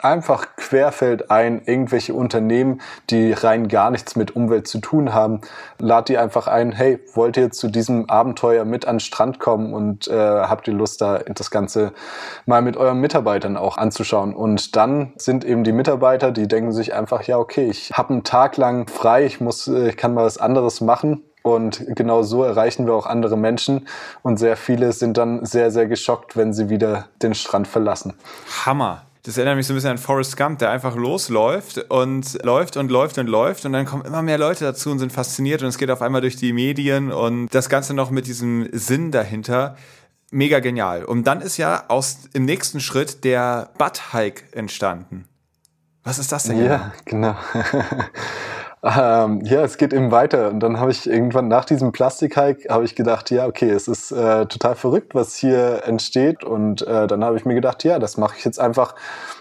einfach 0.00 0.56
querfeld 0.56 1.30
ein 1.30 1.60
irgendwelche 1.66 2.14
Unternehmen, 2.14 2.80
die 3.10 3.32
rein 3.32 3.68
gar 3.68 3.90
nichts 3.90 4.16
mit 4.16 4.34
Umwelt 4.34 4.66
zu 4.66 4.78
tun 4.78 5.12
haben. 5.12 5.42
Lad 5.78 6.08
die 6.08 6.16
einfach 6.16 6.46
ein, 6.46 6.72
hey, 6.72 7.00
wollt 7.12 7.36
ihr 7.36 7.50
zu 7.50 7.68
diesem 7.68 8.08
Abenteuer 8.08 8.64
mit 8.64 8.86
an 8.86 8.94
den 8.94 9.00
Strand 9.00 9.38
kommen 9.38 9.74
und 9.74 10.08
äh, 10.08 10.14
habt 10.14 10.68
ihr 10.68 10.74
Lust, 10.74 11.02
da 11.02 11.18
das 11.18 11.50
Ganze 11.50 11.92
mal 12.46 12.62
mit 12.62 12.78
euren 12.78 13.00
Mitarbeitern 13.00 13.56
auch 13.58 13.76
anzuschauen? 13.76 14.34
Und 14.34 14.74
dann 14.74 15.12
sind 15.16 15.44
eben 15.44 15.64
die 15.64 15.72
Mitarbeiter, 15.72 16.30
die 16.32 16.48
denken 16.48 16.72
sich 16.72 16.94
einfach, 16.94 17.24
ja, 17.24 17.36
okay, 17.36 17.68
ich 17.68 17.90
habe 17.92 18.14
einen 18.14 18.24
Tag 18.24 18.56
lang 18.56 18.88
frei, 18.88 19.26
ich 19.26 19.40
muss, 19.40 19.68
äh, 19.68 19.90
ich 19.90 19.96
kann 19.98 20.14
mal 20.14 20.24
was 20.24 20.38
anderes 20.38 20.80
machen 20.80 21.24
und 21.54 21.84
genau 21.96 22.22
so 22.22 22.42
erreichen 22.42 22.86
wir 22.86 22.94
auch 22.94 23.06
andere 23.06 23.36
Menschen. 23.36 23.88
Und 24.22 24.38
sehr 24.38 24.56
viele 24.56 24.92
sind 24.92 25.16
dann 25.16 25.44
sehr, 25.44 25.70
sehr 25.70 25.86
geschockt, 25.86 26.36
wenn 26.36 26.52
sie 26.52 26.68
wieder 26.68 27.08
den 27.22 27.34
Strand 27.34 27.68
verlassen. 27.68 28.14
Hammer. 28.64 29.02
Das 29.24 29.36
erinnert 29.36 29.56
mich 29.56 29.66
so 29.66 29.74
ein 29.74 29.76
bisschen 29.76 29.90
an 29.90 29.98
Forrest 29.98 30.36
Gump, 30.38 30.58
der 30.60 30.70
einfach 30.70 30.96
losläuft 30.96 31.90
und 31.90 32.42
läuft 32.44 32.78
und 32.78 32.90
läuft 32.90 33.18
und 33.18 33.26
läuft 33.26 33.66
und 33.66 33.74
dann 33.74 33.84
kommen 33.84 34.04
immer 34.06 34.22
mehr 34.22 34.38
Leute 34.38 34.64
dazu 34.64 34.90
und 34.90 35.00
sind 35.00 35.12
fasziniert 35.12 35.60
und 35.60 35.68
es 35.68 35.76
geht 35.76 35.90
auf 35.90 36.00
einmal 36.00 36.22
durch 36.22 36.36
die 36.36 36.54
Medien 36.54 37.12
und 37.12 37.48
das 37.48 37.68
Ganze 37.68 37.92
noch 37.92 38.10
mit 38.10 38.26
diesem 38.26 38.68
Sinn 38.72 39.10
dahinter. 39.10 39.76
Mega 40.30 40.60
genial. 40.60 41.04
Und 41.04 41.24
dann 41.24 41.40
ist 41.40 41.56
ja 41.56 41.84
aus 41.88 42.20
im 42.32 42.44
nächsten 42.44 42.80
Schritt 42.80 43.24
der 43.24 43.70
Butt 43.76 44.14
Hike 44.14 44.44
entstanden. 44.52 45.26
Was 46.04 46.18
ist 46.18 46.32
das 46.32 46.44
denn? 46.44 46.64
Ja, 46.64 46.92
genau. 47.04 47.36
Ähm, 48.82 49.40
ja, 49.44 49.62
es 49.62 49.76
geht 49.76 49.92
eben 49.92 50.10
weiter. 50.10 50.50
Und 50.50 50.60
dann 50.60 50.78
habe 50.78 50.90
ich 50.90 51.08
irgendwann 51.08 51.48
nach 51.48 51.64
diesem 51.64 51.92
Plastikhike 51.92 52.68
habe 52.68 52.84
ich 52.84 52.94
gedacht, 52.94 53.30
ja, 53.30 53.46
okay, 53.46 53.70
es 53.70 53.88
ist 53.88 54.12
äh, 54.12 54.46
total 54.46 54.76
verrückt, 54.76 55.14
was 55.14 55.34
hier 55.36 55.82
entsteht. 55.84 56.44
Und 56.44 56.82
äh, 56.82 57.06
dann 57.06 57.24
habe 57.24 57.36
ich 57.36 57.44
mir 57.44 57.54
gedacht, 57.54 57.84
ja, 57.84 57.98
das 57.98 58.16
mache 58.16 58.36
ich 58.38 58.44
jetzt 58.44 58.60
einfach 58.60 58.94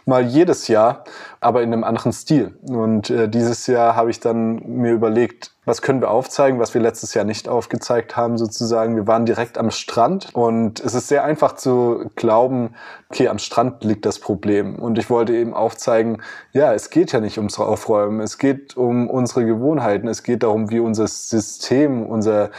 mal 0.06 0.26
jedes 0.26 0.68
Jahr, 0.68 1.04
aber 1.40 1.62
in 1.62 1.72
einem 1.72 1.84
anderen 1.84 2.14
Stil. 2.14 2.58
Und 2.68 3.10
äh, 3.10 3.30
dieses 3.30 3.68
Jahr 3.68 3.96
habe 3.96 4.10
ich 4.10 4.20
dann 4.20 4.62
mir 4.66 4.94
überlegt, 4.94 5.57
was 5.68 5.82
können 5.82 6.00
wir 6.00 6.10
aufzeigen, 6.10 6.60
was 6.62 6.74
wir 6.74 6.80
letztes 6.80 7.14
Jahr 7.14 7.26
nicht 7.26 7.50
aufgezeigt 7.50 8.16
haben, 8.16 8.38
sozusagen. 8.38 8.96
Wir 8.96 9.06
waren 9.06 9.26
direkt 9.26 9.58
am 9.58 9.70
Strand 9.70 10.30
und 10.34 10.80
es 10.80 10.96
ist 10.96 11.10
sehr 11.10 11.26
einfach 11.26 11.56
zu 11.56 12.10
glauben, 12.16 12.74
okay, 13.10 13.28
am 13.28 13.38
Strand 13.38 13.84
liegt 13.84 14.06
das 14.06 14.18
Problem. 14.18 14.78
Und 14.78 14.98
ich 14.98 15.10
wollte 15.10 15.36
eben 15.36 15.54
aufzeigen, 15.54 16.22
ja, 16.54 16.74
es 16.74 16.90
geht 16.90 17.12
ja 17.12 17.20
nicht 17.20 17.38
ums 17.38 17.60
Aufräumen, 17.60 18.22
es 18.22 18.38
geht 18.38 18.78
um 18.78 19.10
unsere 19.10 19.46
Gewohnheiten, 19.46 20.08
es 20.08 20.24
geht 20.24 20.44
darum, 20.44 20.70
wie 20.70 20.80
unser 20.80 21.06
System, 21.06 22.06
unser, 22.06 22.50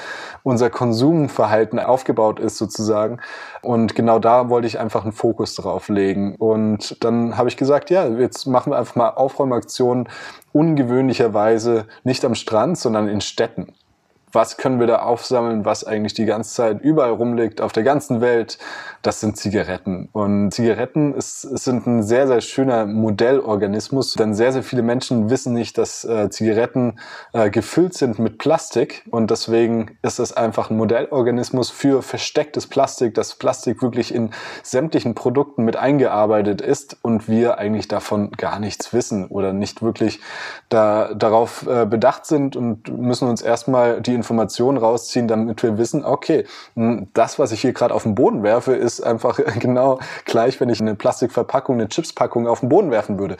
unser 0.42 0.68
Konsumverhalten 0.68 1.78
aufgebaut 1.78 2.38
ist, 2.38 2.58
sozusagen. 2.58 3.20
Und 3.62 3.94
genau 3.94 4.18
da 4.18 4.50
wollte 4.50 4.66
ich 4.66 4.78
einfach 4.78 5.04
einen 5.04 5.12
Fokus 5.12 5.54
drauf 5.54 5.88
legen. 5.88 6.34
Und 6.36 7.02
dann 7.02 7.38
habe 7.38 7.48
ich 7.48 7.56
gesagt, 7.56 7.88
ja, 7.88 8.06
jetzt 8.06 8.44
machen 8.46 8.70
wir 8.70 8.78
einfach 8.78 8.96
mal 8.96 9.08
Aufräumaktionen 9.08 10.10
ungewöhnlicherweise 10.52 11.86
nicht 12.04 12.24
am 12.24 12.34
Strand, 12.34 12.78
sondern 12.78 13.08
in 13.08 13.20
Städten. 13.20 13.72
Was 14.32 14.58
können 14.58 14.78
wir 14.78 14.86
da 14.86 15.00
aufsammeln, 15.00 15.64
was 15.64 15.84
eigentlich 15.84 16.12
die 16.12 16.26
ganze 16.26 16.52
Zeit 16.54 16.80
überall 16.82 17.12
rumliegt, 17.12 17.60
auf 17.60 17.72
der 17.72 17.82
ganzen 17.82 18.20
Welt, 18.20 18.58
das 19.02 19.20
sind 19.20 19.36
Zigaretten. 19.36 20.08
Und 20.12 20.50
Zigaretten 20.52 21.14
ist, 21.14 21.42
sind 21.42 21.86
ein 21.86 22.02
sehr, 22.02 22.26
sehr 22.26 22.40
schöner 22.40 22.86
Modellorganismus, 22.86 24.14
denn 24.14 24.34
sehr, 24.34 24.52
sehr 24.52 24.62
viele 24.62 24.82
Menschen 24.82 25.30
wissen 25.30 25.52
nicht, 25.52 25.78
dass 25.78 26.04
äh, 26.04 26.30
Zigaretten 26.30 26.98
äh, 27.32 27.50
gefüllt 27.50 27.94
sind 27.94 28.18
mit 28.18 28.38
Plastik 28.38 29.04
und 29.10 29.30
deswegen 29.30 29.98
ist 30.02 30.18
es 30.18 30.32
einfach 30.32 30.70
ein 30.70 30.76
Modellorganismus 30.76 31.70
für 31.70 32.02
verstecktes 32.02 32.66
Plastik, 32.66 33.14
dass 33.14 33.36
Plastik 33.36 33.82
wirklich 33.82 34.14
in 34.14 34.30
sämtlichen 34.62 35.14
Produkten 35.14 35.64
mit 35.64 35.76
eingearbeitet 35.76 36.60
ist 36.60 36.96
und 37.02 37.28
wir 37.28 37.58
eigentlich 37.58 37.88
davon 37.88 38.32
gar 38.32 38.58
nichts 38.58 38.92
wissen 38.92 39.26
oder 39.26 39.52
nicht 39.52 39.82
wirklich 39.82 40.20
da, 40.68 41.14
darauf 41.14 41.66
äh, 41.66 41.86
bedacht 41.86 42.26
sind 42.26 42.56
und 42.56 42.88
müssen 42.88 43.28
uns 43.28 43.42
erstmal 43.42 44.00
die 44.00 44.14
Informationen 44.14 44.78
rausziehen, 44.78 45.28
damit 45.28 45.62
wir 45.62 45.78
wissen, 45.78 46.04
okay, 46.04 46.44
hm, 46.74 47.08
das, 47.14 47.38
was 47.38 47.52
ich 47.52 47.60
hier 47.60 47.72
gerade 47.72 47.94
auf 47.94 48.02
den 48.02 48.14
Boden 48.14 48.42
werfe, 48.42 48.74
ist 48.74 48.97
einfach 49.00 49.40
genau 49.58 49.98
gleich, 50.24 50.60
wenn 50.60 50.68
ich 50.68 50.80
eine 50.80 50.94
Plastikverpackung, 50.94 51.76
eine 51.76 51.88
Chipspackung 51.88 52.46
auf 52.46 52.60
den 52.60 52.68
Boden 52.68 52.90
werfen 52.90 53.18
würde. 53.18 53.36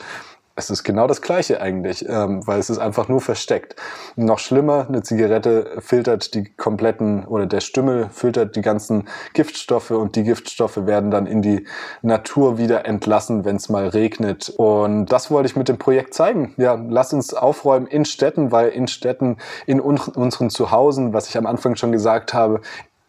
Es 0.59 0.69
ist 0.69 0.83
genau 0.83 1.07
das 1.07 1.21
Gleiche 1.21 1.61
eigentlich, 1.61 2.05
ähm, 2.09 2.45
weil 2.45 2.59
es 2.59 2.69
ist 2.69 2.79
einfach 2.79 3.07
nur 3.07 3.21
versteckt. 3.21 3.77
Noch 4.17 4.39
schlimmer, 4.39 4.87
eine 4.89 5.01
Zigarette 5.03 5.77
filtert 5.79 6.33
die 6.33 6.53
kompletten 6.53 7.25
oder 7.25 7.45
der 7.45 7.61
Stümmel 7.61 8.09
filtert 8.11 8.57
die 8.57 8.61
ganzen 8.61 9.07
Giftstoffe 9.33 9.91
und 9.91 10.17
die 10.17 10.23
Giftstoffe 10.23 10.85
werden 10.85 11.11
dann 11.11 11.27
in 11.27 11.41
die 11.41 11.65
Natur 12.01 12.57
wieder 12.57 12.85
entlassen, 12.85 13.45
wenn 13.45 13.55
es 13.55 13.69
mal 13.69 13.87
regnet. 13.87 14.49
Und 14.49 15.05
das 15.05 15.31
wollte 15.31 15.47
ich 15.47 15.55
mit 15.55 15.69
dem 15.69 15.77
Projekt 15.77 16.13
zeigen. 16.13 16.53
Ja, 16.57 16.77
lass 16.89 17.13
uns 17.13 17.33
aufräumen 17.33 17.87
in 17.87 18.03
Städten, 18.03 18.51
weil 18.51 18.67
in 18.67 18.89
Städten, 18.89 19.37
in 19.65 19.79
un 19.79 19.97
unseren 19.97 20.49
Zuhausen, 20.49 21.13
was 21.13 21.29
ich 21.29 21.37
am 21.37 21.45
Anfang 21.45 21.77
schon 21.77 21.93
gesagt 21.93 22.33
habe, 22.33 22.59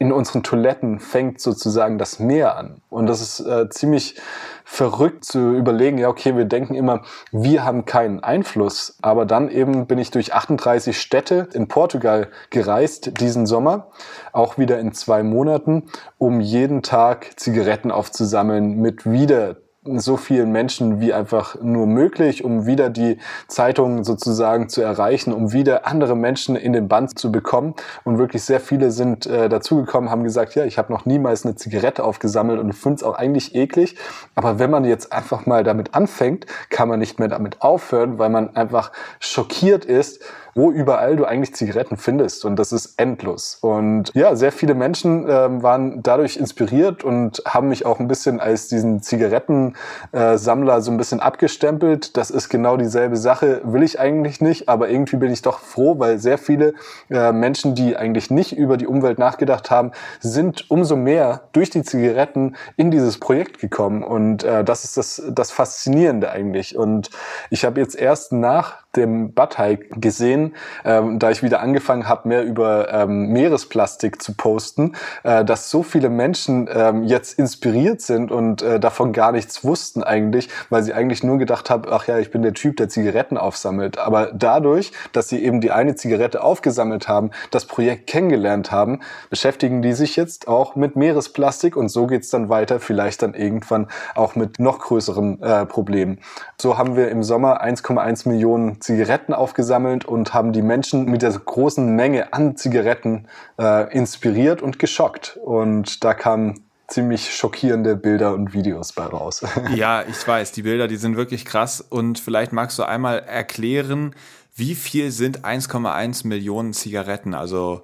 in 0.01 0.13
unseren 0.13 0.43
Toiletten 0.43 0.99
fängt 0.99 1.43
sozusagen 1.43 1.99
das 1.99 2.19
Meer 2.19 2.57
an. 2.57 2.81
Und 2.89 3.07
das 3.07 3.21
ist 3.21 3.41
äh, 3.41 3.69
ziemlich 3.69 4.17
verrückt 4.65 5.27
zu 5.27 5.55
überlegen, 5.55 5.99
ja, 5.99 6.09
okay, 6.09 6.39
wir 6.39 6.47
denken 6.47 6.75
immer, 6.75 7.03
wir 7.33 7.65
haben 7.65 7.85
keinen 7.85 8.25
Einfluss. 8.25 8.97
Aber 9.03 9.27
dann 9.27 9.51
eben 9.51 9.87
bin 9.87 9.99
ich 9.99 10.11
durch 10.11 10.33
38 10.33 10.99
Städte 10.99 11.51
in 11.53 11.69
Portugal 11.69 12.29
gereist 12.49 13.21
diesen 13.21 13.45
Sommer, 13.45 13.89
auch 14.33 14.57
wieder 14.57 14.79
in 14.79 14.93
zwei 14.95 15.23
Monaten, 15.23 15.91
um 16.17 16.41
jeden 16.41 16.83
Tag 16.83 17.39
Zigaretten 17.39 17.91
aufzusammeln 17.91 18.81
mit 18.81 19.05
wieder 19.05 19.57
so 19.83 20.19
vielen 20.19 20.53
Menschen 20.53 21.01
wie 21.01 21.15
einfach 21.15 21.57
nur 21.63 21.87
möglich, 21.87 22.45
um 22.45 22.67
wieder 22.67 22.91
die 22.91 23.17
Zeitung 23.49 24.05
sozusagen 24.05 24.69
zu 24.69 24.83
erreichen, 24.83 25.33
um 25.33 25.53
wieder 25.53 25.87
andere 25.87 26.15
Menschen 26.15 26.55
in 26.55 26.75
den 26.75 26.87
Band 26.87 27.19
zu 27.19 27.33
bekommen. 27.33 27.75
Und 28.05 28.19
wirklich 28.19 28.43
sehr 28.43 28.61
viele 28.61 28.91
sind 28.91 29.27
äh, 29.27 29.49
dazugekommen, 29.49 30.11
haben 30.11 30.23
gesagt, 30.23 30.55
ja, 30.55 30.67
ich 30.67 30.77
habe 30.77 30.93
noch 30.93 31.07
niemals 31.07 31.47
eine 31.47 31.55
Zigarette 31.55 32.05
aufgesammelt 32.05 32.61
und 32.61 32.75
finde 32.75 32.97
es 32.97 33.03
auch 33.03 33.15
eigentlich 33.15 33.55
eklig. 33.55 33.97
Aber 34.35 34.59
wenn 34.59 34.71
man 34.71 34.85
jetzt 34.85 35.15
einfach 35.15 35.47
mal 35.47 35.65
damit 35.65 35.95
anfängt, 35.95 36.45
kann 36.69 36.89
man 36.89 36.99
nicht 36.99 37.19
mehr 37.19 37.29
damit 37.29 37.63
aufhören, 37.63 38.19
weil 38.19 38.29
man 38.29 38.55
einfach 38.57 38.93
schockiert 39.19 39.87
ist, 39.87 40.23
wo 40.55 40.71
überall 40.71 41.17
du 41.17 41.25
eigentlich 41.25 41.55
Zigaretten 41.55 41.97
findest. 41.97 42.45
Und 42.45 42.57
das 42.57 42.73
ist 42.73 42.95
endlos. 42.99 43.59
Und 43.61 44.11
ja, 44.15 44.37
sehr 44.37 44.53
viele 44.53 44.75
Menschen 44.75 45.27
ähm, 45.29 45.63
waren 45.63 46.03
dadurch 46.03 46.37
inspiriert 46.37 47.05
und 47.05 47.43
haben 47.47 47.69
mich 47.69 47.87
auch 47.87 48.01
ein 48.01 48.09
bisschen 48.09 48.41
als 48.41 48.69
diesen 48.69 49.03
Zigarettensammler 49.03 50.77
äh, 50.77 50.81
so 50.81 50.91
ein 50.91 50.97
bisschen 50.97 51.21
abgestempelt. 51.21 52.17
Das 52.17 52.31
ist 52.31 52.49
genau 52.49 52.77
dieselbe 52.77 53.17
Sache, 53.17 53.61
will 53.65 53.83
ich 53.83 54.01
eigentlich 54.01 54.41
nicht, 54.41 54.69
aber 54.69 54.89
irgendwie 54.89 55.17
bin 55.17 55.33
ich 55.33 55.43
doch 55.43 55.61
froh, 55.61 55.99
weil 55.99 56.19
sehr 56.19 56.39
viele 56.39 56.75
äh, 57.11 57.33
Menschen, 57.33 57.75
die 57.75 57.97
eigentlich 57.97 58.31
nicht 58.31 58.57
über 58.57 58.77
die 58.77 58.87
Umwelt 58.87 59.19
nachgedacht 59.19 59.71
haben, 59.71 59.93
sind 60.21 60.71
umso 60.71 60.97
mehr 60.97 61.43
durch 61.53 61.71
die 61.71 61.83
Zigaretten 61.83 62.57
in 62.77 62.91
dieses 62.91 63.19
Projekt 63.19 63.59
gekommen. 63.59 64.03
Und 64.03 64.45
äh, 64.45 64.65
das 64.65 64.85
ist 64.85 64.97
das, 64.97 65.23
das 65.31 65.51
Faszinierende 65.51 66.31
eigentlich. 66.31 66.77
Und 66.77 67.11
ich 67.51 67.65
habe 67.65 67.81
jetzt 67.81 67.97
erst 67.97 68.33
nach 68.33 68.81
dem 68.97 69.33
Butthike 69.33 69.89
gesehen, 70.01 70.55
ähm, 70.85 71.19
da 71.19 71.31
ich 71.31 71.43
wieder 71.43 71.61
angefangen 71.61 72.09
habe, 72.09 72.29
mehr 72.29 72.45
über 72.45 72.93
ähm, 72.93 73.29
Meeresplastik 73.29 74.21
zu 74.21 74.35
posten, 74.35 74.97
äh, 75.23 75.45
dass 75.45 75.71
so 75.71 75.83
viele 75.83 76.11
Menschen 76.11 76.69
ähm, 76.73 77.05
jetzt 77.05 77.39
inspiriert 77.39 78.01
sind 78.01 78.33
und 78.33 78.63
äh, 78.63 78.81
davon 78.81 79.13
gar 79.13 79.33
nichts 79.33 79.65
wussten 79.65 80.03
eigentlich, 80.03 80.49
weil 80.71 80.83
sie 80.83 80.93
eigentlich 80.93 81.23
nur 81.23 81.39
gedacht 81.39 81.71
haben, 81.71 81.85
ach 81.89 82.07
ja, 82.09 82.19
ich 82.19 82.31
bin 82.31 82.43
der 82.43 82.55
Typ, 82.55 82.77
der 82.77 82.89
Zigaretten 82.89 83.39
aufsammelt. 83.39 83.99
Aber 83.99 84.33
dadurch, 84.33 84.93
dass 85.13 85.29
sie 85.29 85.45
eben 85.45 85.61
die 85.61 85.71
eine 85.71 85.95
Zigarette 85.95 86.43
aufgesammelt 86.43 87.07
haben, 87.07 87.31
das 87.53 87.67
Projekt 87.67 88.09
kennengelernt 88.09 88.73
haben, 88.73 89.01
beschäftigen 89.29 89.83
die 89.83 89.93
sich 89.93 90.17
jetzt 90.17 90.49
auch 90.49 90.75
mit 90.75 90.97
Meeresplastik 90.97 91.77
und 91.77 91.89
so 91.91 92.07
geht's 92.07 92.31
dann 92.31 92.49
weiter, 92.49 92.81
vielleicht 92.81 93.23
dann 93.23 93.35
irgendwann 93.35 93.87
auch 94.17 94.35
mit 94.35 94.59
noch 94.59 94.81
größeren 94.81 95.43
äh, 95.43 95.67
Problemen. 95.67 96.19
So 96.61 96.77
haben 96.77 96.97
wir 96.97 97.09
im 97.09 97.23
Sommer 97.23 97.63
1,1 97.63 98.29
Millionen 98.29 98.80
Zigaretten 98.81 99.33
aufgesammelt 99.35 100.05
und 100.05 100.35
haben 100.35 100.53
die 100.53 100.63
Menschen 100.63 101.05
mit 101.07 101.23
der 101.23 101.33
großen 101.33 101.95
Menge 101.95 102.33
an 102.33 102.57
Zigaretten 102.57 103.29
äh, 103.59 103.93
inspiriert 103.93 104.63
und 104.63 104.79
geschockt. 104.79 105.39
Und 105.43 106.03
da 106.05 106.15
kamen 106.15 106.65
ziemlich 106.89 107.35
schockierende 107.35 107.97
Bilder 107.97 108.35
und 108.35 108.53
Videos 108.53 108.93
bei 108.93 109.05
raus. 109.05 109.43
Ja, 109.75 110.03
ich 110.03 110.27
weiß, 110.27 110.53
die 110.53 110.63
Bilder, 110.63 110.89
die 110.89 110.97
sind 110.97 111.17
wirklich 111.17 111.45
krass. 111.45 111.81
Und 111.81 112.19
vielleicht 112.19 112.53
magst 112.53 112.79
du 112.79 112.83
einmal 112.83 113.21
erklären, 113.21 114.15
wie 114.55 114.75
viel 114.75 115.11
sind 115.11 115.45
1,1 115.45 116.27
Millionen 116.27 116.73
Zigaretten? 116.73 117.35
Also 117.35 117.83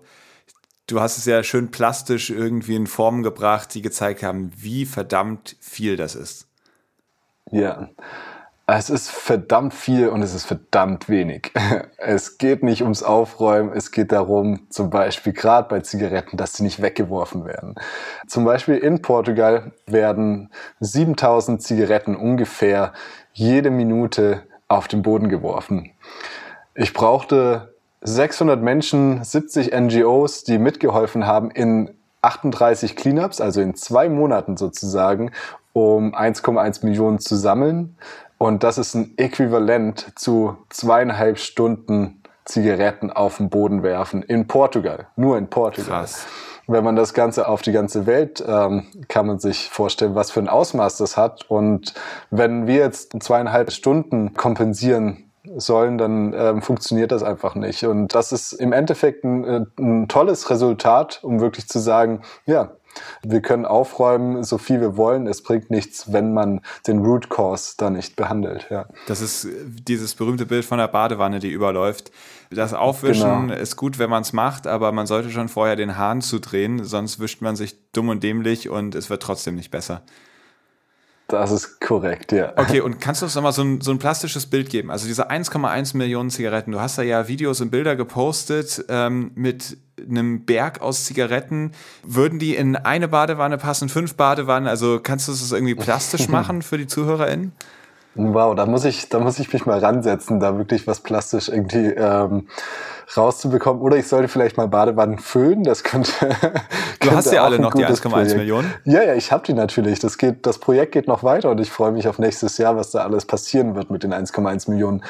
du 0.86 1.01
hast 1.01 1.18
es 1.18 1.24
ja 1.24 1.42
schön 1.42 1.70
plastisch 1.70 2.30
irgendwie 2.30 2.76
in 2.76 2.86
Formen 2.86 3.22
gebracht, 3.22 3.74
die 3.74 3.82
gezeigt 3.82 4.22
haben, 4.22 4.53
wie 4.57 4.84
verdammt 4.86 5.57
viel 5.61 5.97
das 5.97 6.14
ist. 6.14 6.49
Ja. 7.51 7.88
Es 8.69 8.91
ist 8.91 9.11
verdammt 9.11 9.75
viel 9.75 10.09
und 10.09 10.23
es 10.23 10.35
ist 10.35 10.45
verdammt 10.45 11.09
wenig. 11.09 11.53
Es 11.99 12.39
geht 12.39 12.62
nicht 12.62 12.83
ums 12.83 13.03
Aufräumen, 13.03 13.73
es 13.73 13.91
geht 13.91 14.12
darum, 14.12 14.69
zum 14.71 14.91
Beispiel 14.91 15.33
gerade 15.33 15.69
bei 15.69 15.81
Zigaretten, 15.81 16.37
dass 16.37 16.53
sie 16.53 16.62
nicht 16.62 16.81
weggeworfen 16.81 17.45
werden. 17.45 17.75
Zum 18.29 18.45
Beispiel 18.45 18.77
in 18.77 19.03
Portugal 19.03 19.73
werden 19.87 20.51
7000 20.81 21.62
Zigaretten 21.62 22.14
ungefähr 22.14 22.93
jede 23.33 23.71
Minute 23.71 24.43
auf 24.69 24.87
den 24.87 25.03
Boden 25.03 25.29
geworfen. 25.29 25.91
Ich 26.75 26.93
brauchte 26.93 27.75
600 28.03 28.62
Menschen, 28.62 29.25
70 29.25 29.73
NGOs, 29.75 30.45
die 30.45 30.59
mitgeholfen 30.59 31.27
haben 31.27 31.51
in 31.51 31.91
38 32.23 32.95
Cleanups, 32.97 33.41
also 33.41 33.61
in 33.61 33.75
zwei 33.75 34.09
Monaten 34.09 34.57
sozusagen, 34.57 35.33
um 35.73 36.14
1,1 36.14 36.85
Millionen 36.85 37.19
zu 37.19 37.37
sammeln. 37.37 37.97
Und 38.39 38.62
das 38.62 38.78
ist 38.78 38.95
ein 38.95 39.14
Äquivalent 39.16 40.12
zu 40.16 40.59
zweieinhalb 40.68 41.39
Stunden 41.39 42.22
Zigaretten 42.47 43.11
auf 43.11 43.39
den 43.39 43.51
Boden 43.51 43.82
werfen 43.82 44.22
in 44.22 44.47
Portugal, 44.47 45.09
nur 45.16 45.37
in 45.37 45.49
Portugal. 45.49 46.01
Krass. 46.01 46.26
wenn 46.68 46.84
man 46.84 46.97
das 46.97 47.12
Ganze 47.12 47.49
auf 47.49 47.62
die 47.62 47.72
ganze 47.72 48.07
Welt, 48.07 48.43
ähm, 48.47 48.87
kann 49.09 49.26
man 49.26 49.39
sich 49.39 49.68
vorstellen, 49.68 50.14
was 50.14 50.30
für 50.30 50.41
ein 50.41 50.49
Ausmaß 50.49 50.97
das 50.97 51.16
hat. 51.16 51.49
Und 51.49 51.95
wenn 52.30 52.66
wir 52.66 52.76
jetzt 52.76 53.20
zweieinhalb 53.20 53.72
Stunden 53.72 54.34
kompensieren 54.34 55.30
sollen, 55.57 55.99
dann 55.99 56.32
ähm, 56.34 56.62
funktioniert 56.62 57.12
das 57.12 57.22
einfach 57.22 57.55
nicht. 57.55 57.84
Und 57.84 58.14
das 58.14 58.32
ist 58.32 58.53
im 58.53 58.72
Endeffekt 58.72 59.24
ein, 59.24 59.45
äh, 59.45 59.64
ein 59.78 60.09
tolles 60.09 60.51
Resultat, 60.51 61.20
um 61.22 61.41
wirklich 61.41 61.68
zu 61.68 61.78
sagen, 61.78 62.22
ja, 62.47 62.72
wir 63.22 63.40
können 63.40 63.64
aufräumen, 63.64 64.44
so 64.44 64.59
viel 64.59 64.80
wir 64.80 64.97
wollen. 64.97 65.26
Es 65.26 65.42
bringt 65.42 65.70
nichts, 65.70 66.12
wenn 66.12 66.32
man 66.32 66.61
den 66.86 66.99
Root 66.99 67.28
Cause 67.28 67.74
da 67.76 67.90
nicht 67.90 68.16
behandelt. 68.16 68.66
Ja. 68.70 68.86
Das 69.07 69.20
ist 69.20 69.44
äh, 69.44 69.51
dieses 69.66 70.14
berühmte 70.14 70.47
Bild 70.47 70.64
von 70.64 70.78
der 70.78 70.88
Badewanne, 70.88 71.38
die 71.38 71.51
überläuft. 71.51 72.11
Das 72.51 72.74
Aufwischen 72.74 73.49
genau. 73.49 73.55
ist 73.55 73.76
gut, 73.76 73.99
wenn 73.99 74.11
man 74.11 74.22
es 74.22 74.32
macht, 74.32 74.66
aber 74.66 74.92
man 74.92 75.07
sollte 75.07 75.30
schon 75.30 75.49
vorher 75.49 75.76
den 75.76 75.97
Hahn 75.97 76.20
zudrehen, 76.20 76.84
sonst 76.84 77.18
wischt 77.18 77.42
man 77.42 77.57
sich 77.57 77.76
dumm 77.92 78.09
und 78.09 78.22
dämlich 78.22 78.68
und 78.68 78.94
es 78.94 79.11
wird 79.11 79.22
trotzdem 79.22 79.57
nicht 79.57 79.70
besser. 79.70 80.03
Das 81.29 81.51
ist 81.51 81.81
korrekt, 81.81 82.31
ja. 82.31 82.53
Okay, 82.57 82.81
und 82.81 83.01
kannst 83.01 83.20
du 83.20 83.27
uns 83.27 83.35
nochmal 83.35 83.53
so 83.53 83.62
ein, 83.62 83.81
so 83.81 83.91
ein 83.91 83.99
plastisches 83.99 84.47
Bild 84.47 84.70
geben? 84.70 84.93
Also 84.93 85.09
diese 85.09 85.29
1,1 85.29 85.97
Millionen 85.97 86.31
Zigaretten, 86.31 86.70
du 86.70 86.81
hast 86.81 86.99
da 86.99 87.03
ja 87.03 87.27
Videos 87.27 87.61
und 87.61 87.70
Bilder 87.70 87.97
gepostet 87.97 88.85
ähm, 88.89 89.33
mit 89.35 89.77
einem 89.99 90.45
Berg 90.45 90.81
aus 90.83 91.05
Zigaretten. 91.05 91.72
Würden 92.05 92.39
die 92.39 92.55
in 92.55 92.77
eine 92.77 93.09
Badewanne 93.09 93.59
passen, 93.59 93.89
fünf 93.89 94.14
Badewannen? 94.14 94.68
Also 94.68 95.01
kannst 95.03 95.27
du 95.27 95.33
das 95.33 95.51
irgendwie 95.51 95.74
plastisch 95.74 96.29
machen 96.29 96.62
für 96.62 96.79
die 96.79 96.87
ZuhörerInnen? 96.87 97.53
Wow, 98.14 98.55
da 98.55 98.64
muss 98.64 98.85
ich, 98.85 99.09
da 99.09 99.18
muss 99.18 99.39
ich 99.41 99.53
mich 99.53 99.66
mal 99.66 99.81
ransetzen, 99.81 100.39
da 100.41 100.57
wirklich 100.57 100.87
was 100.87 101.01
plastisch 101.01 101.49
irgendwie 101.49 101.89
ähm, 101.89 102.47
rauszubekommen. 103.15 103.83
Oder 103.83 103.97
ich 103.97 104.09
sollte 104.09 104.29
vielleicht 104.29 104.57
mal 104.57 104.69
Badewannen 104.69 105.19
füllen. 105.19 105.63
Das 105.65 105.85
könnte. 105.85 106.13
Du 107.01 107.11
hast 107.11 107.33
ja 107.33 107.45
alle 107.45 107.59
noch 107.59 107.75
die 107.75 107.85
1,1 107.85 108.37
Millionen. 108.37 108.73
Ja, 108.85 109.03
ja, 109.03 109.15
ich 109.15 109.33
habe 109.33 109.45
die 109.45 109.53
natürlich. 109.53 109.99
Das 109.99 110.19
geht, 110.19 110.47
das 110.47 110.59
Projekt 110.59 110.93
geht 110.93 111.09
noch 111.09 111.23
weiter 111.23 111.51
und 111.51 111.61
ich 111.61 111.71
freue 111.71 111.93
mich 111.93 112.09
auf 112.09 112.19
nächstes 112.19 112.59
Jahr, 112.59 112.77
was 112.77 112.91
da 112.91 113.05
alles 113.05 113.27
passieren 113.27 113.75
wird 113.75 113.91
mit 113.91 114.03
den 114.03 114.15
1,1 114.15 114.71
Millionen. 114.71 115.03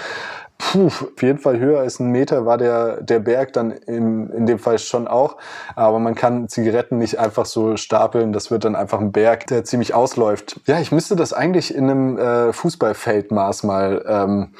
Puh, 0.58 0.86
auf 0.86 1.22
jeden 1.22 1.38
Fall 1.38 1.58
höher 1.58 1.80
als 1.80 2.00
ein 2.00 2.10
Meter 2.10 2.46
war 2.46 2.56
der, 2.56 3.02
der 3.02 3.18
Berg 3.18 3.52
dann 3.52 3.72
in, 3.72 4.30
in 4.30 4.46
dem 4.46 4.58
Fall 4.58 4.78
schon 4.78 5.06
auch. 5.06 5.36
Aber 5.74 5.98
man 5.98 6.14
kann 6.14 6.48
Zigaretten 6.48 6.96
nicht 6.96 7.18
einfach 7.18 7.44
so 7.44 7.76
stapeln. 7.76 8.32
Das 8.32 8.50
wird 8.50 8.64
dann 8.64 8.74
einfach 8.74 8.98
ein 8.98 9.12
Berg, 9.12 9.46
der 9.48 9.64
ziemlich 9.64 9.92
ausläuft. 9.92 10.60
Ja, 10.64 10.80
ich 10.80 10.92
müsste 10.92 11.14
das 11.14 11.34
eigentlich 11.34 11.74
in 11.74 11.90
einem 11.90 12.18
äh, 12.18 12.52
Fußballfeldmaß 12.54 13.64
mal 13.64 14.02
ähm, 14.08 14.54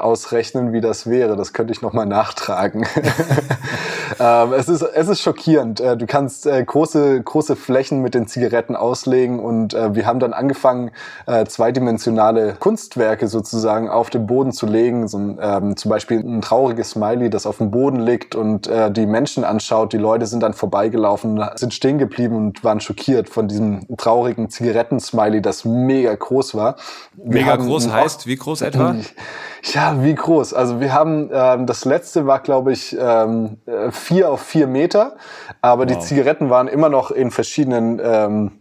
ausrechnen, 0.00 0.72
wie 0.72 0.80
das 0.80 1.08
wäre. 1.08 1.36
Das 1.36 1.52
könnte 1.52 1.72
ich 1.72 1.82
nochmal 1.82 2.06
nachtragen. 2.06 2.86
ähm, 4.20 4.52
es, 4.52 4.68
ist, 4.68 4.82
es 4.82 5.08
ist 5.08 5.20
schockierend. 5.20 5.80
Äh, 5.80 5.96
du 5.96 6.06
kannst 6.06 6.46
äh, 6.46 6.62
große, 6.64 7.22
große 7.22 7.56
Flächen 7.56 8.02
mit 8.02 8.14
den 8.14 8.26
Zigaretten 8.26 8.76
auslegen 8.76 9.38
und 9.38 9.74
äh, 9.74 9.94
wir 9.94 10.06
haben 10.06 10.20
dann 10.20 10.32
angefangen, 10.32 10.90
äh, 11.26 11.44
zweidimensionale 11.44 12.54
Kunstwerke 12.58 13.28
sozusagen 13.28 13.88
auf 13.88 14.10
den 14.10 14.26
Boden 14.26 14.52
zu 14.52 14.66
legen. 14.66 15.08
So 15.08 15.18
ein, 15.18 15.38
ähm, 15.40 15.76
zum 15.76 15.90
Beispiel 15.90 16.20
ein 16.20 16.40
trauriges 16.40 16.90
Smiley, 16.90 17.30
das 17.30 17.46
auf 17.46 17.58
dem 17.58 17.70
Boden 17.70 18.00
liegt 18.00 18.34
und 18.34 18.66
äh, 18.66 18.90
die 18.90 19.06
Menschen 19.06 19.44
anschaut. 19.44 19.92
Die 19.92 19.98
Leute 19.98 20.26
sind 20.26 20.42
dann 20.42 20.54
vorbeigelaufen, 20.54 21.42
sind 21.56 21.74
stehen 21.74 21.98
geblieben 21.98 22.36
und 22.36 22.64
waren 22.64 22.80
schockiert 22.80 23.28
von 23.28 23.48
diesem 23.48 23.86
traurigen 23.96 24.50
Zigaretten-Smiley, 24.50 25.42
das 25.42 25.64
mega 25.64 26.14
groß 26.14 26.54
war. 26.54 26.76
Wir 27.16 27.42
mega 27.42 27.56
groß 27.56 27.90
heißt, 27.90 28.26
wie 28.26 28.36
groß 28.36 28.62
etwa? 28.62 28.96
Ja, 29.62 29.89
wie 29.98 30.14
groß? 30.14 30.54
Also 30.54 30.80
wir 30.80 30.92
haben, 30.92 31.30
ähm, 31.32 31.66
das 31.66 31.84
letzte 31.84 32.26
war, 32.26 32.40
glaube 32.40 32.72
ich, 32.72 32.96
ähm, 32.98 33.58
äh, 33.66 33.90
vier 33.90 34.30
auf 34.30 34.40
vier 34.40 34.66
Meter, 34.66 35.16
aber 35.60 35.88
wow. 35.88 35.92
die 35.92 35.98
Zigaretten 35.98 36.50
waren 36.50 36.68
immer 36.68 36.88
noch 36.88 37.10
in 37.10 37.30
verschiedenen 37.30 38.00
ähm, 38.02 38.46
äh, 38.48 38.59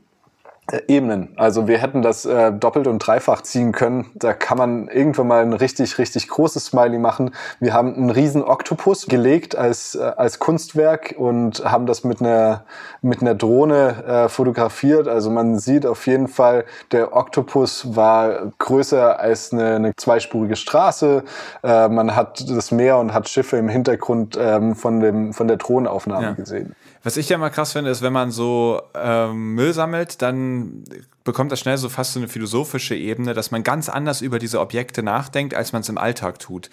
Ebenen. 0.87 1.29
Also 1.35 1.67
wir 1.67 1.77
hätten 1.79 2.01
das 2.01 2.25
äh, 2.25 2.51
doppelt 2.51 2.87
und 2.87 2.99
dreifach 2.99 3.41
ziehen 3.41 3.71
können. 3.71 4.07
Da 4.15 4.33
kann 4.33 4.57
man 4.57 4.87
irgendwann 4.87 5.27
mal 5.27 5.41
ein 5.41 5.53
richtig, 5.53 5.97
richtig 5.97 6.27
großes 6.27 6.67
Smiley 6.67 6.99
machen. 6.99 7.31
Wir 7.59 7.73
haben 7.73 7.95
einen 7.95 8.09
riesen 8.09 8.43
Oktopus 8.43 9.07
gelegt 9.07 9.55
als, 9.55 9.95
äh, 9.95 10.11
als 10.15 10.39
Kunstwerk 10.39 11.15
und 11.17 11.63
haben 11.65 11.85
das 11.85 12.03
mit 12.03 12.21
einer, 12.21 12.63
mit 13.01 13.21
einer 13.21 13.35
Drohne 13.35 14.03
äh, 14.05 14.29
fotografiert. 14.29 15.07
Also 15.07 15.29
man 15.29 15.59
sieht 15.59 15.85
auf 15.85 16.05
jeden 16.07 16.27
Fall, 16.27 16.65
der 16.91 17.15
Oktopus 17.15 17.95
war 17.95 18.51
größer 18.59 19.19
als 19.19 19.53
eine, 19.53 19.75
eine 19.75 19.95
zweispurige 19.95 20.55
Straße. 20.55 21.23
Äh, 21.63 21.89
man 21.89 22.15
hat 22.15 22.49
das 22.49 22.71
Meer 22.71 22.97
und 22.97 23.13
hat 23.13 23.29
Schiffe 23.29 23.57
im 23.57 23.69
Hintergrund 23.69 24.37
ähm, 24.39 24.75
von, 24.75 24.99
dem, 24.99 25.33
von 25.33 25.47
der 25.47 25.57
Drohnenaufnahme 25.57 26.27
ja. 26.27 26.33
gesehen. 26.33 26.75
Was 27.09 27.17
ich 27.17 27.27
ja 27.27 27.39
mal 27.39 27.49
krass 27.49 27.71
finde, 27.71 27.89
ist, 27.89 28.03
wenn 28.03 28.13
man 28.13 28.29
so 28.29 28.83
ähm, 28.93 29.55
Müll 29.55 29.73
sammelt, 29.73 30.21
dann 30.21 30.83
bekommt 31.23 31.51
das 31.51 31.59
schnell 31.59 31.75
so 31.75 31.89
fast 31.89 32.13
so 32.13 32.19
eine 32.19 32.27
philosophische 32.27 32.93
Ebene, 32.93 33.33
dass 33.33 33.49
man 33.49 33.63
ganz 33.63 33.89
anders 33.89 34.21
über 34.21 34.37
diese 34.37 34.59
Objekte 34.59 35.01
nachdenkt, 35.01 35.55
als 35.55 35.73
man 35.73 35.81
es 35.81 35.89
im 35.89 35.97
Alltag 35.97 36.37
tut. 36.37 36.69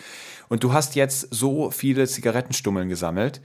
Und 0.50 0.62
du 0.62 0.74
hast 0.74 0.94
jetzt 0.94 1.28
so 1.30 1.70
viele 1.70 2.06
Zigarettenstummeln 2.06 2.90
gesammelt. 2.90 3.40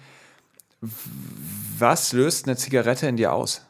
Was 1.78 2.12
löst 2.12 2.46
eine 2.46 2.58
Zigarette 2.58 3.08
in 3.08 3.16
dir 3.16 3.32
aus? 3.32 3.66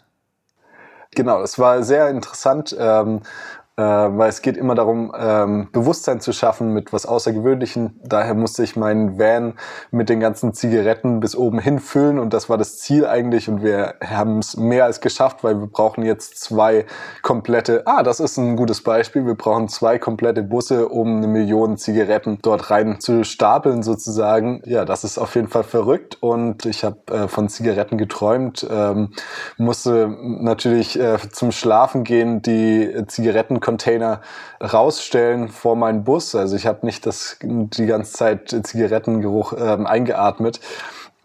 Genau, 1.12 1.44
es 1.44 1.60
war 1.60 1.84
sehr 1.84 2.10
interessant. 2.10 2.76
Ähm, 2.76 3.18
äh, 3.18 3.61
weil 3.82 4.30
es 4.30 4.42
geht 4.42 4.58
immer 4.58 4.76
darum, 4.76 5.14
ähm, 5.18 5.68
Bewusstsein 5.72 6.22
zu 6.22 6.34
schaffen 6.34 6.74
mit 6.74 6.94
was 6.94 7.06
Außergewöhnlichem. 7.06 8.00
Daher 8.04 8.34
musste 8.34 8.64
ich 8.64 8.76
meinen 8.76 9.18
Van 9.20 9.54
mit 9.92 10.10
den 10.10 10.20
ganzen 10.20 10.54
Zigaretten 10.54 11.20
bis 11.20 11.36
oben 11.36 11.60
hin 11.60 11.80
füllen 11.80 12.20
und 12.20 12.34
das 12.34 12.50
war 12.50 12.58
das 12.58 12.78
Ziel 12.80 13.06
eigentlich 13.06 13.50
und 13.50 13.64
wir 13.64 13.96
haben 14.04 14.40
es 14.40 14.58
mehr 14.58 14.86
als 14.86 15.02
geschafft, 15.02 15.44
weil 15.44 15.60
wir 15.60 15.68
brauchen 15.68 16.04
jetzt 16.04 16.40
zwei 16.40 16.86
komplette, 17.22 17.84
ah, 17.86 18.04
das 18.04 18.20
ist 18.20 18.38
ein 18.38 18.56
gutes 18.56 18.84
Beispiel, 18.84 19.26
wir 19.26 19.36
brauchen 19.36 19.68
zwei 19.68 20.00
komplette 20.00 20.44
Busse, 20.44 20.88
um 20.90 21.18
eine 21.18 21.28
Million 21.28 21.78
Zigaretten 21.78 22.40
dort 22.42 22.70
rein 22.70 23.00
zu 23.00 23.24
stapeln 23.24 23.84
sozusagen. 23.84 24.62
Ja, 24.66 24.86
das 24.86 25.04
ist 25.04 25.18
auf 25.18 25.36
jeden 25.36 25.48
Fall 25.48 25.64
verrückt 25.64 26.18
und 26.22 26.66
ich 26.66 26.84
habe 26.84 26.98
äh, 27.12 27.28
von 27.28 27.50
Zigaretten 27.50 27.98
geträumt, 27.98 28.68
ähm, 28.70 29.10
musste 29.58 30.16
natürlich 30.20 31.00
äh, 31.00 31.18
zum 31.32 31.52
Schlafen 31.52 32.04
gehen, 32.04 32.42
die 32.42 33.04
Zigaretten 33.08 33.60
Container 33.72 34.22
rausstellen 34.62 35.48
vor 35.48 35.78
meinen 35.78 36.04
Bus. 36.04 36.36
Also 36.36 36.58
ich 36.58 36.68
habe 36.68 36.86
nicht 36.86 37.06
das, 37.06 37.38
die 37.42 37.86
ganze 37.86 38.12
Zeit 38.12 38.50
Zigarettengeruch 38.64 39.54
ähm, 39.58 39.88
eingeatmet. 39.88 40.60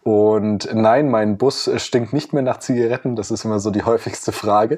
Und 0.07 0.69
nein, 0.73 1.09
mein 1.09 1.37
Bus 1.37 1.69
stinkt 1.75 2.13
nicht 2.13 2.31
mehr 2.31 2.41
nach 2.41 2.59
Zigaretten. 2.59 3.17
Das 3.17 3.29
ist 3.29 3.43
immer 3.43 3.59
so 3.59 3.71
die 3.71 3.83
häufigste 3.83 4.31
Frage. 4.31 4.77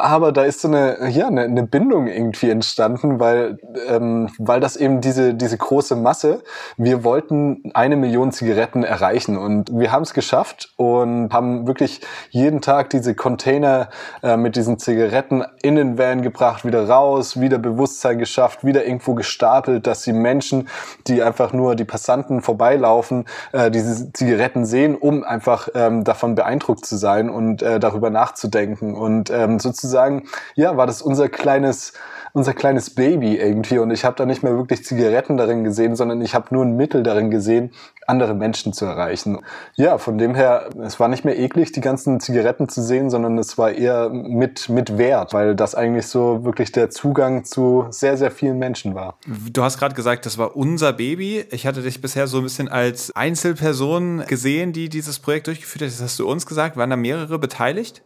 Aber 0.00 0.32
da 0.32 0.42
ist 0.42 0.62
so 0.62 0.66
eine, 0.66 1.10
ja, 1.10 1.28
eine, 1.28 1.42
eine 1.42 1.62
Bindung 1.62 2.08
irgendwie 2.08 2.50
entstanden, 2.50 3.20
weil, 3.20 3.58
ähm, 3.86 4.30
weil 4.36 4.58
das 4.58 4.74
eben 4.74 5.00
diese, 5.00 5.34
diese 5.34 5.56
große 5.56 5.94
Masse, 5.94 6.42
wir 6.76 7.04
wollten 7.04 7.70
eine 7.72 7.94
Million 7.94 8.32
Zigaretten 8.32 8.82
erreichen 8.82 9.38
und 9.38 9.70
wir 9.72 9.92
haben 9.92 10.02
es 10.02 10.12
geschafft 10.12 10.72
und 10.74 11.32
haben 11.32 11.68
wirklich 11.68 12.00
jeden 12.30 12.60
Tag 12.60 12.90
diese 12.90 13.14
Container 13.14 13.90
äh, 14.24 14.36
mit 14.36 14.56
diesen 14.56 14.80
Zigaretten 14.80 15.44
in 15.62 15.76
den 15.76 15.98
Van 15.98 16.22
gebracht, 16.22 16.64
wieder 16.64 16.88
raus, 16.88 17.40
wieder 17.40 17.58
Bewusstsein 17.58 18.18
geschafft, 18.18 18.64
wieder 18.64 18.84
irgendwo 18.84 19.14
gestapelt, 19.14 19.86
dass 19.86 20.02
die 20.02 20.12
Menschen, 20.12 20.68
die 21.06 21.22
einfach 21.22 21.52
nur 21.52 21.76
die 21.76 21.84
Passanten 21.84 22.42
vorbeilaufen, 22.42 23.26
äh, 23.52 23.70
diese 23.70 24.12
Zigaretten 24.12 24.63
sehen, 24.66 24.96
um 24.96 25.24
einfach 25.24 25.68
ähm, 25.74 26.04
davon 26.04 26.34
beeindruckt 26.34 26.84
zu 26.86 26.96
sein 26.96 27.30
und 27.30 27.62
äh, 27.62 27.80
darüber 27.80 28.10
nachzudenken. 28.10 28.94
Und 28.94 29.30
ähm, 29.30 29.58
sozusagen, 29.58 30.24
ja, 30.54 30.76
war 30.76 30.86
das 30.86 31.02
unser 31.02 31.28
kleines 31.28 31.92
unser 32.34 32.52
kleines 32.52 32.90
Baby 32.90 33.36
irgendwie 33.36 33.78
und 33.78 33.92
ich 33.92 34.04
habe 34.04 34.16
da 34.16 34.26
nicht 34.26 34.42
mehr 34.42 34.56
wirklich 34.56 34.84
Zigaretten 34.84 35.36
darin 35.36 35.62
gesehen, 35.62 35.94
sondern 35.94 36.20
ich 36.20 36.34
habe 36.34 36.52
nur 36.52 36.64
ein 36.64 36.76
Mittel 36.76 37.04
darin 37.04 37.30
gesehen, 37.30 37.70
andere 38.08 38.34
Menschen 38.34 38.72
zu 38.72 38.84
erreichen. 38.84 39.38
Ja, 39.76 39.98
von 39.98 40.18
dem 40.18 40.34
her, 40.34 40.68
es 40.82 40.98
war 40.98 41.06
nicht 41.06 41.24
mehr 41.24 41.38
eklig, 41.38 41.70
die 41.70 41.80
ganzen 41.80 42.18
Zigaretten 42.18 42.68
zu 42.68 42.82
sehen, 42.82 43.08
sondern 43.08 43.38
es 43.38 43.56
war 43.56 43.70
eher 43.70 44.08
mit, 44.10 44.68
mit 44.68 44.98
Wert, 44.98 45.32
weil 45.32 45.54
das 45.54 45.76
eigentlich 45.76 46.08
so 46.08 46.44
wirklich 46.44 46.72
der 46.72 46.90
Zugang 46.90 47.44
zu 47.44 47.86
sehr, 47.90 48.16
sehr 48.16 48.32
vielen 48.32 48.58
Menschen 48.58 48.96
war. 48.96 49.16
Du 49.52 49.62
hast 49.62 49.78
gerade 49.78 49.94
gesagt, 49.94 50.26
das 50.26 50.36
war 50.36 50.56
unser 50.56 50.92
Baby. 50.92 51.44
Ich 51.52 51.68
hatte 51.68 51.82
dich 51.82 52.00
bisher 52.00 52.26
so 52.26 52.38
ein 52.38 52.42
bisschen 52.42 52.66
als 52.66 53.14
Einzelperson 53.14 54.24
gesehen, 54.26 54.53
die 54.62 54.88
dieses 54.88 55.18
Projekt 55.18 55.46
durchgeführt 55.46 55.82
hat. 55.82 55.88
Das 55.88 56.02
hast 56.02 56.18
du 56.18 56.28
uns 56.28 56.46
gesagt. 56.46 56.76
Waren 56.76 56.90
da 56.90 56.96
mehrere 56.96 57.38
beteiligt? 57.38 58.02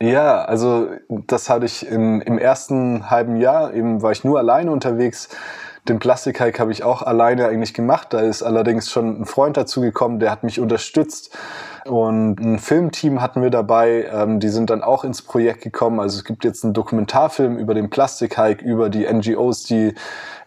Ja, 0.00 0.44
also 0.44 0.88
das 1.08 1.48
hatte 1.48 1.66
ich 1.66 1.86
im, 1.86 2.20
im 2.20 2.38
ersten 2.38 3.10
halben 3.10 3.36
Jahr, 3.36 3.72
eben 3.72 4.02
war 4.02 4.12
ich 4.12 4.24
nur 4.24 4.38
alleine 4.38 4.70
unterwegs. 4.70 5.28
Den 5.88 5.98
Plastikhike 5.98 6.58
habe 6.58 6.72
ich 6.72 6.82
auch 6.82 7.02
alleine 7.02 7.46
eigentlich 7.46 7.74
gemacht. 7.74 8.08
Da 8.10 8.20
ist 8.20 8.42
allerdings 8.42 8.90
schon 8.90 9.22
ein 9.22 9.26
Freund 9.26 9.56
dazu 9.56 9.80
gekommen, 9.80 10.18
der 10.18 10.30
hat 10.30 10.42
mich 10.42 10.58
unterstützt. 10.58 11.36
Und 11.84 12.40
ein 12.40 12.58
Filmteam 12.58 13.20
hatten 13.20 13.42
wir 13.42 13.50
dabei, 13.50 14.08
ähm, 14.10 14.40
die 14.40 14.48
sind 14.48 14.70
dann 14.70 14.82
auch 14.82 15.04
ins 15.04 15.22
Projekt 15.22 15.62
gekommen. 15.62 16.00
Also 16.00 16.18
es 16.18 16.24
gibt 16.24 16.44
jetzt 16.44 16.64
einen 16.64 16.72
Dokumentarfilm 16.72 17.58
über 17.58 17.74
den 17.74 17.90
Plastikhike, 17.90 18.64
über 18.64 18.88
die 18.88 19.06
NGOs, 19.06 19.64
die 19.64 19.94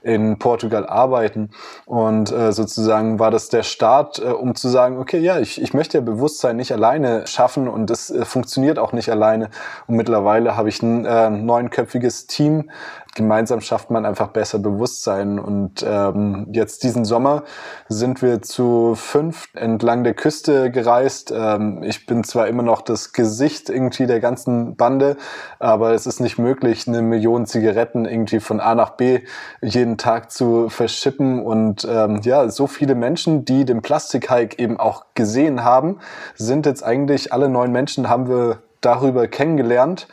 in 0.01 0.39
Portugal 0.39 0.87
arbeiten. 0.87 1.49
Und 1.85 2.31
äh, 2.31 2.51
sozusagen 2.53 3.19
war 3.19 3.29
das 3.29 3.49
der 3.49 3.63
Start, 3.63 4.19
äh, 4.19 4.29
um 4.29 4.55
zu 4.55 4.69
sagen, 4.69 4.97
okay, 4.97 5.19
ja, 5.19 5.39
ich, 5.39 5.61
ich 5.61 5.73
möchte 5.73 5.97
ja 5.97 6.03
Bewusstsein 6.03 6.55
nicht 6.55 6.71
alleine 6.71 7.27
schaffen 7.27 7.67
und 7.67 7.89
das 7.89 8.09
äh, 8.09 8.25
funktioniert 8.25 8.79
auch 8.79 8.93
nicht 8.93 9.09
alleine. 9.09 9.49
Und 9.87 9.95
mittlerweile 9.95 10.55
habe 10.55 10.69
ich 10.69 10.81
ein 10.81 11.05
äh, 11.05 11.29
neunköpfiges 11.29 12.27
Team, 12.27 12.69
gemeinsam 13.17 13.61
schafft 13.61 13.89
man 13.89 14.05
einfach 14.05 14.29
besser 14.29 14.59
Bewusstsein. 14.59 15.39
Und 15.39 15.83
ähm, 15.85 16.47
jetzt 16.53 16.83
diesen 16.83 17.03
Sommer 17.03 17.43
sind 17.89 18.21
wir 18.21 18.41
zu 18.41 18.93
fünf 18.95 19.49
entlang 19.55 20.05
der 20.05 20.13
Küste 20.13 20.71
gereist. 20.71 21.26
Ähm, 21.31 21.83
ich 21.83 22.05
bin 22.05 22.23
zwar 22.23 22.47
immer 22.47 22.63
noch 22.63 22.81
das 22.81 23.13
Gesicht 23.13 23.69
irgendwie 23.69 24.07
der 24.07 24.19
ganzen 24.19 24.75
Bande, 24.75 25.17
aber 25.59 25.93
es 25.93 26.07
ist 26.07 26.19
nicht 26.19 26.37
möglich, 26.37 26.87
eine 26.87 27.01
Million 27.01 27.45
Zigaretten 27.45 28.05
irgendwie 28.05 28.39
von 28.39 28.59
A 28.59 28.75
nach 28.75 28.91
B 28.91 29.21
jeden 29.61 29.97
Tag 29.97 30.31
zu 30.31 30.69
verschippen. 30.69 31.43
Und 31.43 31.87
ähm, 31.89 32.21
ja, 32.23 32.49
so 32.49 32.67
viele 32.67 32.95
Menschen, 32.95 33.45
die 33.45 33.65
den 33.65 33.81
Plastikhike 33.81 34.57
eben 34.59 34.79
auch 34.79 35.05
gesehen 35.13 35.63
haben, 35.63 35.99
sind 36.35 36.65
jetzt 36.65 36.83
eigentlich 36.83 37.33
alle 37.33 37.49
neun 37.49 37.71
Menschen 37.71 38.09
haben 38.09 38.27
wir 38.29 38.59
darüber 38.81 39.27
kennengelernt 39.27 40.07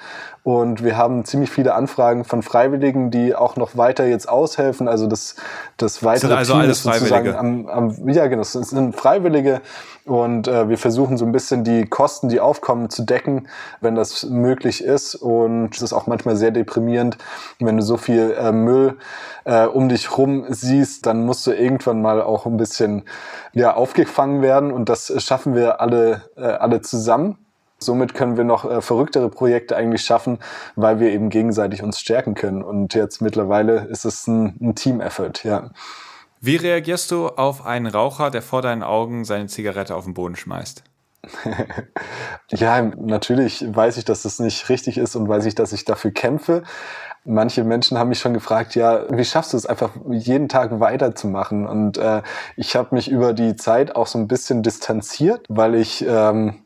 und 0.45 0.85
wir 0.85 0.99
haben 0.99 1.25
ziemlich 1.25 1.49
viele 1.49 1.75
Anfragen 1.75 2.23
von 2.25 2.43
Freiwilligen, 2.43 3.11
die 3.11 3.35
auch 3.35 3.57
noch 3.57 3.79
weiter 3.79 4.05
jetzt 4.05 4.29
aushelfen. 4.29 4.89
Also 4.89 5.07
das, 5.07 5.37
das 5.79 6.05
weitere 6.05 6.29
sind 6.29 6.37
also 6.37 6.53
Team 6.53 6.63
alles 6.63 6.81
Freiwillige. 6.81 7.39
Am, 7.39 7.67
am, 7.67 8.09
ja, 8.11 8.27
genau, 8.27 8.43
es 8.43 8.53
sind 8.53 8.95
Freiwillige. 8.95 9.63
Und 10.05 10.47
äh, 10.47 10.69
wir 10.69 10.77
versuchen 10.77 11.17
so 11.17 11.25
ein 11.25 11.33
bisschen 11.33 11.65
die 11.65 11.87
Kosten, 11.87 12.29
die 12.29 12.41
aufkommen, 12.41 12.91
zu 12.91 13.05
decken, 13.05 13.49
wenn 13.81 13.95
das 13.95 14.25
möglich 14.25 14.85
ist. 14.85 15.15
Und 15.15 15.75
es 15.75 15.81
ist 15.81 15.95
auch 15.95 16.07
manchmal 16.07 16.37
sehr 16.37 16.51
deprimierend, 16.51 17.17
wenn 17.59 17.79
du 17.79 17.83
so 17.83 17.97
viel 17.97 18.37
äh, 18.39 18.53
Müll 18.53 18.99
äh, 19.47 19.65
um 19.65 19.89
dich 19.89 20.19
rum 20.19 20.45
siehst, 20.51 21.07
dann 21.07 21.25
musst 21.25 21.47
du 21.47 21.53
irgendwann 21.53 22.03
mal 22.03 22.21
auch 22.21 22.45
ein 22.45 22.59
bisschen 22.59 23.05
ja, 23.55 23.73
aufgefangen 23.73 24.43
werden. 24.43 24.73
Und 24.73 24.91
das 24.91 25.11
schaffen 25.25 25.55
wir 25.55 25.81
alle, 25.81 26.21
äh, 26.37 26.43
alle 26.43 26.83
zusammen. 26.83 27.39
Somit 27.79 28.15
können 28.15 28.37
wir 28.37 28.45
noch 28.45 28.65
äh, 28.65 28.81
verrücktere 28.81 29.29
Projekte 29.29 29.77
eigentlich 29.77 30.03
schaffen, 30.03 30.39
weil 30.77 31.01
wir 31.01 31.11
eben 31.11 31.29
gegenseitig 31.29 31.83
uns 31.83 31.99
stärken 31.99 32.35
können. 32.35 32.63
Und 32.63 32.95
jetzt 32.95 33.21
mittlerweile 33.21 33.85
ist 33.87 34.05
es 34.05 34.27
ein, 34.27 34.57
ein 34.61 34.75
Team-Effort, 34.75 35.45
ja. 35.45 35.71
Wie 36.41 36.57
reagierst 36.57 37.11
du 37.11 37.29
auf 37.29 37.65
einen 37.65 37.87
Raucher, 37.87 38.31
der 38.31 38.43
vor 38.43 38.61
deinen 38.61 38.83
Augen 38.83 39.25
seine 39.25 39.47
Zigarette 39.47 39.95
auf 39.97 40.05
den 40.05 40.13
Boden 40.13 40.37
schmeißt? 40.37 40.85
ja, 42.51 42.83
natürlich 42.83 43.65
weiß 43.67 43.97
ich, 43.97 44.05
dass 44.05 44.23
das 44.23 44.39
nicht 44.41 44.69
richtig 44.69 44.99
ist 44.99 45.17
und 45.17 45.27
weiß 45.27 45.47
ich, 45.47 45.55
dass 45.55 45.73
ich 45.73 45.87
dafür 45.87 46.11
kämpfe. 46.11 46.63
Manche 47.25 47.65
Menschen 47.65 47.99
haben 47.99 48.11
mich 48.11 48.19
schon 48.19 48.35
gefragt, 48.35 48.75
ja, 48.75 49.05
wie 49.09 49.25
schaffst 49.25 49.55
du 49.55 49.57
es 49.57 49.65
einfach 49.65 49.93
jeden 50.11 50.51
Tag 50.51 50.81
weiterzumachen? 50.81 51.67
Und 51.67 51.97
äh, 51.97 52.21
ich 52.57 52.77
habe 52.77 52.95
mich 52.95 53.11
über 53.11 53.33
die 53.33 53.57
Zeit 53.57 53.97
auch 53.97 54.07
so 54.07 54.19
ein 54.19 54.29
bisschen 54.29 54.63
distanziert, 54.63 55.47
weil 55.49 55.75
ich 55.75 56.05
ähm, 56.07 56.63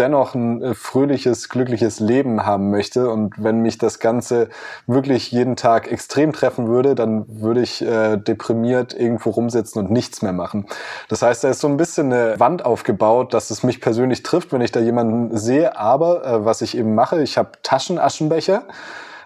dennoch 0.00 0.34
ein 0.34 0.62
äh, 0.62 0.74
fröhliches, 0.74 1.48
glückliches 1.48 2.00
Leben 2.00 2.46
haben 2.46 2.70
möchte. 2.70 3.10
Und 3.10 3.34
wenn 3.36 3.60
mich 3.60 3.78
das 3.78 4.00
Ganze 4.00 4.48
wirklich 4.86 5.30
jeden 5.30 5.56
Tag 5.56 5.92
extrem 5.92 6.32
treffen 6.32 6.66
würde, 6.66 6.94
dann 6.94 7.26
würde 7.28 7.60
ich 7.60 7.82
äh, 7.82 8.16
deprimiert 8.16 8.94
irgendwo 8.94 9.30
rumsitzen 9.30 9.84
und 9.84 9.90
nichts 9.90 10.22
mehr 10.22 10.32
machen. 10.32 10.66
Das 11.08 11.22
heißt, 11.22 11.44
da 11.44 11.50
ist 11.50 11.60
so 11.60 11.68
ein 11.68 11.76
bisschen 11.76 12.12
eine 12.12 12.40
Wand 12.40 12.64
aufgebaut, 12.64 13.34
dass 13.34 13.50
es 13.50 13.62
mich 13.62 13.80
persönlich 13.80 14.22
trifft, 14.22 14.52
wenn 14.52 14.62
ich 14.62 14.72
da 14.72 14.80
jemanden 14.80 15.36
sehe. 15.36 15.76
Aber 15.76 16.24
äh, 16.24 16.44
was 16.44 16.62
ich 16.62 16.76
eben 16.76 16.94
mache, 16.94 17.22
ich 17.22 17.38
habe 17.38 17.50
Taschenaschenbecher 17.62 18.64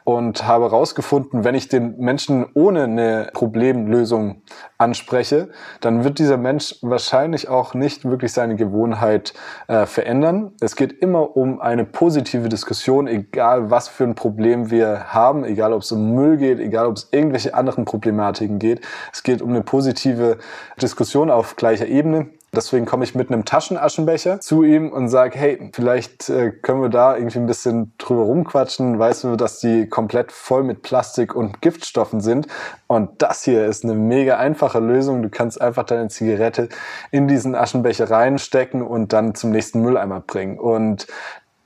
und 0.04 0.46
habe 0.46 0.66
herausgefunden, 0.66 1.44
wenn 1.44 1.54
ich 1.54 1.68
den 1.68 1.96
Menschen 1.98 2.46
ohne 2.52 2.84
eine 2.84 3.30
Problemlösung 3.32 4.42
anspreche, 4.76 5.48
dann 5.80 6.04
wird 6.04 6.18
dieser 6.18 6.36
Mensch 6.36 6.76
wahrscheinlich 6.82 7.48
auch 7.48 7.72
nicht 7.72 8.04
wirklich 8.04 8.32
seine 8.32 8.56
Gewohnheit 8.56 9.32
äh, 9.66 9.86
verändern. 9.86 10.52
Es 10.60 10.76
geht 10.76 10.92
immer 10.92 11.36
um 11.36 11.58
eine 11.58 11.86
positive 11.86 12.50
Diskussion, 12.50 13.06
egal 13.06 13.70
was 13.70 13.88
für 13.88 14.04
ein 14.04 14.14
Problem 14.14 14.70
wir 14.70 15.14
haben, 15.14 15.42
egal 15.42 15.72
ob 15.72 15.80
es 15.80 15.90
um 15.90 16.14
Müll 16.14 16.36
geht, 16.36 16.60
egal 16.60 16.86
ob 16.86 16.96
es 16.96 17.08
irgendwelche 17.10 17.54
anderen 17.54 17.86
Problematiken 17.86 18.58
geht. 18.58 18.82
Es 19.10 19.22
geht 19.22 19.40
um 19.40 19.50
eine 19.50 19.62
positive 19.62 20.36
Diskussion 20.80 21.30
auf 21.30 21.56
gleicher 21.56 21.86
Ebene. 21.86 22.28
Deswegen 22.54 22.86
komme 22.86 23.04
ich 23.04 23.14
mit 23.14 23.30
einem 23.30 23.44
Taschenaschenbecher 23.44 24.40
zu 24.40 24.62
ihm 24.62 24.90
und 24.90 25.08
sage, 25.08 25.38
hey, 25.38 25.70
vielleicht 25.72 26.28
äh, 26.30 26.50
können 26.50 26.80
wir 26.80 26.88
da 26.88 27.16
irgendwie 27.16 27.38
ein 27.38 27.46
bisschen 27.46 27.92
drüber 27.98 28.22
rumquatschen. 28.22 28.98
Weißt 28.98 29.24
du, 29.24 29.36
dass 29.36 29.60
die 29.60 29.88
komplett 29.88 30.32
voll 30.32 30.62
mit 30.64 30.82
Plastik 30.82 31.34
und 31.34 31.60
Giftstoffen 31.60 32.20
sind. 32.20 32.46
Und 32.86 33.22
das 33.22 33.44
hier 33.44 33.66
ist 33.66 33.84
eine 33.84 33.94
mega 33.94 34.38
einfache 34.38 34.80
Lösung. 34.80 35.22
Du 35.22 35.28
kannst 35.28 35.60
einfach 35.60 35.84
deine 35.84 36.08
Zigarette 36.08 36.68
in 37.10 37.28
diesen 37.28 37.54
Aschenbecher 37.54 38.10
reinstecken 38.10 38.82
und 38.82 39.12
dann 39.12 39.34
zum 39.34 39.50
nächsten 39.50 39.80
Mülleimer 39.80 40.20
bringen. 40.20 40.58
Und 40.58 41.06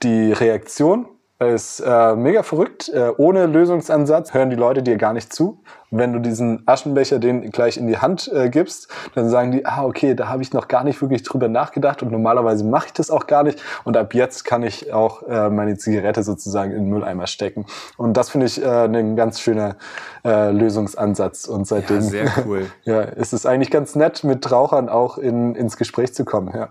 die 0.03 0.31
Reaktion 0.31 1.07
ist 1.39 1.79
äh, 1.79 2.15
mega 2.15 2.43
verrückt. 2.43 2.89
Äh, 2.89 3.11
ohne 3.17 3.45
Lösungsansatz 3.45 4.33
hören 4.33 4.49
die 4.49 4.57
Leute 4.57 4.83
dir 4.83 4.97
gar 4.97 5.13
nicht 5.13 5.33
zu. 5.33 5.61
Wenn 5.89 6.11
du 6.11 6.19
diesen 6.19 6.63
Aschenbecher 6.67 7.17
den 7.17 7.49
gleich 7.51 7.77
in 7.77 7.87
die 7.87 7.97
Hand 7.97 8.29
äh, 8.33 8.49
gibst, 8.49 8.89
dann 9.15 9.29
sagen 9.29 9.51
die, 9.51 9.65
ah, 9.65 9.85
okay, 9.85 10.15
da 10.15 10.27
habe 10.27 10.43
ich 10.43 10.51
noch 10.51 10.67
gar 10.67 10.83
nicht 10.83 11.01
wirklich 11.01 11.23
drüber 11.23 11.47
nachgedacht 11.47 12.03
und 12.03 12.11
normalerweise 12.11 12.65
mache 12.65 12.87
ich 12.87 12.93
das 12.93 13.09
auch 13.09 13.25
gar 13.25 13.43
nicht. 13.43 13.63
Und 13.85 13.95
ab 13.95 14.13
jetzt 14.13 14.43
kann 14.43 14.63
ich 14.63 14.91
auch 14.91 15.23
äh, 15.23 15.49
meine 15.49 15.77
Zigarette 15.77 16.23
sozusagen 16.23 16.71
in 16.71 16.83
den 16.83 16.89
Mülleimer 16.89 17.25
stecken. 17.25 17.65
Und 17.95 18.17
das 18.17 18.29
finde 18.29 18.45
ich 18.45 18.61
äh, 18.61 18.85
ein 18.85 19.15
ganz 19.15 19.39
schöner 19.39 19.77
äh, 20.25 20.51
Lösungsansatz. 20.51 21.47
Und 21.47 21.65
seitdem 21.65 22.01
ja, 22.01 22.01
sehr 22.01 22.31
cool. 22.45 22.67
ja, 22.83 23.01
ist 23.01 23.31
es 23.31 23.45
eigentlich 23.45 23.71
ganz 23.71 23.95
nett, 23.95 24.25
mit 24.25 24.51
Rauchern 24.51 24.89
auch 24.89 25.17
in, 25.17 25.55
ins 25.55 25.77
Gespräch 25.77 26.13
zu 26.13 26.25
kommen. 26.25 26.53
Ja. 26.53 26.69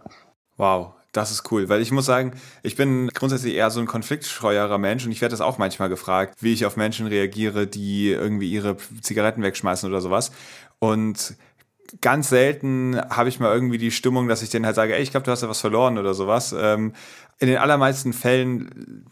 Wow, 0.59 0.93
das 1.19 1.31
ist 1.31 1.51
cool, 1.53 1.69
weil 1.69 1.83
ich 1.83 1.91
muss 1.91 2.07
sagen, 2.07 2.33
ich 2.63 2.77
bin 2.77 3.09
grundsätzlich 3.09 3.55
eher 3.55 3.71
so 3.71 3.81
ein 3.81 3.87
konfliktscheuerer 3.87 4.79
Mensch 4.79 5.05
und 5.05 5.13
ich 5.13 5.21
werde 5.21 5.33
das 5.33 5.41
auch 5.41 5.59
manchmal 5.59 5.89
gefragt, 5.89 6.37
wie 6.41 6.53
ich 6.53 6.65
auf 6.65 6.77
Menschen 6.77 7.07
reagiere, 7.07 7.67
die 7.67 8.11
irgendwie 8.11 8.51
ihre 8.51 8.77
Zigaretten 9.03 9.43
wegschmeißen 9.43 9.89
oder 9.89 10.01
sowas. 10.01 10.33
Und 10.79 11.35
ganz 12.01 12.29
selten 12.29 13.01
habe 13.11 13.29
ich 13.29 13.41
mal 13.41 13.53
irgendwie 13.53 13.79
die 13.79 13.91
Stimmung, 13.91 14.29
dass 14.29 14.43
ich 14.43 14.51
denen 14.51 14.67
halt 14.67 14.77
sage, 14.77 14.95
ey, 14.95 15.03
ich 15.03 15.11
glaube, 15.11 15.25
du 15.25 15.31
hast 15.31 15.43
ja 15.43 15.49
was 15.49 15.61
verloren 15.61 15.99
oder 15.99 16.15
sowas. 16.15 16.55
Ähm, 16.57 16.93
in 17.41 17.47
den 17.47 17.59
allermeisten 17.59 18.13
Fällen 18.13 19.05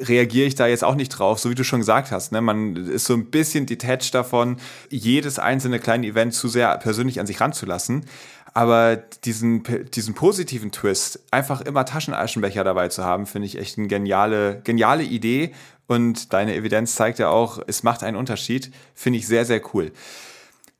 reagiere 0.00 0.46
ich 0.46 0.54
da 0.54 0.68
jetzt 0.68 0.84
auch 0.84 0.94
nicht 0.94 1.08
drauf, 1.08 1.40
so 1.40 1.50
wie 1.50 1.56
du 1.56 1.64
schon 1.64 1.80
gesagt 1.80 2.12
hast. 2.12 2.30
Ne? 2.30 2.40
Man 2.40 2.76
ist 2.76 3.06
so 3.06 3.14
ein 3.14 3.30
bisschen 3.30 3.66
detached 3.66 4.14
davon, 4.14 4.58
jedes 4.88 5.40
einzelne 5.40 5.80
kleine 5.80 6.06
Event 6.06 6.32
zu 6.32 6.46
sehr 6.46 6.76
persönlich 6.78 7.18
an 7.18 7.26
sich 7.26 7.40
ranzulassen. 7.40 8.06
Aber 8.54 8.96
diesen, 8.96 9.62
diesen 9.94 10.14
positiven 10.14 10.72
Twist, 10.72 11.20
einfach 11.30 11.62
immer 11.62 11.84
Taschenaschenbecher 11.84 12.64
dabei 12.64 12.88
zu 12.88 13.02
haben, 13.02 13.26
finde 13.26 13.46
ich 13.46 13.58
echt 13.58 13.78
eine 13.78 13.88
geniale, 13.88 14.60
geniale 14.62 15.04
Idee. 15.04 15.54
Und 15.86 16.32
deine 16.32 16.54
Evidenz 16.54 16.94
zeigt 16.94 17.18
ja 17.18 17.28
auch, 17.28 17.60
es 17.66 17.82
macht 17.82 18.02
einen 18.02 18.16
Unterschied. 18.16 18.70
Finde 18.94 19.18
ich 19.18 19.26
sehr, 19.26 19.44
sehr 19.44 19.62
cool. 19.74 19.92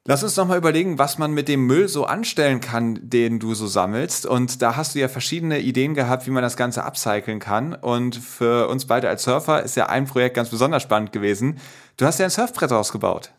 Lass 0.04 0.24
uns 0.24 0.36
nochmal 0.36 0.58
überlegen, 0.58 0.98
was 0.98 1.16
man 1.18 1.30
mit 1.30 1.46
dem 1.46 1.64
Müll 1.64 1.86
so 1.86 2.04
anstellen 2.04 2.60
kann, 2.60 2.98
den 3.02 3.38
du 3.38 3.54
so 3.54 3.68
sammelst. 3.68 4.26
Und 4.26 4.60
da 4.60 4.74
hast 4.74 4.94
du 4.94 4.98
ja 4.98 5.06
verschiedene 5.06 5.60
Ideen 5.60 5.94
gehabt, 5.94 6.26
wie 6.26 6.32
man 6.32 6.42
das 6.42 6.56
Ganze 6.56 6.84
upcyclen 6.84 7.38
kann. 7.38 7.74
Und 7.74 8.16
für 8.16 8.68
uns 8.68 8.86
beide 8.86 9.08
als 9.08 9.22
Surfer 9.22 9.62
ist 9.62 9.76
ja 9.76 9.86
ein 9.86 10.06
Projekt 10.06 10.34
ganz 10.34 10.48
besonders 10.48 10.82
spannend 10.82 11.12
gewesen. 11.12 11.58
Du 11.96 12.04
hast 12.04 12.18
ja 12.18 12.26
ein 12.26 12.30
Surfbrett 12.30 12.72
ausgebaut. 12.72 13.30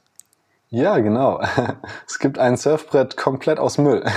Ja, 0.75 0.97
genau. 0.97 1.39
Es 2.07 2.17
gibt 2.17 2.39
ein 2.39 2.57
Surfbrett 2.57 3.15
komplett 3.15 3.59
aus 3.59 3.77
Müll. 3.77 4.03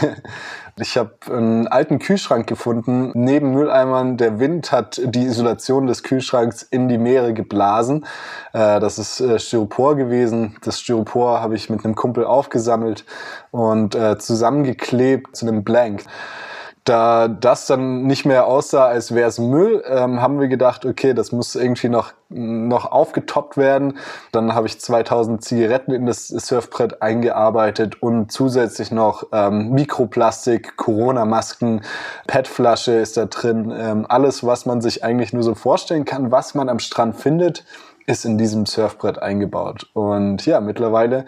Ich 0.79 0.99
habe 0.99 1.15
einen 1.31 1.67
alten 1.69 1.99
Kühlschrank 1.99 2.47
gefunden, 2.47 3.11
neben 3.15 3.53
Mülleimern. 3.53 4.19
Der 4.19 4.39
Wind 4.39 4.73
hat 4.73 5.01
die 5.03 5.25
Isolation 5.25 5.87
des 5.87 6.03
Kühlschranks 6.03 6.63
in 6.63 6.89
die 6.89 6.99
Meere 6.99 7.33
geblasen. 7.33 8.05
Äh, 8.53 8.79
das 8.79 8.99
ist 8.99 9.21
äh, 9.21 9.39
Styropor 9.39 9.97
gewesen. 9.97 10.59
Das 10.63 10.81
Styropor 10.81 11.41
habe 11.41 11.55
ich 11.55 11.71
mit 11.71 11.83
einem 11.83 11.95
Kumpel 11.95 12.27
aufgesammelt 12.27 13.07
und 13.53 13.95
äh, 13.95 14.19
zusammengeklebt 14.19 15.35
zu 15.35 15.47
einem 15.47 15.65
Blank. 15.65 16.05
Da 16.87 17.27
das 17.27 17.67
dann 17.67 18.05
nicht 18.05 18.27
mehr 18.27 18.47
aussah, 18.47 18.87
als 18.87 19.13
wäre 19.13 19.29
es 19.29 19.41
Müll, 19.41 19.83
ähm, 19.89 20.23
haben 20.23 20.39
wir 20.39 20.47
gedacht, 20.47 20.87
okay, 20.87 21.15
das 21.15 21.33
muss 21.33 21.57
irgendwie 21.57 21.89
noch, 21.89 22.13
noch 22.29 22.93
aufgetoppt 22.93 23.57
werden. 23.57 23.99
Dann 24.31 24.55
habe 24.55 24.69
ich 24.69 24.79
2000 24.79 25.43
Zigaretten 25.43 25.91
in 25.93 26.07
das 26.07 26.29
Surfbrett 26.29 27.03
eingearbeitet 27.03 28.01
und 28.01 28.31
zusätzlich 28.31 28.93
noch 28.93 29.25
ähm, 29.33 29.73
Mikroplastik, 29.73 30.77
Corona-Masken, 30.77 31.83
PET-Flasche 32.29 32.93
ist 32.93 33.17
da 33.17 33.25
drin. 33.25 33.75
Ähm, 33.77 34.07
alles, 34.09 34.47
was 34.47 34.65
man 34.65 34.81
sich 34.81 35.03
eigentlich 35.03 35.33
nur 35.33 35.43
so 35.43 35.57
vorstellen 35.57 36.05
kann, 36.05 36.31
was 36.31 36.55
man 36.55 36.69
am 36.69 36.79
Strand 36.79 37.17
findet, 37.17 37.65
ist 38.07 38.25
in 38.25 38.39
diesem 38.39 38.67
Surfbrett 38.67 39.19
eingebaut. 39.21 39.89
Und 39.93 40.47
ja, 40.47 40.61
mittlerweile 40.61 41.27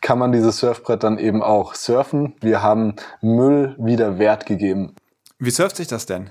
kann 0.00 0.18
man 0.18 0.32
dieses 0.32 0.58
Surfbrett 0.58 1.02
dann 1.02 1.18
eben 1.18 1.42
auch 1.42 1.74
surfen. 1.74 2.34
Wir 2.40 2.62
haben 2.62 2.96
Müll 3.20 3.74
wieder 3.78 4.18
Wert 4.18 4.46
gegeben. 4.46 4.94
Wie 5.38 5.50
surft 5.50 5.76
sich 5.76 5.88
das 5.88 6.06
denn? 6.06 6.30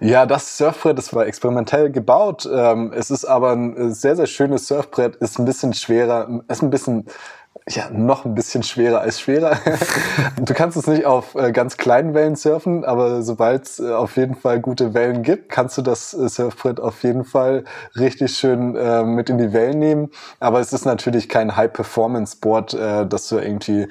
Ja, 0.00 0.26
das 0.26 0.58
Surfbrett, 0.58 0.98
das 0.98 1.14
war 1.14 1.26
experimentell 1.26 1.90
gebaut. 1.90 2.48
Ähm, 2.52 2.92
es 2.94 3.10
ist 3.10 3.24
aber 3.24 3.52
ein 3.52 3.94
sehr, 3.94 4.16
sehr 4.16 4.26
schönes 4.26 4.68
Surfbrett, 4.68 5.16
ist 5.16 5.38
ein 5.38 5.46
bisschen 5.46 5.72
schwerer, 5.72 6.42
ist 6.48 6.62
ein 6.62 6.70
bisschen 6.70 7.06
ja, 7.68 7.90
noch 7.90 8.24
ein 8.24 8.34
bisschen 8.34 8.62
schwerer 8.62 9.00
als 9.00 9.20
schwerer. 9.20 9.58
du 10.36 10.54
kannst 10.54 10.76
es 10.76 10.86
nicht 10.86 11.04
auf 11.04 11.34
äh, 11.34 11.52
ganz 11.52 11.76
kleinen 11.76 12.14
Wellen 12.14 12.36
surfen, 12.36 12.84
aber 12.84 13.22
sobald 13.22 13.66
es 13.66 13.80
äh, 13.80 13.92
auf 13.92 14.16
jeden 14.16 14.34
Fall 14.34 14.60
gute 14.60 14.94
Wellen 14.94 15.22
gibt, 15.22 15.50
kannst 15.50 15.76
du 15.78 15.82
das 15.82 16.14
äh, 16.14 16.28
Surfbrett 16.28 16.80
auf 16.80 17.02
jeden 17.02 17.24
Fall 17.24 17.64
richtig 17.96 18.34
schön 18.34 18.72
mit 19.14 19.30
in 19.30 19.38
die 19.38 19.52
Wellen 19.52 19.78
nehmen. 19.78 20.10
Aber 20.40 20.60
es 20.60 20.72
ist 20.72 20.84
natürlich 20.84 21.28
kein 21.28 21.56
High-Performance-Board, 21.56 22.74
äh, 22.74 23.06
das 23.06 23.28
du 23.28 23.38
irgendwie 23.38 23.88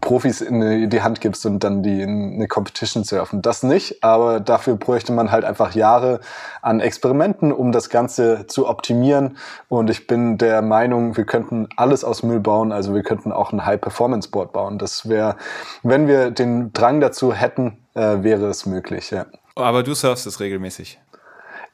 Profis 0.00 0.40
in 0.40 0.88
die 0.88 1.02
Hand 1.02 1.20
gibst 1.20 1.44
und 1.46 1.62
dann 1.62 1.82
die 1.82 2.00
in 2.00 2.34
eine 2.34 2.48
Competition 2.48 3.04
surfen. 3.04 3.42
Das 3.42 3.62
nicht, 3.62 4.02
aber 4.02 4.40
dafür 4.40 4.76
bräuchte 4.76 5.12
man 5.12 5.30
halt 5.30 5.44
einfach 5.44 5.74
Jahre 5.74 6.20
an 6.62 6.80
Experimenten, 6.80 7.52
um 7.52 7.72
das 7.72 7.90
Ganze 7.90 8.46
zu 8.46 8.68
optimieren. 8.68 9.36
Und 9.68 9.90
ich 9.90 10.06
bin 10.06 10.38
der 10.38 10.62
Meinung, 10.62 11.16
wir 11.16 11.24
könnten 11.24 11.68
alles 11.76 12.04
aus 12.04 12.22
Müll 12.22 12.40
bauen. 12.40 12.72
Also 12.72 12.94
wir 12.94 13.02
könnten 13.02 13.32
auch 13.32 13.52
ein 13.52 13.66
High-Performance-Board 13.66 14.52
bauen. 14.52 14.78
Das 14.78 15.08
wäre, 15.08 15.36
wenn 15.82 16.08
wir 16.08 16.30
den 16.30 16.72
Drang 16.72 17.00
dazu 17.00 17.32
hätten, 17.32 17.78
äh, 17.94 18.22
wäre 18.22 18.46
es 18.46 18.66
möglich, 18.66 19.10
ja. 19.10 19.26
Aber 19.54 19.82
du 19.82 19.94
surfst 19.94 20.26
es 20.26 20.40
regelmäßig. 20.40 20.98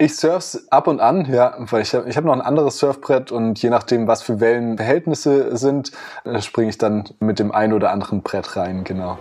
Ich 0.00 0.14
surf's 0.14 0.68
ab 0.70 0.86
und 0.86 1.00
an, 1.00 1.24
ja, 1.24 1.56
weil 1.58 1.82
ich 1.82 1.92
habe 1.92 2.08
ich 2.08 2.16
hab 2.16 2.24
noch 2.24 2.32
ein 2.32 2.40
anderes 2.40 2.78
Surfbrett 2.78 3.32
und 3.32 3.60
je 3.60 3.68
nachdem, 3.68 4.06
was 4.06 4.22
für 4.22 4.38
Wellenverhältnisse 4.38 5.56
sind, 5.56 5.90
äh, 6.22 6.40
springe 6.40 6.70
ich 6.70 6.78
dann 6.78 7.08
mit 7.18 7.40
dem 7.40 7.50
ein 7.50 7.72
oder 7.72 7.90
anderen 7.90 8.22
Brett 8.22 8.54
rein, 8.54 8.84
genau. 8.84 9.18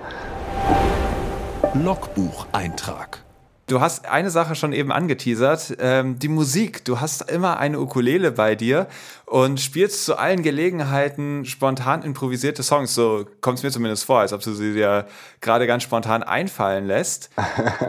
Logbucheintrag. 1.73 3.26
Du 3.69 3.81
hast 3.81 4.07
eine 4.07 4.29
Sache 4.29 4.55
schon 4.55 4.71
eben 4.71 4.93
angeteasert, 4.93 5.75
ähm, 5.81 6.17
die 6.19 6.29
Musik. 6.29 6.85
Du 6.85 7.01
hast 7.01 7.29
immer 7.29 7.57
eine 7.57 7.81
Ukulele 7.81 8.31
bei 8.31 8.55
dir 8.55 8.87
und 9.25 9.59
spielst 9.59 10.05
zu 10.05 10.17
allen 10.17 10.41
Gelegenheiten 10.41 11.43
spontan 11.43 12.01
improvisierte 12.01 12.63
Songs. 12.63 12.95
So 12.95 13.25
kommt 13.41 13.57
es 13.57 13.63
mir 13.65 13.71
zumindest 13.71 14.05
vor, 14.05 14.21
als 14.21 14.31
ob 14.31 14.41
du 14.41 14.53
sie 14.53 14.71
dir 14.71 15.05
gerade 15.41 15.67
ganz 15.67 15.83
spontan 15.83 16.23
einfallen 16.23 16.87
lässt. 16.87 17.29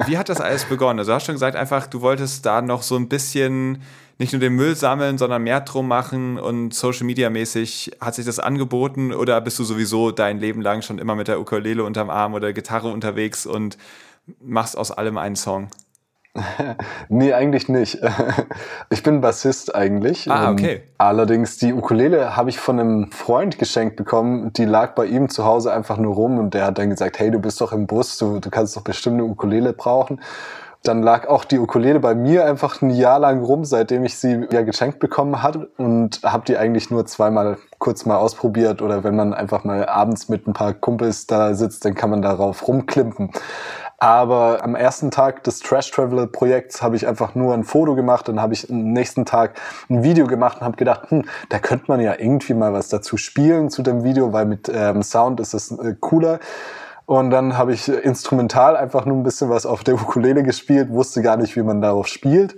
Wie 0.07 0.18
hat 0.18 0.29
das 0.29 0.41
alles 0.41 0.64
begonnen? 0.64 0.99
Also 0.99 1.12
du 1.12 1.14
hast 1.14 1.26
schon 1.26 1.37
gesagt, 1.37 1.55
einfach, 1.55 1.87
du 1.87 2.01
wolltest 2.01 2.45
da 2.45 2.61
noch 2.61 2.83
so 2.83 2.97
ein 2.97 3.09
bisschen 3.09 3.81
nicht 4.18 4.33
nur 4.33 4.41
den 4.41 4.55
Müll 4.55 4.74
sammeln, 4.74 5.16
sondern 5.16 5.45
mehr 5.45 5.61
drum 5.61 5.87
machen 5.87 6.41
und 6.41 6.74
Social 6.74 7.07
Media 7.07 7.31
mäßig 7.31 7.93
hat 8.01 8.16
sich 8.16 8.26
das 8.26 8.41
angeboten 8.41 9.12
oder 9.12 9.41
bist 9.41 9.61
du 9.61 9.64
sowieso 9.64 10.11
dein 10.11 10.41
Leben 10.41 10.61
lang 10.61 10.83
schon 10.83 10.99
immer 10.99 11.14
mit 11.14 11.29
der 11.29 11.39
Ukulele 11.39 11.85
unterm 11.85 12.11
Arm 12.11 12.35
oder 12.35 12.53
Gitarre 12.53 12.89
unterwegs 12.89 13.47
und 13.47 13.79
machst 14.41 14.76
aus 14.76 14.91
allem 14.91 15.18
einen 15.18 15.37
Song? 15.37 15.68
nee, 17.09 17.33
eigentlich 17.33 17.68
nicht. 17.68 17.99
Ich 18.91 19.03
bin 19.03 19.20
Bassist 19.20 19.74
eigentlich. 19.74 20.31
Ah, 20.31 20.51
okay. 20.51 20.83
Allerdings 20.97 21.59
die 21.59 21.74
Ukulele 21.74 22.37
habe 22.37 22.49
ich 22.49 22.59
von 22.59 22.81
einem 22.81 23.12
Freund 23.12 23.59
geschenkt 23.59 23.97
bekommen. 23.97 24.53
Die 24.55 24.64
lag 24.64 24.95
bei 24.95 25.05
ihm 25.05 25.29
zu 25.29 25.45
Hause 25.45 25.72
einfach 25.72 25.99
nur 25.99 26.14
rum 26.14 26.39
und 26.39 26.55
der 26.55 26.64
hat 26.64 26.79
dann 26.79 26.91
gesagt, 26.91 27.18
hey, 27.18 27.31
du 27.31 27.39
bist 27.39 27.61
doch 27.61 27.72
im 27.72 27.87
Bus, 27.87 28.16
du, 28.16 28.41
du 28.41 28.51
kannst 28.51 28.76
doch 28.76 28.83
bestimmt 28.83 29.14
eine 29.14 29.24
Ukulele 29.24 29.74
brauchen. 29.74 30.20
Dann 30.85 31.03
lag 31.03 31.29
auch 31.29 31.45
die 31.45 31.59
Ukulele 31.59 32.01
bei 32.01 32.14
mir 32.14 32.47
einfach 32.47 32.81
ein 32.81 32.91
Jahr 32.91 33.18
lang 33.18 33.43
rum, 33.43 33.64
seitdem 33.64 34.05
ich 34.05 34.16
sie 34.16 34.47
ja 34.51 34.62
geschenkt 34.62 35.01
bekommen 35.01 35.43
hatte 35.43 35.70
und 35.76 36.20
habe 36.22 36.45
die 36.47 36.57
eigentlich 36.57 36.91
nur 36.91 37.05
zweimal 37.05 37.59
kurz 37.79 38.07
mal 38.07 38.16
ausprobiert 38.16 38.81
oder 38.81 39.05
wenn 39.05 39.16
man 39.16 39.35
einfach 39.35 39.64
mal 39.64 39.87
abends 39.87 40.29
mit 40.29 40.47
ein 40.47 40.53
paar 40.53 40.72
Kumpels 40.72 41.26
da 41.26 41.55
sitzt, 41.55 41.85
dann 41.85 41.95
kann 41.95 42.11
man 42.11 42.22
darauf 42.22 42.66
rumklimpen. 42.66 43.33
Aber 44.01 44.62
am 44.62 44.76
ersten 44.76 45.11
Tag 45.11 45.42
des 45.42 45.59
Trash 45.59 45.90
Traveler 45.90 46.28
Projekts 46.28 46.82
habe 46.82 46.94
ich 46.94 47.09
einfach 47.09 47.34
nur 47.34 47.53
ein 47.53 47.64
Foto 47.64 47.96
gemacht, 47.96 48.28
dann 48.28 48.40
habe 48.40 48.55
ich 48.55 48.70
am 48.70 48.92
nächsten 48.92 49.24
Tag 49.26 49.61
ein 49.90 50.05
Video 50.05 50.28
gemacht 50.28 50.59
und 50.59 50.64
habe 50.64 50.76
gedacht, 50.76 51.11
hm, 51.11 51.24
da 51.49 51.59
könnte 51.59 51.86
man 51.88 52.01
ja 52.01 52.14
irgendwie 52.16 52.55
mal 52.55 52.72
was 52.72 52.88
dazu 52.88 53.16
spielen 53.16 53.70
zu 53.70 53.82
dem 53.82 54.05
Video, 54.05 54.32
weil 54.32 54.46
mit 54.46 54.70
ähm, 54.72 55.03
Sound 55.03 55.40
ist 55.40 55.53
es 55.53 55.72
äh, 55.72 55.96
cooler. 55.99 56.38
Und 57.07 57.30
dann 57.30 57.57
habe 57.57 57.72
ich 57.72 57.88
instrumental 57.88 58.76
einfach 58.76 59.07
nur 59.07 59.16
ein 59.16 59.22
bisschen 59.22 59.49
was 59.49 59.64
auf 59.64 59.82
der 59.82 59.94
Ukulele 59.94 60.42
gespielt, 60.42 60.90
wusste 60.90 61.22
gar 61.22 61.38
nicht, 61.38 61.57
wie 61.57 61.62
man 61.62 61.80
darauf 61.80 62.07
spielt. 62.07 62.55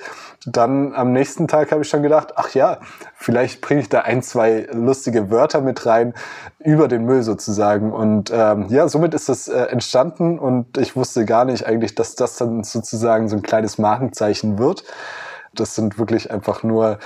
Dann 0.47 0.95
am 0.95 1.13
nächsten 1.13 1.49
Tag 1.49 1.71
habe 1.71 1.83
ich 1.83 1.89
schon 1.89 2.03
gedacht, 2.03 2.33
ach 2.37 2.55
ja, 2.55 2.79
vielleicht 3.15 3.61
bringe 3.61 3.83
ich 3.83 3.91
da 3.91 4.01
ein, 4.01 4.23
zwei 4.23 4.67
lustige 4.73 5.31
Wörter 5.31 5.61
mit 5.61 5.85
rein 5.85 6.15
über 6.59 6.89
den 6.89 7.05
Müll 7.05 7.23
sozusagen. 7.23 7.93
Und 7.93 8.31
ähm, 8.33 8.67
ja, 8.71 8.89
somit 8.89 9.13
ist 9.13 9.29
das 9.29 9.49
äh, 9.49 9.65
entstanden 9.65 10.39
und 10.39 10.79
ich 10.79 10.97
wusste 10.97 11.27
gar 11.27 11.45
nicht 11.45 11.67
eigentlich, 11.67 11.95
dass 11.95 12.15
das 12.15 12.37
dann 12.37 12.65
sozusagen 12.65 13.29
so 13.29 13.37
ein 13.37 13.43
kleines 13.43 13.77
Markenzeichen 13.77 14.59
wird. 14.59 14.85
Das 15.55 15.75
sind 15.75 15.99
wirklich 15.99 16.31
einfach 16.31 16.63
nur 16.63 16.99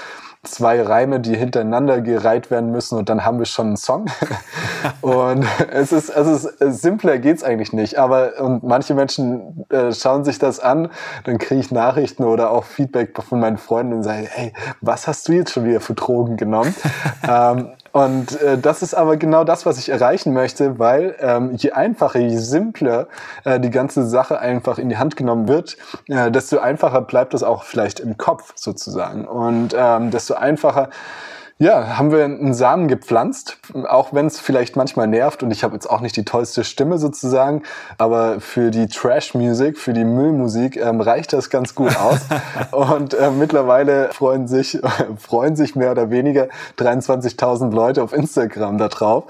zwei 0.44 0.82
Reime, 0.82 1.20
die 1.20 1.36
hintereinander 1.36 2.00
gereiht 2.00 2.50
werden 2.50 2.70
müssen 2.70 2.98
und 2.98 3.08
dann 3.08 3.24
haben 3.24 3.38
wir 3.38 3.46
schon 3.46 3.68
einen 3.68 3.76
Song. 3.76 4.06
und 5.00 5.44
es 5.70 5.92
ist, 5.92 6.10
es 6.10 6.44
ist 6.44 6.82
simpler 6.82 7.18
geht's 7.18 7.42
eigentlich 7.42 7.72
nicht. 7.72 7.98
Aber 7.98 8.40
und 8.40 8.62
manche 8.62 8.94
Menschen 8.94 9.66
äh, 9.70 9.92
schauen 9.92 10.24
sich 10.24 10.38
das 10.38 10.60
an, 10.60 10.90
dann 11.24 11.38
kriege 11.38 11.60
ich 11.60 11.70
Nachrichten 11.70 12.24
oder 12.24 12.50
auch 12.50 12.64
Feedback 12.64 13.20
von 13.22 13.40
meinen 13.40 13.58
Freunden 13.58 13.94
und 13.94 14.02
sagen, 14.02 14.28
hey, 14.30 14.52
was 14.80 15.06
hast 15.06 15.28
du 15.28 15.32
jetzt 15.32 15.52
schon 15.52 15.64
wieder 15.64 15.80
für 15.80 15.94
Drogen 15.94 16.36
genommen? 16.36 16.74
ähm, 17.28 17.70
und 17.94 18.40
äh, 18.42 18.58
das 18.58 18.82
ist 18.82 18.92
aber 18.92 19.16
genau 19.16 19.44
das, 19.44 19.66
was 19.66 19.78
ich 19.78 19.88
erreichen 19.88 20.32
möchte, 20.32 20.80
weil 20.80 21.14
ähm, 21.20 21.52
je 21.54 21.70
einfacher, 21.70 22.18
je 22.18 22.38
simpler 22.38 23.06
äh, 23.44 23.60
die 23.60 23.70
ganze 23.70 24.04
Sache 24.04 24.40
einfach 24.40 24.78
in 24.78 24.88
die 24.88 24.96
Hand 24.96 25.14
genommen 25.14 25.46
wird, 25.46 25.76
äh, 26.08 26.28
desto 26.32 26.58
einfacher 26.58 27.02
bleibt 27.02 27.34
es 27.34 27.44
auch 27.44 27.62
vielleicht 27.62 28.00
im 28.00 28.18
Kopf 28.18 28.52
sozusagen. 28.56 29.28
Und 29.28 29.76
ähm, 29.78 30.10
desto 30.10 30.34
einfacher 30.34 30.88
ja, 31.58 31.96
haben 31.96 32.10
wir 32.10 32.24
einen 32.24 32.52
Samen 32.52 32.88
gepflanzt, 32.88 33.58
auch 33.88 34.12
wenn 34.12 34.26
es 34.26 34.40
vielleicht 34.40 34.74
manchmal 34.74 35.06
nervt 35.06 35.44
und 35.44 35.52
ich 35.52 35.62
habe 35.62 35.74
jetzt 35.74 35.88
auch 35.88 36.00
nicht 36.00 36.16
die 36.16 36.24
tollste 36.24 36.64
Stimme 36.64 36.98
sozusagen, 36.98 37.62
aber 37.96 38.40
für 38.40 38.72
die 38.72 38.88
Trash-Musik, 38.88 39.78
für 39.78 39.92
die 39.92 40.04
Müllmusik 40.04 40.76
ähm, 40.76 41.00
reicht 41.00 41.32
das 41.32 41.50
ganz 41.50 41.76
gut 41.76 41.96
aus. 41.96 42.18
und 42.72 43.14
äh, 43.14 43.30
mittlerweile 43.30 44.08
freuen 44.12 44.48
sich, 44.48 44.80
freuen 45.16 45.54
sich 45.54 45.76
mehr 45.76 45.92
oder 45.92 46.10
weniger 46.10 46.48
23.000 46.78 47.72
Leute 47.72 48.02
auf 48.02 48.12
Instagram 48.12 48.76
da 48.78 48.88
drauf. 48.88 49.24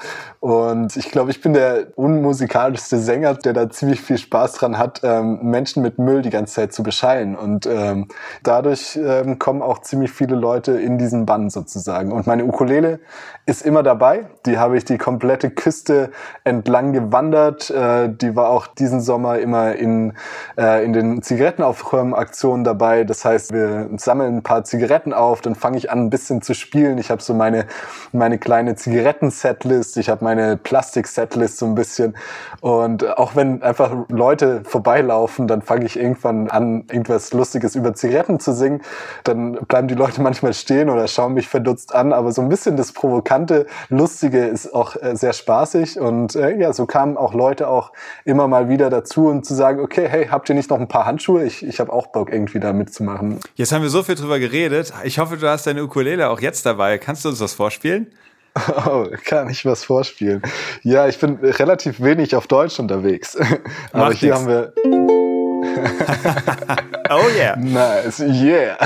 Und 0.45 0.95
ich 0.99 1.11
glaube, 1.11 1.31
ich 1.31 1.41
bin 1.41 1.55
der 1.55 1.87
unmusikalischste 1.97 2.99
Sänger, 2.99 3.33
der 3.33 3.55
da 3.55 3.71
ziemlich 3.71 4.03
viel 4.03 4.19
Spaß 4.19 4.53
dran 4.53 4.77
hat, 4.77 5.01
ähm, 5.03 5.39
Menschen 5.41 5.83
mit 5.83 5.99
Müll 5.99 6.21
die 6.21 6.29
ganze 6.29 6.57
Zeit 6.57 6.75
zu 6.75 6.83
beschallen. 6.83 7.35
Und 7.35 7.65
ähm, 7.65 8.09
dadurch 8.43 8.95
ähm, 9.03 9.39
kommen 9.39 9.63
auch 9.63 9.79
ziemlich 9.79 10.13
viele 10.13 10.37
Leute 10.37 10.73
in 10.73 10.99
diesen 10.99 11.25
Bann 11.25 11.49
sozusagen. 11.49 12.13
Und 12.13 12.27
meine 12.27 12.45
Ukulele 12.45 13.01
ist 13.47 13.63
immer 13.65 13.83
dabei. 13.83 14.27
Die 14.45 14.59
habe 14.59 14.77
ich 14.77 14.85
die 14.85 14.99
komplette 14.99 15.49
Küste 15.49 16.11
entlang 16.45 16.93
gewandert. 16.93 17.71
Äh, 17.71 18.11
die 18.11 18.37
war 18.37 18.51
auch 18.51 18.67
diesen 18.67 19.01
Sommer 19.01 19.39
immer 19.39 19.75
in, 19.75 20.13
äh, 20.59 20.85
in 20.85 20.93
den 20.93 21.23
Zigarettenaufräumaktionen 21.23 22.65
dabei. 22.65 23.05
Das 23.05 23.25
heißt, 23.25 23.55
wir 23.55 23.89
sammeln 23.97 24.37
ein 24.37 24.43
paar 24.43 24.65
Zigaretten 24.65 25.15
auf, 25.15 25.41
dann 25.41 25.55
fange 25.55 25.79
ich 25.79 25.91
an, 25.91 26.01
ein 26.01 26.11
bisschen 26.11 26.43
zu 26.43 26.53
spielen. 26.53 26.99
Ich 26.99 27.11
habe 27.11 27.23
so 27.23 27.33
meine, 27.33 27.65
meine 28.13 28.37
kleine 28.37 28.75
Zigaretten-Setlist. 28.75 29.97
Ich 29.97 30.11
habe 30.11 30.23
meine 30.35 30.57
Plastik-Setlist 30.57 31.59
so 31.59 31.67
ein 31.67 31.75
bisschen. 31.75 32.17
Und 32.61 33.19
auch 33.19 33.37
wenn 33.37 33.63
einfach 33.63 33.93
Leute 34.09 34.63
vorbeilaufen, 34.65 35.47
dann 35.47 35.63
fange 35.63 35.87
ich 35.87 35.97
irgendwann 35.97 36.51
an, 36.51 36.87
irgendwas 36.91 37.33
Lustiges 37.33 37.77
über 37.77 37.95
Zigaretten 37.95 38.41
zu 38.41 38.53
singen. 38.53 38.83
Dann 39.23 39.53
bleiben 39.53 39.89
die 39.89 39.95
Leute 39.95 40.21
manchmal 40.23 40.55
stehen 40.55 40.91
oder 40.91 41.07
schauen 41.07 41.35
mich 41.35 41.49
verdutzt 41.49 41.95
an. 41.95 42.13
Aber 42.13 42.33
so 42.33 42.43
ein 42.43 42.49
bisschen 42.49 42.77
das 42.77 42.93
Provokante, 42.93 43.67
Lustige 43.89 44.45
ist 44.45 44.75
auch 44.75 44.97
äh, 44.97 45.17
sehr 45.17 45.33
spaßig. 45.33 46.01
Und 46.01 46.35
äh, 46.35 46.59
ja, 46.59 46.73
so 46.73 46.87
kamen 46.87 47.17
auch 47.17 47.33
Leute 47.35 47.69
auch 47.69 47.93
immer 48.25 48.49
mal 48.49 48.69
wieder 48.69 48.91
dazu 48.91 49.29
und 49.29 49.47
zu 49.47 49.55
sagen, 49.55 49.81
okay, 49.81 50.09
hey, 50.09 50.27
habt 50.27 50.49
ihr 50.49 50.55
nicht 50.57 50.71
noch 50.71 50.81
ein 50.81 50.89
paar 50.89 51.07
Handschuhe? 51.07 51.45
Ich, 51.45 51.65
ich 51.65 51.79
habe 51.79 51.93
auch 51.93 52.09
Bock, 52.09 52.33
irgendwie 52.33 52.59
da 52.59 52.73
mitzumachen. 52.73 53.39
Jetzt 53.55 53.73
haben 53.73 53.83
wir 53.83 53.91
so 53.91 54.03
viel 54.03 54.17
drüber 54.17 54.39
geredet. 54.39 54.93
Ich 55.05 55.19
hoffe, 55.19 55.37
du 55.37 55.49
hast 55.49 55.67
deine 55.67 55.85
Ukulele 55.85 56.29
auch 56.29 56.41
jetzt 56.41 56.67
dabei. 56.67 56.99
Kannst 56.99 57.25
du 57.25 57.29
uns 57.29 57.39
das 57.39 57.55
vorspielen? 57.55 58.09
Oh, 58.87 59.07
kann 59.25 59.51
ich 59.51 59.67
was 59.67 59.85
vorspielen? 59.85 60.43
Ja, 60.83 61.09
ich 61.09 61.19
bin 61.19 61.37
relativ 61.37 62.01
wenig 62.01 62.37
auf 62.37 62.47
Deutsch 62.47 62.79
unterwegs. 62.79 63.37
Aber 63.93 64.07
Macht 64.07 64.19
hier 64.19 64.31
nix. 64.31 64.41
haben 64.41 64.49
wir. 64.49 64.73
oh 67.11 67.29
yeah. 67.37 67.57
Nice, 67.57 68.21
yeah. 68.21 68.77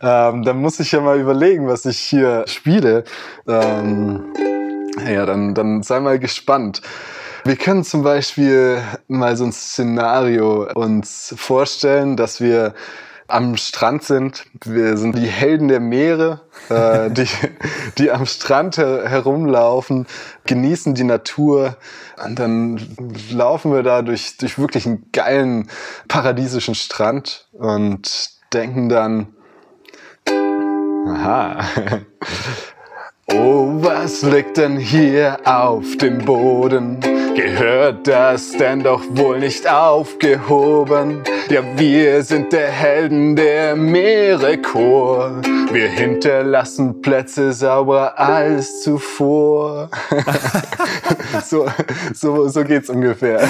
Ähm, 0.00 0.44
dann 0.44 0.58
muss 0.58 0.78
ich 0.78 0.92
ja 0.92 1.00
mal 1.00 1.18
überlegen, 1.18 1.66
was 1.66 1.84
ich 1.84 1.98
hier 1.98 2.44
spiele. 2.46 3.02
Ähm, 3.48 4.32
ja, 5.08 5.26
dann, 5.26 5.54
dann 5.54 5.82
sei 5.82 5.98
mal 6.00 6.18
gespannt. 6.18 6.82
Wir 7.44 7.56
können 7.56 7.82
zum 7.82 8.04
Beispiel 8.04 8.80
mal 9.08 9.36
so 9.36 9.44
ein 9.44 9.52
Szenario 9.52 10.68
uns 10.74 11.34
vorstellen, 11.36 12.16
dass 12.16 12.40
wir 12.40 12.74
am 13.32 13.56
Strand 13.56 14.04
sind. 14.04 14.44
Wir 14.64 14.96
sind 14.96 15.16
die 15.16 15.26
Helden 15.26 15.68
der 15.68 15.80
Meere, 15.80 16.42
äh, 16.68 17.10
die, 17.10 17.26
die 17.98 18.10
am 18.10 18.26
Strand 18.26 18.78
her 18.78 19.08
herumlaufen, 19.08 20.06
genießen 20.46 20.94
die 20.94 21.04
Natur. 21.04 21.76
Und 22.24 22.38
dann 22.38 22.80
laufen 23.30 23.72
wir 23.72 23.82
da 23.82 24.02
durch, 24.02 24.36
durch 24.36 24.58
wirklich 24.58 24.86
einen 24.86 25.10
geilen, 25.12 25.68
paradiesischen 26.08 26.74
Strand 26.74 27.48
und 27.52 28.30
denken 28.52 28.88
dann, 28.88 29.28
aha, 31.06 31.58
Oh, 33.34 33.82
was 33.82 34.22
liegt 34.22 34.58
denn 34.58 34.76
hier 34.76 35.38
auf 35.44 35.96
dem 35.96 36.18
Boden? 36.18 37.00
Gehört 37.34 38.06
das 38.06 38.52
denn 38.52 38.82
doch 38.82 39.02
wohl 39.10 39.38
nicht 39.38 39.66
aufgehoben? 39.68 41.22
Ja, 41.48 41.62
wir 41.76 42.22
sind 42.22 42.52
der 42.52 42.68
Helden 42.68 43.36
der 43.36 43.74
Meerechor. 43.74 45.40
Wir 45.72 45.88
hinterlassen 45.88 47.00
Plätze 47.00 47.52
sauber 47.52 48.18
als 48.18 48.82
zuvor. 48.82 49.88
so, 51.44 51.66
so, 52.14 52.48
so 52.48 52.64
geht's 52.64 52.90
ungefähr. 52.90 53.40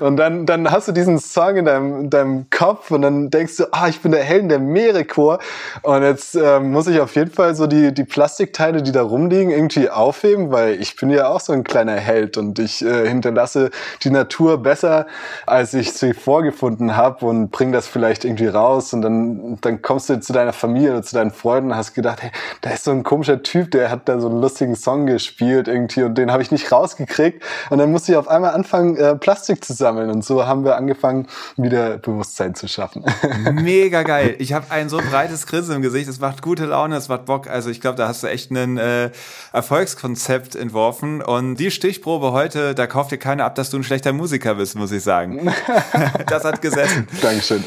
Und 0.00 0.16
dann, 0.16 0.44
dann 0.44 0.70
hast 0.70 0.88
du 0.88 0.92
diesen 0.92 1.18
Song 1.18 1.56
in 1.56 1.64
deinem, 1.64 2.00
in 2.02 2.10
deinem 2.10 2.50
Kopf 2.50 2.90
und 2.90 3.02
dann 3.02 3.30
denkst 3.30 3.56
du, 3.58 3.64
ah, 3.72 3.88
ich 3.88 4.00
bin 4.00 4.12
der 4.12 4.24
Helden 4.24 4.48
der 4.48 4.58
Meerechor. 4.58 5.38
Und 5.82 6.02
jetzt 6.02 6.34
äh, 6.34 6.58
muss 6.58 6.88
ich 6.88 7.00
auf 7.00 7.14
jeden 7.14 7.30
Fall 7.30 7.54
so 7.54 7.66
die, 7.66 7.94
die 7.94 8.04
Plastikteile, 8.04 8.82
die 8.82 8.92
da 8.92 9.02
rumliegen, 9.02 9.50
irgendwie 9.50 9.88
aufheben, 9.88 10.50
weil 10.50 10.80
ich 10.80 10.96
bin 10.96 11.10
ja 11.10 11.28
auch 11.28 11.40
so 11.40 11.52
ein 11.52 11.64
kleiner 11.64 11.96
Held 11.96 12.36
und 12.36 12.58
ich 12.58 12.84
äh, 12.84 13.08
hinterlasse 13.28 13.70
die 14.02 14.10
Natur 14.10 14.62
besser, 14.62 15.06
als 15.46 15.74
ich 15.74 15.92
sie 15.92 16.14
vorgefunden 16.14 16.96
habe 16.96 17.24
und 17.26 17.50
bring 17.50 17.72
das 17.72 17.86
vielleicht 17.86 18.24
irgendwie 18.24 18.48
raus 18.48 18.92
und 18.92 19.02
dann, 19.02 19.58
dann 19.60 19.82
kommst 19.82 20.08
du 20.08 20.20
zu 20.20 20.32
deiner 20.32 20.52
Familie 20.52 20.92
oder 20.92 21.02
zu 21.02 21.14
deinen 21.14 21.30
Freunden 21.30 21.70
und 21.70 21.76
hast 21.76 21.94
gedacht, 21.94 22.22
hey, 22.22 22.30
da 22.60 22.70
ist 22.70 22.84
so 22.84 22.90
ein 22.90 23.02
komischer 23.02 23.42
Typ, 23.42 23.70
der 23.70 23.90
hat 23.90 24.08
da 24.08 24.20
so 24.20 24.28
einen 24.28 24.40
lustigen 24.40 24.76
Song 24.76 25.06
gespielt 25.06 25.68
irgendwie 25.68 26.02
und 26.02 26.16
den 26.16 26.32
habe 26.32 26.42
ich 26.42 26.50
nicht 26.50 26.70
rausgekriegt 26.70 27.42
und 27.70 27.78
dann 27.78 27.92
musste 27.92 28.12
ich 28.12 28.18
auf 28.18 28.28
einmal 28.28 28.52
anfangen, 28.52 28.96
äh, 28.96 29.14
Plastik 29.16 29.64
zu 29.64 29.72
sammeln 29.72 30.10
und 30.10 30.24
so 30.24 30.46
haben 30.46 30.64
wir 30.64 30.76
angefangen, 30.76 31.26
wieder 31.56 31.98
Bewusstsein 31.98 32.54
zu 32.54 32.68
schaffen. 32.68 33.04
Mega 33.52 34.02
geil. 34.02 34.36
Ich 34.38 34.52
habe 34.52 34.66
ein 34.70 34.88
so 34.88 34.98
breites 34.98 35.46
Grinsen 35.46 35.76
im 35.76 35.82
Gesicht, 35.82 36.08
es 36.08 36.20
macht 36.20 36.42
gute 36.42 36.66
Laune, 36.66 36.96
es 36.96 37.08
macht 37.08 37.26
Bock. 37.26 37.48
Also 37.48 37.70
ich 37.70 37.80
glaube, 37.80 37.96
da 37.96 38.08
hast 38.08 38.22
du 38.22 38.26
echt 38.26 38.50
ein 38.50 38.78
äh, 38.78 39.10
Erfolgskonzept 39.52 40.56
entworfen 40.56 41.22
und 41.22 41.56
die 41.56 41.70
Stichprobe 41.70 42.32
heute, 42.32 42.74
da 42.74 42.86
kauft 42.86 43.12
dir 43.18 43.22
keiner 43.22 43.44
ab, 43.44 43.54
dass 43.54 43.70
du 43.70 43.76
ein 43.76 43.82
schlechter 43.82 44.12
Musiker 44.12 44.54
bist, 44.54 44.76
muss 44.76 44.92
ich 44.92 45.02
sagen. 45.02 45.52
das 46.26 46.44
hat 46.44 46.62
gesessen. 46.62 47.06
Dankeschön. 47.20 47.64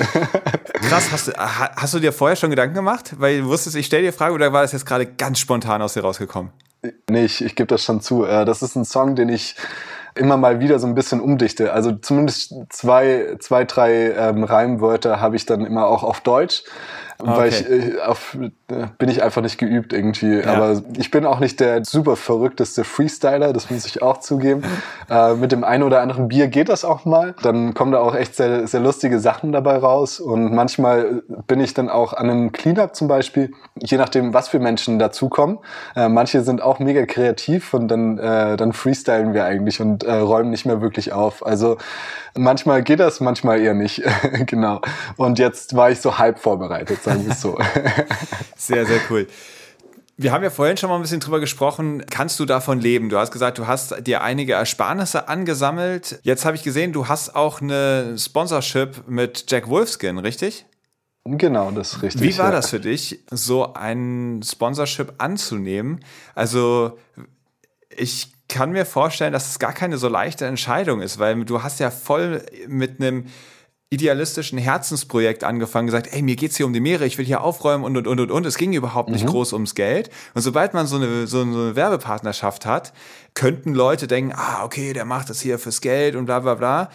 Krass, 0.73 1.11
hast 1.11 1.27
du, 1.27 1.31
hast 1.37 1.93
du 1.93 1.99
dir 1.99 2.11
vorher 2.11 2.35
schon 2.35 2.49
Gedanken 2.49 2.75
gemacht? 2.75 3.15
Weil 3.17 3.41
du 3.41 3.47
wusstest, 3.47 3.75
ich 3.75 3.85
stelle 3.85 4.03
dir 4.03 4.13
Frage 4.13 4.33
oder 4.33 4.53
war 4.53 4.61
das 4.61 4.71
jetzt 4.71 4.85
gerade 4.85 5.05
ganz 5.05 5.39
spontan 5.39 5.81
aus 5.81 5.93
dir 5.93 6.01
rausgekommen? 6.01 6.51
Nee, 7.09 7.25
ich, 7.25 7.43
ich 7.43 7.55
gebe 7.55 7.67
das 7.67 7.83
schon 7.83 8.01
zu. 8.01 8.25
Äh, 8.25 8.45
das 8.45 8.61
ist 8.61 8.75
ein 8.75 8.85
Song, 8.85 9.15
den 9.15 9.29
ich 9.29 9.55
immer 10.15 10.37
mal 10.37 10.59
wieder 10.59 10.79
so 10.79 10.87
ein 10.87 10.95
bisschen 10.95 11.21
umdichte. 11.21 11.73
Also 11.73 11.93
zumindest 11.93 12.53
zwei, 12.69 13.37
zwei 13.39 13.65
drei 13.65 14.11
ähm, 14.11 14.43
Reimwörter 14.43 15.21
habe 15.21 15.35
ich 15.35 15.45
dann 15.45 15.65
immer 15.65 15.85
auch 15.85 16.03
auf 16.03 16.21
Deutsch. 16.21 16.63
Okay. 17.22 17.38
Weil 17.38 17.49
ich 17.49 17.69
äh, 17.69 17.99
auf, 18.01 18.36
äh, 18.36 18.88
bin 18.97 19.09
ich 19.09 19.22
einfach 19.24 19.41
nicht 19.41 19.57
geübt 19.57 19.93
irgendwie. 19.93 20.39
Ja. 20.39 20.53
Aber 20.53 20.82
ich 20.97 21.11
bin 21.11 21.26
auch 21.26 21.39
nicht 21.39 21.59
der 21.59 21.86
super 21.86 22.15
verrückteste 22.15 22.84
Freestyler, 22.84 23.53
das 23.53 23.69
muss 23.69 23.86
ich 23.86 24.01
auch 24.01 24.19
zugeben. 24.19 24.63
äh, 25.09 25.36
mit 25.36 25.51
dem 25.51 25.63
einen 25.63 25.84
oder 25.84 26.01
anderen 26.01 26.28
Bier 26.28 26.47
geht 26.47 26.69
das 26.69 26.84
auch 26.84 27.05
mal. 27.05 27.36
Dann 27.43 27.74
kommen 27.74 27.91
da 27.91 27.99
auch 27.99 28.15
echt 28.15 28.36
sehr, 28.36 28.67
sehr 28.67 28.80
lustige 28.80 29.19
Sachen 29.19 29.51
dabei 29.51 29.78
raus. 29.78 30.19
Und 30.19 30.53
manchmal 30.53 31.22
bin 31.47 31.59
ich 31.59 31.74
dann 31.74 31.89
auch 31.89 32.13
an 32.13 32.30
einem 32.30 32.51
Cleanup 32.51 32.95
zum 32.95 33.07
Beispiel, 33.07 33.51
je 33.80 33.97
nachdem, 33.97 34.34
was 34.34 34.49
für 34.49 34.59
Menschen 34.59 34.99
dazukommen. 34.99 35.59
Äh, 35.95 36.09
manche 36.09 36.41
sind 36.41 36.61
auch 36.61 36.80
mega 36.80 37.05
kreativ 37.05 37.74
und 37.74 37.88
dann, 37.88 38.17
äh, 38.17 38.57
dann 38.57 38.74
freestylen 38.74 39.34
wir 39.34 39.45
eigentlich 39.45 39.80
und 39.80 40.03
äh, 40.03 40.13
räumen 40.13 40.49
nicht 40.49 40.65
mehr 40.65 40.82
wirklich 40.82 41.13
auf. 41.13 41.45
Also 41.45 41.78
manchmal 42.36 42.84
geht 42.84 42.99
das, 42.99 43.19
manchmal 43.19 43.59
eher 43.59 43.74
nicht. 43.74 44.01
genau. 44.45 44.82
Und 45.17 45.39
jetzt 45.39 45.76
war 45.76 45.91
ich 45.91 46.01
so 46.01 46.17
halb 46.17 46.39
vorbereitet 46.39 47.01
sagen 47.14 47.26
wir 47.26 47.34
es 47.34 47.41
so. 47.41 47.57
sehr, 48.57 48.86
sehr 48.86 48.99
cool. 49.09 49.28
Wir 50.18 50.32
haben 50.32 50.43
ja 50.43 50.49
vorhin 50.51 50.78
schon 50.78 50.89
mal 50.89 50.97
ein 50.97 51.01
bisschen 51.01 51.20
drüber 51.20 51.39
gesprochen. 51.39 52.05
Kannst 52.09 52.39
du 52.39 52.45
davon 52.45 52.80
leben? 52.80 53.09
Du 53.09 53.18
hast 53.18 53.32
gesagt, 53.32 53.57
du 53.57 53.66
hast 53.66 54.05
dir 54.05 54.22
einige 54.22 54.53
Ersparnisse 54.53 55.28
angesammelt. 55.28 56.20
Jetzt 56.24 56.45
habe 56.45 56.55
ich 56.55 56.64
gesehen, 56.64 56.93
du 56.93 57.07
hast 57.07 57.36
auch 57.36 57.62
eine 57.62 58.18
Sponsorship 58.18 59.07
mit 59.07 59.45
Jack 59.49 59.68
Wolfskin, 59.68 60.20
richtig? 60.20 60.66
Genau, 61.24 61.72
das 61.72 61.93
ist 61.93 62.03
richtig. 62.03 62.22
Wie 62.22 62.38
war 62.38 62.45
ja. 62.45 62.51
das 62.51 62.70
für 62.70 62.80
dich, 62.80 63.24
so 63.32 63.74
ein 63.74 64.41
Sponsorship 64.43 65.14
anzunehmen? 65.18 66.03
Also, 66.36 66.97
ich 67.95 68.32
kann 68.47 68.72
mir 68.72 68.86
vorstellen, 68.86 69.34
dass 69.34 69.49
es 69.49 69.59
gar 69.59 69.74
keine 69.74 69.97
so 69.97 70.07
leichte 70.07 70.45
Entscheidung 70.45 71.01
ist, 71.01 71.20
weil 71.20 71.45
du 71.45 71.64
hast 71.64 71.80
ja 71.80 71.89
voll 71.89 72.43
mit 72.68 72.99
einem 72.99 73.26
idealistischen 73.91 74.57
Herzensprojekt 74.57 75.43
angefangen, 75.43 75.85
gesagt, 75.85 76.07
ey, 76.11 76.21
mir 76.21 76.37
geht's 76.37 76.55
hier 76.55 76.65
um 76.65 76.71
die 76.71 76.79
Meere, 76.79 77.05
ich 77.05 77.17
will 77.17 77.25
hier 77.25 77.41
aufräumen 77.41 77.83
und 77.83 77.97
und 77.97 78.07
und 78.07 78.19
und 78.21 78.31
und. 78.31 78.45
Es 78.45 78.57
ging 78.57 78.71
überhaupt 78.71 79.09
nicht 79.09 79.25
mhm. 79.25 79.29
groß 79.29 79.51
ums 79.51 79.75
Geld. 79.75 80.09
Und 80.33 80.41
sobald 80.41 80.73
man 80.73 80.87
so 80.87 80.95
eine, 80.95 81.27
so 81.27 81.41
eine 81.41 81.75
Werbepartnerschaft 81.75 82.65
hat, 82.65 82.93
könnten 83.33 83.73
Leute 83.73 84.07
denken, 84.07 84.33
ah, 84.33 84.63
okay, 84.63 84.93
der 84.93 85.03
macht 85.03 85.29
das 85.29 85.41
hier 85.41 85.59
fürs 85.59 85.81
Geld 85.81 86.15
und 86.15 86.25
bla 86.25 86.39
bla 86.39 86.55
bla. 86.55 86.89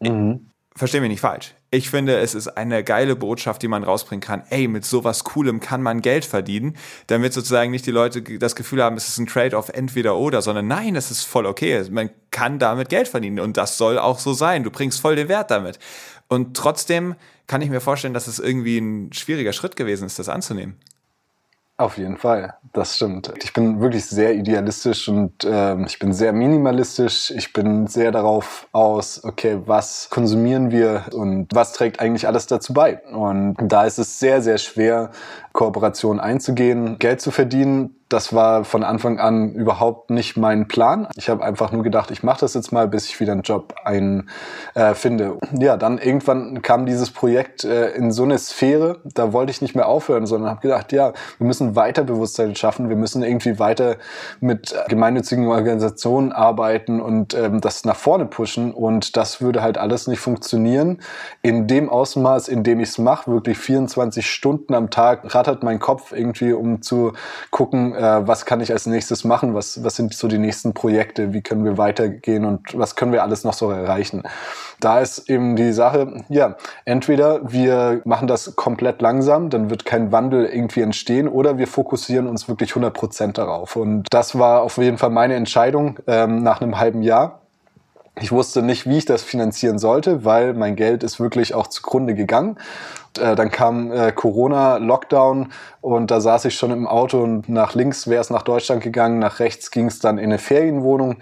Mhm. 0.00 0.50
Versteh 0.74 1.00
mich 1.00 1.10
nicht 1.10 1.20
falsch. 1.20 1.54
Ich 1.70 1.88
finde, 1.88 2.18
es 2.18 2.34
ist 2.34 2.48
eine 2.48 2.82
geile 2.82 3.14
Botschaft, 3.14 3.62
die 3.62 3.68
man 3.68 3.84
rausbringen 3.84 4.20
kann. 4.20 4.42
Ey, 4.50 4.66
mit 4.66 4.84
sowas 4.84 5.22
Coolem 5.22 5.60
kann 5.60 5.82
man 5.82 6.00
Geld 6.00 6.24
verdienen, 6.24 6.76
damit 7.06 7.32
sozusagen 7.32 7.70
nicht 7.70 7.86
die 7.86 7.92
Leute 7.92 8.22
das 8.22 8.56
Gefühl 8.56 8.82
haben, 8.82 8.96
es 8.96 9.06
ist 9.06 9.18
ein 9.18 9.26
Trade-off 9.26 9.68
entweder 9.68 10.16
oder, 10.16 10.42
sondern 10.42 10.66
nein, 10.66 10.96
es 10.96 11.12
ist 11.12 11.24
voll 11.24 11.46
okay. 11.46 11.84
Man 11.90 12.10
kann 12.32 12.58
damit 12.58 12.88
Geld 12.88 13.06
verdienen 13.06 13.38
und 13.38 13.56
das 13.56 13.78
soll 13.78 13.98
auch 14.00 14.18
so 14.18 14.32
sein. 14.32 14.64
Du 14.64 14.70
bringst 14.72 15.00
voll 15.00 15.14
den 15.14 15.28
Wert 15.28 15.52
damit. 15.52 15.78
Und 16.30 16.56
trotzdem 16.56 17.16
kann 17.48 17.60
ich 17.60 17.70
mir 17.70 17.80
vorstellen, 17.80 18.14
dass 18.14 18.28
es 18.28 18.38
irgendwie 18.38 18.78
ein 18.78 19.12
schwieriger 19.12 19.52
Schritt 19.52 19.74
gewesen 19.74 20.06
ist, 20.06 20.18
das 20.18 20.28
anzunehmen. 20.28 20.78
Auf 21.76 21.98
jeden 21.98 22.18
Fall, 22.18 22.54
das 22.72 22.96
stimmt. 22.96 23.32
Ich 23.42 23.52
bin 23.52 23.80
wirklich 23.80 24.04
sehr 24.04 24.34
idealistisch 24.34 25.08
und 25.08 25.44
äh, 25.44 25.82
ich 25.84 25.98
bin 25.98 26.12
sehr 26.12 26.32
minimalistisch. 26.32 27.30
Ich 27.30 27.52
bin 27.52 27.86
sehr 27.86 28.12
darauf 28.12 28.68
aus, 28.72 29.24
okay, 29.24 29.58
was 29.64 30.08
konsumieren 30.10 30.70
wir 30.70 31.06
und 31.12 31.48
was 31.52 31.72
trägt 31.72 31.98
eigentlich 31.98 32.28
alles 32.28 32.46
dazu 32.46 32.74
bei? 32.74 33.02
Und 33.06 33.56
da 33.58 33.84
ist 33.84 33.98
es 33.98 34.20
sehr, 34.20 34.42
sehr 34.42 34.58
schwer, 34.58 35.10
Kooperationen 35.52 36.20
einzugehen, 36.20 36.98
Geld 36.98 37.20
zu 37.20 37.30
verdienen 37.30 37.96
das 38.10 38.34
war 38.34 38.64
von 38.64 38.82
Anfang 38.82 39.20
an 39.20 39.54
überhaupt 39.54 40.10
nicht 40.10 40.36
mein 40.36 40.66
Plan. 40.66 41.06
Ich 41.16 41.30
habe 41.30 41.44
einfach 41.44 41.70
nur 41.70 41.84
gedacht, 41.84 42.10
ich 42.10 42.24
mache 42.24 42.40
das 42.40 42.54
jetzt 42.54 42.72
mal, 42.72 42.88
bis 42.88 43.06
ich 43.06 43.20
wieder 43.20 43.32
einen 43.32 43.42
Job 43.42 43.74
ein, 43.84 44.28
äh, 44.74 44.94
finde. 44.94 45.38
Ja, 45.58 45.76
dann 45.76 45.96
irgendwann 45.98 46.60
kam 46.60 46.86
dieses 46.86 47.12
Projekt 47.12 47.62
äh, 47.62 47.90
in 47.90 48.10
so 48.10 48.24
eine 48.24 48.36
Sphäre, 48.36 48.98
da 49.04 49.32
wollte 49.32 49.52
ich 49.52 49.62
nicht 49.62 49.76
mehr 49.76 49.86
aufhören, 49.86 50.26
sondern 50.26 50.50
habe 50.50 50.60
gedacht, 50.60 50.92
ja, 50.92 51.12
wir 51.38 51.46
müssen 51.46 51.76
weiter 51.76 52.02
Bewusstsein 52.02 52.56
schaffen, 52.56 52.88
wir 52.88 52.96
müssen 52.96 53.22
irgendwie 53.22 53.60
weiter 53.60 53.96
mit 54.40 54.74
gemeinnützigen 54.88 55.46
Organisationen 55.46 56.32
arbeiten 56.32 57.00
und 57.00 57.34
ähm, 57.34 57.60
das 57.60 57.84
nach 57.84 57.96
vorne 57.96 58.26
pushen. 58.26 58.72
Und 58.72 59.16
das 59.16 59.40
würde 59.40 59.62
halt 59.62 59.78
alles 59.78 60.08
nicht 60.08 60.20
funktionieren 60.20 60.98
in 61.42 61.68
dem 61.68 61.88
Ausmaß, 61.88 62.48
in 62.48 62.64
dem 62.64 62.80
ich 62.80 62.88
es 62.88 62.98
mache. 62.98 63.30
Wirklich 63.30 63.58
24 63.58 64.28
Stunden 64.28 64.74
am 64.74 64.90
Tag 64.90 65.32
rattert 65.32 65.62
mein 65.62 65.78
Kopf 65.78 66.10
irgendwie, 66.10 66.52
um 66.52 66.82
zu 66.82 67.12
gucken, 67.52 67.94
äh, 68.00 68.26
was 68.26 68.46
kann 68.46 68.60
ich 68.60 68.72
als 68.72 68.86
nächstes 68.86 69.24
machen, 69.24 69.54
was, 69.54 69.84
was 69.84 69.94
sind 69.94 70.14
so 70.14 70.26
die 70.26 70.38
nächsten 70.38 70.72
Projekte, 70.72 71.34
wie 71.34 71.42
können 71.42 71.64
wir 71.64 71.76
weitergehen 71.76 72.46
und 72.46 72.78
was 72.78 72.96
können 72.96 73.12
wir 73.12 73.22
alles 73.22 73.44
noch 73.44 73.52
so 73.52 73.70
erreichen. 73.70 74.22
Da 74.80 75.00
ist 75.00 75.28
eben 75.28 75.54
die 75.54 75.72
Sache, 75.72 76.24
ja, 76.30 76.56
entweder 76.86 77.52
wir 77.52 78.00
machen 78.04 78.26
das 78.26 78.56
komplett 78.56 79.02
langsam, 79.02 79.50
dann 79.50 79.68
wird 79.68 79.84
kein 79.84 80.12
Wandel 80.12 80.46
irgendwie 80.46 80.80
entstehen, 80.80 81.28
oder 81.28 81.58
wir 81.58 81.66
fokussieren 81.66 82.26
uns 82.26 82.48
wirklich 82.48 82.70
100 82.70 82.94
Prozent 82.94 83.36
darauf. 83.36 83.76
Und 83.76 84.06
das 84.10 84.38
war 84.38 84.62
auf 84.62 84.78
jeden 84.78 84.96
Fall 84.96 85.10
meine 85.10 85.34
Entscheidung 85.34 85.98
ähm, 86.06 86.42
nach 86.42 86.62
einem 86.62 86.78
halben 86.78 87.02
Jahr. 87.02 87.40
Ich 88.18 88.32
wusste 88.32 88.62
nicht, 88.62 88.88
wie 88.88 88.98
ich 88.98 89.04
das 89.04 89.22
finanzieren 89.22 89.78
sollte, 89.78 90.24
weil 90.24 90.54
mein 90.54 90.76
Geld 90.76 91.02
ist 91.02 91.20
wirklich 91.20 91.54
auch 91.54 91.66
zugrunde 91.66 92.14
gegangen. 92.14 92.58
Äh, 93.18 93.34
dann 93.34 93.50
kam 93.50 93.90
äh, 93.90 94.12
Corona, 94.12 94.76
Lockdown 94.76 95.52
und 95.80 96.10
da 96.10 96.20
saß 96.20 96.44
ich 96.44 96.54
schon 96.54 96.70
im 96.70 96.86
Auto 96.86 97.22
und 97.22 97.48
nach 97.48 97.74
links 97.74 98.06
wäre 98.06 98.20
es 98.20 98.30
nach 98.30 98.42
Deutschland 98.42 98.82
gegangen, 98.82 99.18
nach 99.18 99.40
rechts 99.40 99.70
ging 99.70 99.86
es 99.86 99.98
dann 99.98 100.18
in 100.18 100.24
eine 100.24 100.38
Ferienwohnung 100.38 101.16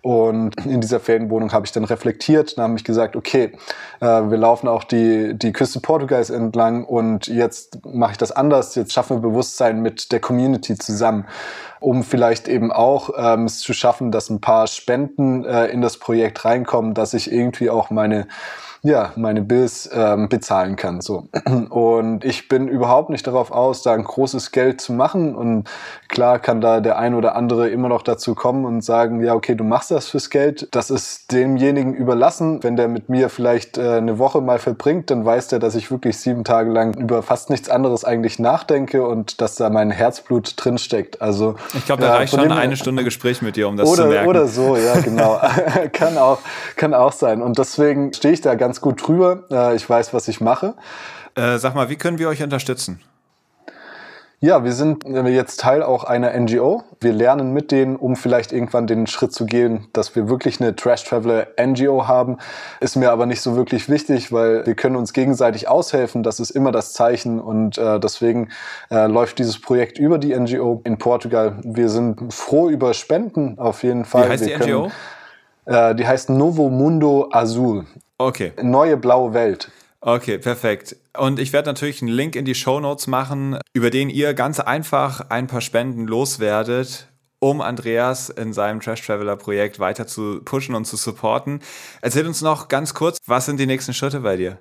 und 0.00 0.54
in 0.66 0.80
dieser 0.80 1.00
Ferienwohnung 1.00 1.52
habe 1.52 1.66
ich 1.66 1.72
dann 1.72 1.84
reflektiert 1.84 2.54
und 2.54 2.62
habe 2.62 2.72
mich 2.72 2.84
gesagt, 2.84 3.16
okay, 3.16 3.52
äh, 4.00 4.06
wir 4.06 4.38
laufen 4.38 4.68
auch 4.68 4.84
die, 4.84 5.32
die 5.36 5.52
Küste 5.52 5.80
Portugals 5.80 6.30
entlang 6.30 6.84
und 6.84 7.26
jetzt 7.26 7.78
mache 7.84 8.12
ich 8.12 8.18
das 8.18 8.32
anders, 8.32 8.74
jetzt 8.74 8.92
schaffen 8.92 9.18
wir 9.18 9.28
Bewusstsein 9.28 9.82
mit 9.82 10.12
der 10.12 10.20
Community 10.20 10.76
zusammen, 10.76 11.26
um 11.80 12.04
vielleicht 12.04 12.48
eben 12.48 12.72
auch 12.72 13.10
ähm, 13.16 13.44
es 13.44 13.60
zu 13.60 13.74
schaffen, 13.74 14.12
dass 14.12 14.30
ein 14.30 14.40
paar 14.40 14.66
Spenden 14.66 15.44
äh, 15.44 15.66
in 15.66 15.82
das 15.82 15.98
Projekt 15.98 16.44
reinkommen, 16.44 16.94
dass 16.94 17.12
ich 17.12 17.30
irgendwie 17.30 17.68
auch 17.68 17.90
meine 17.90 18.28
ja, 18.84 19.12
meine 19.16 19.40
Bills 19.40 19.88
ähm, 19.92 20.28
bezahlen 20.28 20.76
kann. 20.76 21.00
So. 21.00 21.28
Und 21.70 22.22
ich 22.22 22.48
bin 22.48 22.68
überhaupt 22.68 23.08
nicht 23.08 23.26
darauf 23.26 23.50
aus, 23.50 23.82
da 23.82 23.94
ein 23.94 24.04
großes 24.04 24.52
Geld 24.52 24.80
zu 24.80 24.92
machen. 24.92 25.34
Und 25.34 25.64
klar 26.08 26.38
kann 26.38 26.60
da 26.60 26.80
der 26.80 26.98
ein 26.98 27.14
oder 27.14 27.34
andere 27.34 27.70
immer 27.70 27.88
noch 27.88 28.02
dazu 28.02 28.34
kommen 28.34 28.66
und 28.66 28.82
sagen, 28.82 29.24
ja, 29.24 29.34
okay, 29.34 29.54
du 29.54 29.64
machst 29.64 29.90
das 29.90 30.08
fürs 30.08 30.28
Geld. 30.28 30.68
Das 30.72 30.90
ist 30.90 31.32
demjenigen 31.32 31.94
überlassen. 31.94 32.62
Wenn 32.62 32.76
der 32.76 32.88
mit 32.88 33.08
mir 33.08 33.30
vielleicht 33.30 33.78
äh, 33.78 33.94
eine 33.94 34.18
Woche 34.18 34.42
mal 34.42 34.58
verbringt, 34.58 35.10
dann 35.10 35.24
weiß 35.24 35.48
der, 35.48 35.58
dass 35.58 35.74
ich 35.74 35.90
wirklich 35.90 36.18
sieben 36.18 36.44
Tage 36.44 36.70
lang 36.70 36.94
über 36.94 37.22
fast 37.22 37.48
nichts 37.48 37.70
anderes 37.70 38.04
eigentlich 38.04 38.38
nachdenke 38.38 39.06
und 39.06 39.40
dass 39.40 39.54
da 39.54 39.70
mein 39.70 39.90
Herzblut 39.90 40.54
drinsteckt. 40.56 41.22
Also 41.22 41.56
ich 41.72 41.86
glaube, 41.86 42.02
da 42.02 42.08
ja, 42.08 42.14
reicht 42.16 42.34
schon 42.34 42.52
eine 42.52 42.76
Stunde 42.76 43.02
Gespräch 43.02 43.40
mit 43.40 43.56
dir, 43.56 43.66
um 43.66 43.78
das 43.78 43.88
oder, 43.88 44.02
zu 44.02 44.08
merken. 44.10 44.28
Oder 44.28 44.46
so, 44.46 44.76
ja, 44.76 45.00
genau. 45.00 45.40
kann 45.92 46.18
auch, 46.18 46.40
kann 46.76 46.92
auch 46.92 47.12
sein. 47.12 47.40
Und 47.40 47.56
deswegen 47.56 48.12
stehe 48.12 48.34
ich 48.34 48.42
da 48.42 48.54
ganz 48.54 48.73
gut 48.80 49.06
drüber. 49.06 49.44
Äh, 49.50 49.76
ich 49.76 49.88
weiß, 49.88 50.14
was 50.14 50.28
ich 50.28 50.40
mache. 50.40 50.74
Äh, 51.34 51.58
sag 51.58 51.74
mal, 51.74 51.88
wie 51.88 51.96
können 51.96 52.18
wir 52.18 52.28
euch 52.28 52.42
unterstützen? 52.42 53.00
Ja, 54.44 54.62
wir 54.62 54.72
sind 54.72 55.04
jetzt 55.06 55.60
Teil 55.60 55.82
auch 55.82 56.04
einer 56.04 56.38
NGO. 56.38 56.82
Wir 57.00 57.14
lernen 57.14 57.54
mit 57.54 57.72
denen, 57.72 57.96
um 57.96 58.14
vielleicht 58.14 58.52
irgendwann 58.52 58.86
den 58.86 59.06
Schritt 59.06 59.32
zu 59.32 59.46
gehen, 59.46 59.88
dass 59.94 60.14
wir 60.14 60.28
wirklich 60.28 60.60
eine 60.60 60.76
Trash 60.76 61.04
Traveler 61.04 61.46
NGO 61.58 62.08
haben. 62.08 62.36
Ist 62.78 62.96
mir 62.96 63.10
aber 63.10 63.24
nicht 63.24 63.40
so 63.40 63.56
wirklich 63.56 63.88
wichtig, 63.88 64.32
weil 64.32 64.66
wir 64.66 64.74
können 64.74 64.96
uns 64.96 65.14
gegenseitig 65.14 65.66
aushelfen. 65.66 66.22
Das 66.22 66.40
ist 66.40 66.50
immer 66.50 66.72
das 66.72 66.92
Zeichen 66.92 67.40
und 67.40 67.78
äh, 67.78 67.98
deswegen 67.98 68.50
äh, 68.90 69.06
läuft 69.06 69.38
dieses 69.38 69.58
Projekt 69.58 69.98
über 69.98 70.18
die 70.18 70.38
NGO 70.38 70.82
in 70.84 70.98
Portugal. 70.98 71.56
Wir 71.62 71.88
sind 71.88 72.34
froh 72.34 72.68
über 72.68 72.92
Spenden 72.92 73.58
auf 73.58 73.82
jeden 73.82 74.04
Fall. 74.04 74.26
Wie 74.26 74.32
heißt 74.32 74.46
wir 74.46 74.58
die 74.58 74.70
NGO? 74.70 74.90
Können, 75.64 75.90
äh, 75.90 75.94
die 75.94 76.06
heißt 76.06 76.28
Novo 76.28 76.68
Mundo 76.68 77.30
Azul. 77.32 77.86
Okay. 78.18 78.52
Neue 78.62 78.96
blaue 78.96 79.34
Welt. 79.34 79.70
Okay, 80.00 80.38
perfekt. 80.38 80.96
Und 81.16 81.38
ich 81.38 81.52
werde 81.52 81.70
natürlich 81.70 82.02
einen 82.02 82.10
Link 82.10 82.36
in 82.36 82.44
die 82.44 82.54
Show 82.54 82.78
Notes 82.78 83.06
machen, 83.06 83.58
über 83.72 83.90
den 83.90 84.10
ihr 84.10 84.34
ganz 84.34 84.60
einfach 84.60 85.30
ein 85.30 85.46
paar 85.46 85.62
Spenden 85.62 86.06
loswerdet, 86.06 87.08
um 87.38 87.60
Andreas 87.60 88.28
in 88.28 88.52
seinem 88.52 88.80
Trash 88.80 89.04
Traveler 89.06 89.36
Projekt 89.36 89.80
weiter 89.80 90.06
zu 90.06 90.42
pushen 90.44 90.74
und 90.74 90.84
zu 90.84 90.96
supporten. 90.96 91.60
Erzähl 92.02 92.26
uns 92.26 92.42
noch 92.42 92.68
ganz 92.68 92.92
kurz, 92.92 93.18
was 93.26 93.46
sind 93.46 93.58
die 93.58 93.66
nächsten 93.66 93.94
Schritte 93.94 94.20
bei 94.20 94.36
dir? 94.36 94.58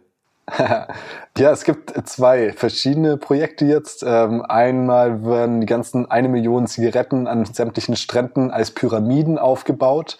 ja, 0.58 1.52
es 1.52 1.64
gibt 1.64 1.94
zwei 2.08 2.54
verschiedene 2.54 3.18
Projekte 3.18 3.66
jetzt. 3.66 4.04
Ähm, 4.06 4.44
einmal 4.44 5.26
werden 5.26 5.62
die 5.62 5.68
ganzen 5.68 6.10
eine 6.10 6.30
Million 6.30 6.68
Zigaretten 6.68 7.28
an 7.28 7.46
sämtlichen 7.46 7.98
Stränden 7.98 8.50
als 8.50 8.72
Pyramiden 8.72 9.38
aufgebaut 9.38 10.18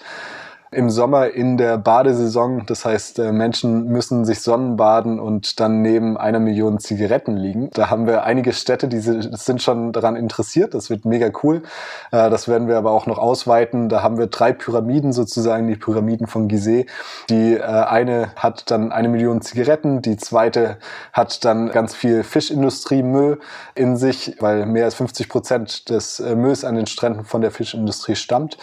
im 0.74 0.90
Sommer 0.90 1.30
in 1.30 1.58
der 1.58 1.78
Badesaison. 1.78 2.66
Das 2.66 2.86
heißt, 2.86 3.20
äh, 3.20 3.32
Menschen 3.32 3.88
müssen 3.88 4.26
sich 4.26 4.42
sonnenbaden 4.42 5.20
und 5.20 5.60
dann 5.60 5.82
neben 5.82 6.18
einer 6.18 6.40
Million 6.40 6.80
Zigaretten 6.80 7.38
liegen. 7.38 7.70
Da 7.74 7.90
haben 7.90 8.08
wir 8.08 8.24
einige 8.24 8.54
Städte, 8.54 8.88
die 8.88 9.00
sind 9.00 9.62
schon 9.62 9.92
daran 9.94 10.16
interessiert. 10.16 10.74
Das 10.74 10.90
wird 10.90 11.06
mega 11.06 11.32
cool. 11.44 11.64
Äh, 12.12 12.30
das 12.30 12.48
werden 12.48 12.68
wir 12.68 12.78
aber 12.78 12.92
auch 12.92 13.06
noch 13.06 13.18
ausweiten. 13.18 13.90
Da 13.90 14.02
haben 14.04 14.18
wir 14.18 14.28
drei 14.28 14.54
Pyramiden 14.54 15.14
sozusagen, 15.14 15.68
die 15.68 15.76
Pyramiden 15.76 16.28
von 16.28 16.48
Gizeh. 16.48 16.86
Die 17.30 17.56
äh, 17.56 17.62
eine 17.62 18.32
hat 18.36 18.70
dann 18.72 18.92
eine 18.92 19.10
Million 19.10 19.42
Zigaretten, 19.42 20.02
die 20.02 20.18
zweite 20.18 20.78
hat 21.12 21.46
dann 21.46 21.70
ganz 21.70 21.96
viel 21.96 22.24
Fischindustriemüll 22.24 23.40
in 23.76 23.98
sich, 23.98 24.36
weil 24.40 24.66
mehr 24.66 24.86
als 24.86 24.96
50 24.96 25.30
Prozent 25.30 25.90
des 25.90 26.20
Mülls 26.20 26.66
an 26.66 26.76
den 26.76 26.88
Stränden 26.88 27.26
von 27.26 27.42
der 27.42 27.52
Fischindustrie 27.52 28.16
stammt. 28.16 28.58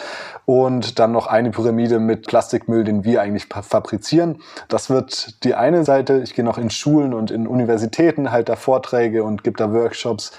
Und 0.50 0.98
dann 0.98 1.12
noch 1.12 1.28
eine 1.28 1.52
Pyramide 1.52 2.00
mit 2.00 2.26
Plastikmüll, 2.26 2.82
den 2.82 3.04
wir 3.04 3.22
eigentlich 3.22 3.46
fabrizieren. 3.46 4.42
Das 4.66 4.90
wird 4.90 5.44
die 5.44 5.54
eine 5.54 5.84
Seite. 5.84 6.22
Ich 6.24 6.34
gehe 6.34 6.44
noch 6.44 6.58
in 6.58 6.70
Schulen 6.70 7.14
und 7.14 7.30
in 7.30 7.46
Universitäten, 7.46 8.32
halt 8.32 8.48
da 8.48 8.56
Vorträge 8.56 9.22
und 9.22 9.44
gebe 9.44 9.56
da 9.56 9.72
Workshops. 9.72 10.32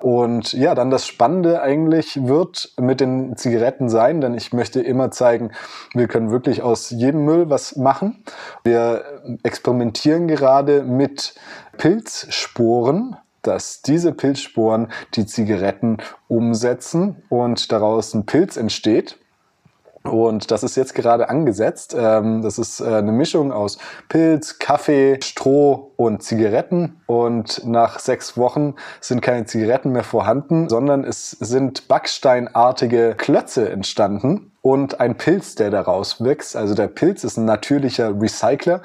Und 0.00 0.52
ja, 0.52 0.74
dann 0.74 0.90
das 0.90 1.06
Spannende 1.06 1.62
eigentlich 1.62 2.26
wird 2.26 2.72
mit 2.76 2.98
den 2.98 3.36
Zigaretten 3.36 3.88
sein, 3.88 4.20
denn 4.20 4.34
ich 4.34 4.52
möchte 4.52 4.80
immer 4.80 5.12
zeigen, 5.12 5.52
wir 5.94 6.08
können 6.08 6.32
wirklich 6.32 6.60
aus 6.62 6.90
jedem 6.90 7.24
Müll 7.24 7.48
was 7.48 7.76
machen. 7.76 8.24
Wir 8.64 9.04
experimentieren 9.44 10.26
gerade 10.26 10.82
mit 10.82 11.36
Pilzsporen, 11.78 13.16
dass 13.42 13.80
diese 13.82 14.10
Pilzsporen 14.10 14.88
die 15.14 15.24
Zigaretten 15.24 15.98
umsetzen 16.26 17.22
und 17.28 17.70
daraus 17.70 18.12
ein 18.12 18.26
Pilz 18.26 18.56
entsteht. 18.56 19.20
Und 20.04 20.50
das 20.50 20.62
ist 20.62 20.76
jetzt 20.76 20.94
gerade 20.94 21.28
angesetzt. 21.28 21.94
Ähm, 21.98 22.42
das 22.42 22.58
ist 22.58 22.80
äh, 22.80 22.86
eine 22.86 23.12
Mischung 23.12 23.52
aus 23.52 23.78
Pilz, 24.08 24.58
Kaffee, 24.58 25.18
Stroh 25.22 25.92
und 25.96 26.22
Zigaretten. 26.22 27.00
Und 27.06 27.64
nach 27.64 27.98
sechs 27.98 28.36
Wochen 28.36 28.74
sind 29.00 29.20
keine 29.20 29.46
Zigaretten 29.46 29.92
mehr 29.92 30.04
vorhanden, 30.04 30.68
sondern 30.68 31.04
es 31.04 31.30
sind 31.30 31.88
backsteinartige 31.88 33.14
Klötze 33.16 33.70
entstanden 33.70 34.51
und 34.62 35.00
ein 35.00 35.16
Pilz, 35.16 35.56
der 35.56 35.70
daraus 35.70 36.22
wächst. 36.22 36.56
Also 36.56 36.74
der 36.74 36.86
Pilz 36.86 37.24
ist 37.24 37.36
ein 37.36 37.44
natürlicher 37.44 38.18
Recycler 38.20 38.80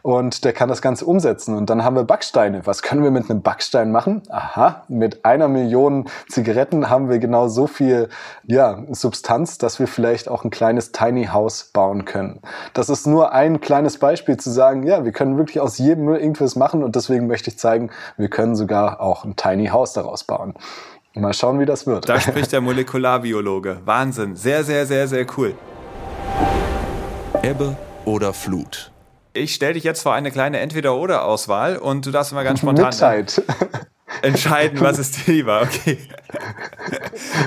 und 0.00 0.42
der 0.44 0.54
kann 0.54 0.70
das 0.70 0.80
Ganze 0.80 1.04
umsetzen. 1.04 1.54
Und 1.54 1.68
dann 1.68 1.84
haben 1.84 1.96
wir 1.96 2.04
Backsteine. 2.04 2.62
Was 2.64 2.80
können 2.80 3.04
wir 3.04 3.10
mit 3.10 3.28
einem 3.28 3.42
Backstein 3.42 3.92
machen? 3.92 4.22
Aha, 4.30 4.84
mit 4.88 5.26
einer 5.26 5.48
Million 5.48 6.08
Zigaretten 6.30 6.88
haben 6.88 7.10
wir 7.10 7.18
genau 7.18 7.48
so 7.48 7.66
viel 7.66 8.08
ja, 8.44 8.82
Substanz, 8.90 9.58
dass 9.58 9.78
wir 9.78 9.86
vielleicht 9.86 10.28
auch 10.30 10.44
ein 10.44 10.50
kleines 10.50 10.92
Tiny 10.92 11.26
House 11.26 11.70
bauen 11.74 12.06
können. 12.06 12.40
Das 12.72 12.88
ist 12.88 13.06
nur 13.06 13.32
ein 13.32 13.60
kleines 13.60 13.98
Beispiel 13.98 14.38
zu 14.38 14.50
sagen, 14.50 14.84
ja, 14.84 15.04
wir 15.04 15.12
können 15.12 15.36
wirklich 15.36 15.60
aus 15.60 15.76
jedem 15.76 16.06
Müll 16.06 16.18
irgendwas 16.18 16.56
machen 16.56 16.82
und 16.82 16.96
deswegen 16.96 17.26
möchte 17.26 17.50
ich 17.50 17.58
zeigen, 17.58 17.90
wir 18.16 18.30
können 18.30 18.56
sogar 18.56 19.02
auch 19.02 19.26
ein 19.26 19.36
Tiny 19.36 19.66
House 19.66 19.92
daraus 19.92 20.24
bauen. 20.24 20.54
Mal 21.20 21.34
schauen, 21.34 21.58
wie 21.60 21.66
das 21.66 21.86
wird. 21.86 22.08
Da 22.08 22.20
spricht 22.20 22.52
der 22.52 22.60
Molekularbiologe. 22.60 23.80
Wahnsinn. 23.84 24.36
Sehr, 24.36 24.64
sehr, 24.64 24.86
sehr, 24.86 25.08
sehr 25.08 25.26
cool. 25.36 25.54
Ebbe 27.42 27.76
oder 28.04 28.32
Flut? 28.32 28.92
Ich 29.32 29.54
stelle 29.54 29.74
dich 29.74 29.84
jetzt 29.84 30.02
vor 30.02 30.14
eine 30.14 30.30
kleine 30.30 30.58
Entweder-Oder-Auswahl 30.58 31.76
und 31.76 32.06
du 32.06 32.10
darfst 32.10 32.32
mal 32.32 32.44
ganz 32.44 32.58
spontan. 32.60 32.86
Mitheit 32.86 33.42
entscheiden, 34.22 34.80
was 34.80 34.98
ist 34.98 35.26
dir 35.26 35.32
lieber. 35.32 35.62
Okay. 35.62 35.98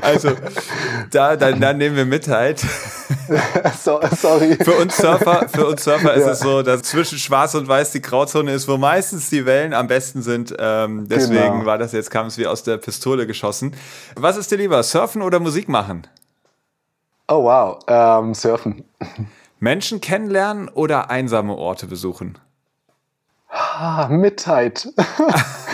Also, 0.01 0.31
da, 1.11 1.35
dann, 1.35 1.59
dann 1.59 1.77
nehmen 1.77 1.95
wir 1.95 2.05
Mitheit. 2.05 2.63
So, 3.81 3.99
sorry. 4.19 4.57
Für 4.61 4.73
uns 4.73 4.97
Surfer, 4.97 5.47
für 5.47 5.67
uns 5.67 5.83
Surfer 5.83 6.17
ja. 6.17 6.21
ist 6.21 6.27
es 6.27 6.39
so, 6.39 6.61
dass 6.63 6.81
zwischen 6.83 7.17
Schwarz 7.17 7.55
und 7.55 7.67
Weiß 7.67 7.91
die 7.91 8.01
Grauzone 8.01 8.51
ist, 8.51 8.67
wo 8.67 8.77
meistens 8.77 9.29
die 9.29 9.45
Wellen 9.45 9.73
am 9.73 9.87
besten 9.87 10.21
sind. 10.21 10.53
Ähm, 10.59 11.07
deswegen 11.07 11.59
genau. 11.59 11.65
war 11.65 11.77
das 11.77 11.93
jetzt, 11.93 12.11
kam 12.11 12.27
es 12.27 12.37
wie 12.37 12.45
aus 12.45 12.63
der 12.63 12.77
Pistole 12.77 13.27
geschossen. 13.27 13.73
Was 14.15 14.35
ist 14.35 14.51
dir 14.51 14.57
lieber, 14.57 14.83
surfen 14.83 15.21
oder 15.21 15.39
Musik 15.39 15.69
machen? 15.69 16.07
Oh 17.27 17.43
wow, 17.45 17.79
ähm, 17.87 18.33
surfen. 18.33 18.83
Menschen 19.59 20.01
kennenlernen 20.01 20.67
oder 20.67 21.09
einsame 21.09 21.55
Orte 21.55 21.87
besuchen? 21.87 22.37
Ah, 23.49 24.07
Mitheit. 24.09 24.89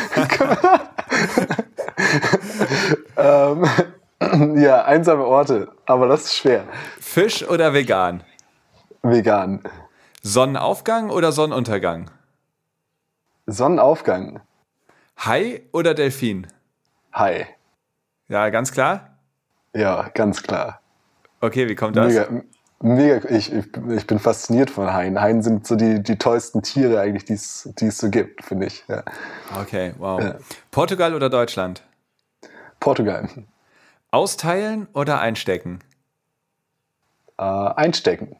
ähm, 3.17 3.65
ja, 4.55 4.83
einsame 4.85 5.25
Orte, 5.25 5.71
aber 5.85 6.07
das 6.07 6.25
ist 6.25 6.37
schwer. 6.37 6.65
Fisch 6.99 7.47
oder 7.47 7.73
vegan? 7.73 8.23
Vegan. 9.03 9.61
Sonnenaufgang 10.21 11.09
oder 11.09 11.31
Sonnenuntergang? 11.31 12.11
Sonnenaufgang. 13.45 14.41
Hai 15.17 15.61
oder 15.71 15.93
Delfin? 15.93 16.47
Hai. 17.13 17.47
Ja, 18.27 18.49
ganz 18.49 18.71
klar? 18.71 19.17
Ja, 19.73 20.09
ganz 20.13 20.43
klar. 20.43 20.81
Okay, 21.39 21.69
wie 21.69 21.75
kommt 21.75 21.95
das? 21.95 22.13
Mega, 22.13 22.43
Mega, 22.79 23.27
ich, 23.29 23.51
ich, 23.51 24.07
bin 24.07 24.19
fasziniert 24.19 24.69
von 24.69 24.93
Haien. 24.93 25.19
Haien 25.19 25.41
sind 25.41 25.65
so 25.65 25.75
die, 25.75 26.03
die 26.03 26.17
tollsten 26.17 26.61
Tiere 26.61 26.99
eigentlich, 26.99 27.25
die 27.25 27.33
es 27.33 27.97
so 27.97 28.09
gibt, 28.11 28.45
finde 28.45 28.67
ich. 28.67 28.83
Ja. 28.87 29.03
Okay, 29.59 29.93
wow. 29.97 30.21
Ja. 30.21 30.35
Portugal 30.69 31.15
oder 31.15 31.29
Deutschland? 31.29 31.81
Portugal. 32.79 33.27
Austeilen 34.11 34.87
oder 34.93 35.19
einstecken? 35.19 35.79
Äh, 37.39 37.43
einstecken. 37.43 38.35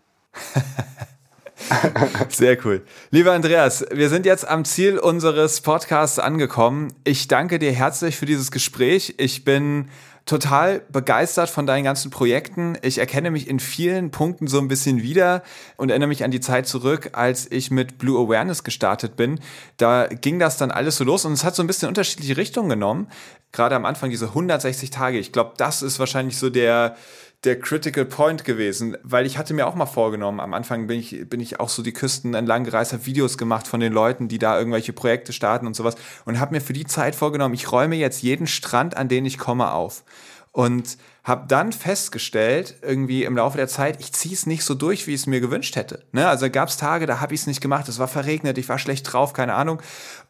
Sehr 2.30 2.64
cool. 2.64 2.86
Lieber 3.10 3.34
Andreas, 3.34 3.86
wir 3.92 4.10
sind 4.10 4.28
jetzt 4.28 4.48
am 4.48 4.66
Ziel 4.66 5.00
unseres 5.00 5.62
Podcasts 5.62 6.20
angekommen. 6.20 6.94
Ich 7.04 7.28
danke 7.28 7.58
dir 7.58 7.72
herzlich 7.72 8.16
für 8.18 8.28
dieses 8.28 8.52
Gespräch. 8.52 9.16
Ich 9.18 9.44
bin 9.44 9.90
total 10.28 10.82
begeistert 10.92 11.50
von 11.50 11.66
deinen 11.66 11.86
ganzen 11.86 12.12
Projekten. 12.12 12.78
Ich 12.82 12.98
erkenne 12.98 13.32
mich 13.32 13.48
in 13.48 13.60
vielen 13.60 14.12
Punkten 14.12 14.48
so 14.48 14.60
ein 14.60 14.68
bisschen 14.68 15.02
wieder 15.02 15.42
und 15.78 15.90
erinnere 15.90 16.10
mich 16.10 16.24
an 16.24 16.32
die 16.32 16.42
Zeit 16.42 16.68
zurück, 16.68 17.12
als 17.14 17.50
ich 17.50 17.72
mit 17.72 17.98
Blue 17.98 18.22
Awareness 18.24 18.64
gestartet 18.64 19.16
bin. 19.16 19.40
Da 19.78 20.08
ging 20.08 20.38
das 20.38 20.58
dann 20.58 20.70
alles 20.70 20.98
so 20.98 21.06
los 21.06 21.24
und 21.24 21.32
es 21.32 21.46
hat 21.46 21.56
so 21.56 21.64
ein 21.64 21.68
bisschen 21.68 21.88
unterschiedliche 21.88 22.36
Richtungen 22.36 22.70
genommen. 22.70 23.08
Gerade 23.54 23.76
am 23.76 23.86
Anfang 23.86 24.10
diese 24.10 24.28
160 24.28 24.90
Tage. 24.90 25.18
Ich 25.18 25.32
glaube, 25.32 25.54
das 25.56 25.82
ist 25.82 25.98
wahrscheinlich 25.98 26.38
so 26.38 26.50
der, 26.50 26.98
der 27.44 27.60
Critical 27.60 28.06
Point 28.06 28.46
gewesen, 28.46 28.98
weil 29.04 29.26
ich 29.26 29.38
hatte 29.38 29.54
mir 29.54 29.68
auch 29.68 29.76
mal 29.76 29.86
vorgenommen, 29.86 30.40
am 30.40 30.54
Anfang 30.54 30.88
bin 30.88 31.00
ich, 31.00 31.30
bin 31.30 31.40
ich 31.40 31.60
auch 31.60 31.70
so 31.70 31.84
die 31.84 31.94
Küsten 31.94 32.34
entlang 32.34 32.64
gereist, 32.64 32.94
habe 32.94 33.06
Videos 33.06 33.38
gemacht 33.38 33.68
von 33.68 33.80
den 33.80 33.94
Leuten, 33.94 34.28
die 34.28 34.40
da 34.40 34.58
irgendwelche 34.58 34.92
Projekte 34.92 35.34
starten 35.34 35.68
und 35.68 35.76
sowas 35.76 35.96
und 36.26 36.40
habe 36.40 36.56
mir 36.56 36.62
für 36.62 36.74
die 36.74 36.86
Zeit 36.86 37.16
vorgenommen, 37.16 37.54
ich 37.54 37.72
räume 37.72 37.96
jetzt 37.96 38.24
jeden 38.24 38.48
Strand, 38.48 38.98
an 38.98 39.08
den 39.08 39.26
ich 39.26 39.38
komme, 39.38 39.72
auf. 39.72 40.04
Und 40.52 40.98
habe 41.28 41.46
dann 41.46 41.74
festgestellt, 41.74 42.78
irgendwie 42.82 43.26
im 43.26 43.36
Laufe 43.36 43.58
der 43.58 43.68
Zeit, 43.68 44.00
ich 44.00 44.14
ziehe 44.14 44.34
es 44.34 44.46
nicht 44.46 44.64
so 44.64 44.76
durch, 44.76 45.08
wie 45.08 45.14
ich 45.14 45.22
es 45.22 45.28
mir 45.28 45.42
gewünscht 45.42 45.76
hätte. 45.76 46.06
Ne? 46.14 46.26
Also 46.26 46.50
gab 46.50 46.70
es 46.70 46.78
Tage, 46.78 47.06
da 47.06 47.20
habe 47.20 47.34
ich 47.34 47.42
es 47.42 47.48
nicht 47.48 47.60
gemacht, 47.60 47.90
es 47.90 48.00
war 48.00 48.08
verregnet, 48.08 48.58
ich 48.58 48.70
war 48.70 48.80
schlecht 48.80 49.12
drauf, 49.12 49.34
keine 49.34 49.54
Ahnung. 49.54 49.82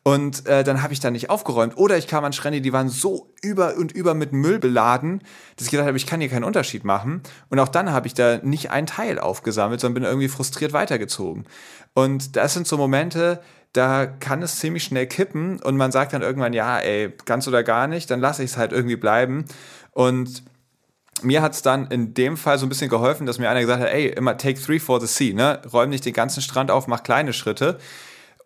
Und 0.02 0.48
äh, 0.48 0.64
dann 0.64 0.82
habe 0.82 0.93
ich 0.93 1.00
da 1.00 1.12
nicht 1.12 1.30
aufgeräumt. 1.30 1.78
Oder 1.78 2.00
ich 2.00 2.08
kam 2.08 2.26
an 2.26 2.34
Strände, 2.34 2.62
die 2.62 2.74
waren 2.74 2.89
so 2.89 3.32
über 3.43 3.76
und 3.78 3.91
über 3.91 4.16
mit 4.16 4.34
Müll 4.34 4.58
beladen, 4.58 5.22
dass 5.56 5.66
ich 5.66 5.72
gedacht 5.72 5.86
habe, 5.86 5.98
ich 5.98 6.08
kann 6.08 6.20
hier 6.20 6.30
keinen 6.30 6.43
Unterschied 6.43 6.84
machen. 6.84 7.22
Und 7.50 7.60
auch 7.60 7.68
dann 7.68 7.91
habe 7.91 8.08
ich 8.08 8.16
da 8.16 8.38
nicht 8.38 8.72
ein 8.72 8.88
Teil 8.88 9.20
aufgesammelt, 9.20 9.80
sondern 9.80 10.02
bin 10.02 10.10
irgendwie 10.10 10.30
frustriert 10.30 10.74
weitergezogen. 10.74 11.45
Und 11.93 12.36
das 12.36 12.56
sind 12.56 12.66
so 12.66 12.76
Momente, 12.76 13.39
da 13.72 14.08
kann 14.08 14.41
es 14.41 14.60
ziemlich 14.60 14.86
schnell 14.86 15.06
kippen 15.06 15.62
und 15.62 15.78
man 15.78 15.91
sagt 15.91 16.14
dann 16.14 16.24
irgendwann, 16.24 16.54
ja, 16.54 16.80
ey, 16.80 17.14
ganz 17.26 17.48
oder 17.48 17.62
gar 17.62 17.86
nicht, 17.86 18.10
dann 18.10 18.20
lasse 18.20 18.43
ich 18.43 18.52
es 18.52 18.58
halt 18.58 18.72
irgendwie 18.72 18.95
bleiben. 18.95 19.45
Und 19.91 20.41
mir 21.24 21.41
hat 21.41 21.53
es 21.53 21.61
dann 21.61 21.88
in 21.88 22.13
dem 22.13 22.38
Fall 22.38 22.57
so 22.59 22.65
ein 22.65 22.70
bisschen 22.70 22.89
geholfen, 22.89 23.26
dass 23.26 23.39
mir 23.39 23.49
einer 23.49 23.61
gesagt 23.61 23.82
hat, 23.82 23.89
ey, 23.89 24.07
immer 24.07 24.38
take 24.38 24.59
three 24.59 24.80
for 24.80 24.99
the 24.99 25.07
sea, 25.07 25.34
ne? 25.34 25.61
Räum 25.72 25.89
nicht 25.89 26.05
den 26.05 26.13
ganzen 26.13 26.41
Strand 26.41 26.72
auf, 26.72 26.88
mach 26.88 27.03
kleine 27.03 27.34
Schritte. 27.34 27.80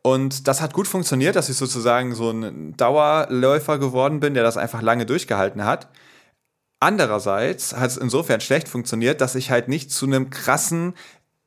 Und 0.03 0.47
das 0.47 0.61
hat 0.61 0.73
gut 0.73 0.87
funktioniert, 0.87 1.35
dass 1.35 1.49
ich 1.49 1.57
sozusagen 1.57 2.15
so 2.15 2.31
ein 2.31 2.75
Dauerläufer 2.75 3.77
geworden 3.77 4.19
bin, 4.19 4.33
der 4.33 4.43
das 4.43 4.57
einfach 4.57 4.81
lange 4.81 5.05
durchgehalten 5.05 5.63
hat. 5.65 5.89
Andererseits 6.79 7.75
hat 7.75 7.91
es 7.91 7.97
insofern 7.97 8.41
schlecht 8.41 8.67
funktioniert, 8.67 9.21
dass 9.21 9.35
ich 9.35 9.51
halt 9.51 9.67
nicht 9.67 9.91
zu 9.91 10.07
einem 10.07 10.31
krassen 10.31 10.95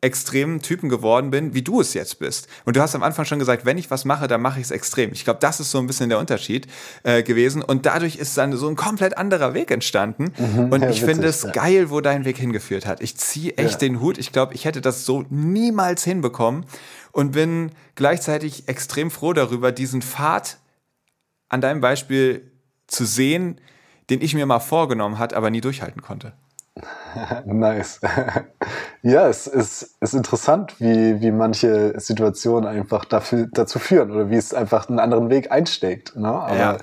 extremen 0.05 0.61
Typen 0.61 0.91
geworden 0.91 1.31
bin, 1.31 1.55
wie 1.55 1.63
du 1.63 1.81
es 1.81 1.95
jetzt 1.95 2.19
bist. 2.19 2.47
Und 2.65 2.77
du 2.77 2.83
hast 2.83 2.95
am 2.95 3.03
Anfang 3.03 3.25
schon 3.25 3.39
gesagt, 3.39 3.65
wenn 3.65 3.79
ich 3.79 3.91
was 3.91 4.05
mache, 4.05 4.29
dann 4.29 4.43
mache 4.43 4.61
ich 4.61 4.67
es 4.67 4.71
extrem. 4.71 5.13
Ich 5.13 5.25
glaube, 5.25 5.41
das 5.41 5.61
ist 5.61 5.71
so 5.71 5.79
ein 5.79 5.87
bisschen 5.87 6.11
der 6.11 6.19
Unterschied 6.19 6.67
äh, 7.03 7.23
gewesen. 7.23 7.63
Und 7.63 7.87
dadurch 7.87 8.17
ist 8.17 8.37
dann 8.37 8.53
so 8.57 8.69
ein 8.69 8.77
komplett 8.77 9.17
anderer 9.17 9.55
Weg 9.55 9.71
entstanden. 9.71 10.33
Mhm, 10.37 10.71
und 10.71 10.83
ja, 10.83 10.91
ich 10.91 11.03
finde 11.03 11.27
es 11.27 11.43
ja. 11.43 11.51
geil, 11.51 11.91
wo 11.91 12.03
dein 12.03 12.25
Weg 12.27 12.37
hingeführt 12.37 12.87
hat. 12.87 13.01
Ich 13.01 13.17
ziehe 13.17 13.57
echt 13.57 13.73
ja. 13.73 13.89
den 13.89 14.01
Hut. 14.01 14.19
Ich 14.19 14.31
glaube, 14.31 14.55
ich 14.55 14.67
hätte 14.67 14.83
das 14.83 15.07
so 15.07 15.25
niemals 15.31 16.05
hinbekommen 16.05 16.67
und 17.13 17.33
bin 17.33 17.73
gleichzeitig 17.95 18.69
extrem 18.69 19.11
froh 19.11 19.33
darüber, 19.33 19.73
diesen 19.73 20.03
Pfad 20.03 20.59
an 21.49 21.63
deinem 21.63 21.81
Beispiel 21.81 22.53
zu 22.87 23.07
sehen, 23.07 23.59
den 24.11 24.21
ich 24.21 24.35
mir 24.35 24.45
mal 24.45 24.61
vorgenommen 24.61 25.19
hat, 25.19 25.33
aber 25.33 25.49
nie 25.49 25.63
durchhalten 25.63 26.03
konnte. 26.03 26.35
nice. 27.47 28.01
Ja, 29.05 29.29
es 29.29 29.47
ist, 29.47 29.97
ist 30.01 30.15
interessant, 30.15 30.81
wie, 30.81 31.21
wie 31.21 31.31
manche 31.31 31.93
Situationen 32.01 32.67
einfach 32.67 33.05
dafür, 33.05 33.47
dazu 33.53 33.79
führen 33.79 34.11
oder 34.11 34.31
wie 34.31 34.37
es 34.37 34.55
einfach 34.55 34.89
einen 34.89 34.99
anderen 34.99 35.29
Weg 35.29 35.53
einsteckt. 35.53 36.17
Ne? 36.17 36.29
Aber 36.29 36.57
ja. 36.57 36.79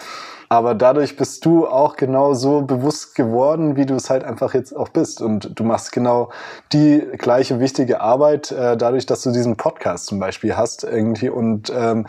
Aber 0.52 0.76
dadurch 0.76 1.16
bist 1.16 1.46
du 1.46 1.66
auch 1.66 1.96
genau 1.96 2.34
so 2.34 2.60
bewusst 2.64 3.16
geworden, 3.16 3.78
wie 3.78 3.86
du 3.86 3.96
es 3.96 4.10
halt 4.10 4.26
einfach 4.26 4.54
jetzt 4.54 4.76
auch 4.76 4.90
bist. 4.90 5.22
Und 5.22 5.58
du 5.58 5.64
machst 5.64 5.94
genau 5.94 6.30
die 6.74 7.08
gleiche 7.18 7.62
wichtige 7.62 8.02
Arbeit, 8.02 8.52
äh, 8.52 8.76
dadurch, 8.76 9.06
dass 9.06 9.22
du 9.22 9.32
diesen 9.32 9.56
Podcast 9.56 10.08
zum 10.08 10.20
Beispiel 10.20 10.58
hast 10.58 10.84
irgendwie 10.84 11.30
und 11.30 11.72
ähm, 11.74 12.06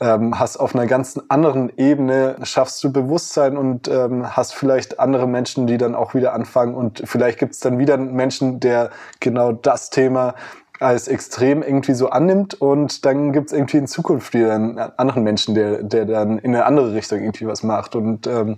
ähm, 0.00 0.38
hast 0.38 0.58
auf 0.58 0.74
einer 0.74 0.86
ganz 0.86 1.18
anderen 1.30 1.72
Ebene, 1.78 2.36
schaffst 2.42 2.84
du 2.84 2.92
Bewusstsein 2.92 3.56
und 3.56 3.88
ähm, 3.88 4.36
hast 4.36 4.54
vielleicht 4.54 5.00
andere 5.00 5.26
Menschen, 5.26 5.66
die 5.66 5.78
dann 5.78 5.94
auch 5.94 6.12
wieder 6.12 6.34
anfangen 6.34 6.74
und 6.74 7.00
vielleicht 7.06 7.38
gibt 7.38 7.54
es 7.54 7.60
dann 7.60 7.78
wieder 7.78 7.94
einen 7.94 8.12
Menschen, 8.12 8.60
der 8.60 8.90
genau 9.18 9.52
das 9.52 9.88
Thema 9.88 10.34
als 10.80 11.08
extrem 11.08 11.62
irgendwie 11.62 11.94
so 11.94 12.10
annimmt 12.10 12.54
und 12.60 13.04
dann 13.04 13.32
gibt 13.32 13.48
es 13.48 13.52
irgendwie 13.52 13.78
in 13.78 13.86
Zukunft 13.86 14.32
wieder 14.32 14.54
einen 14.54 14.78
anderen 14.78 15.24
Menschen, 15.24 15.54
der, 15.54 15.82
der 15.82 16.04
dann 16.04 16.38
in 16.38 16.54
eine 16.54 16.64
andere 16.64 16.94
Richtung 16.94 17.20
irgendwie 17.20 17.46
was 17.46 17.62
macht 17.62 17.96
und 17.96 18.26
ähm, 18.26 18.56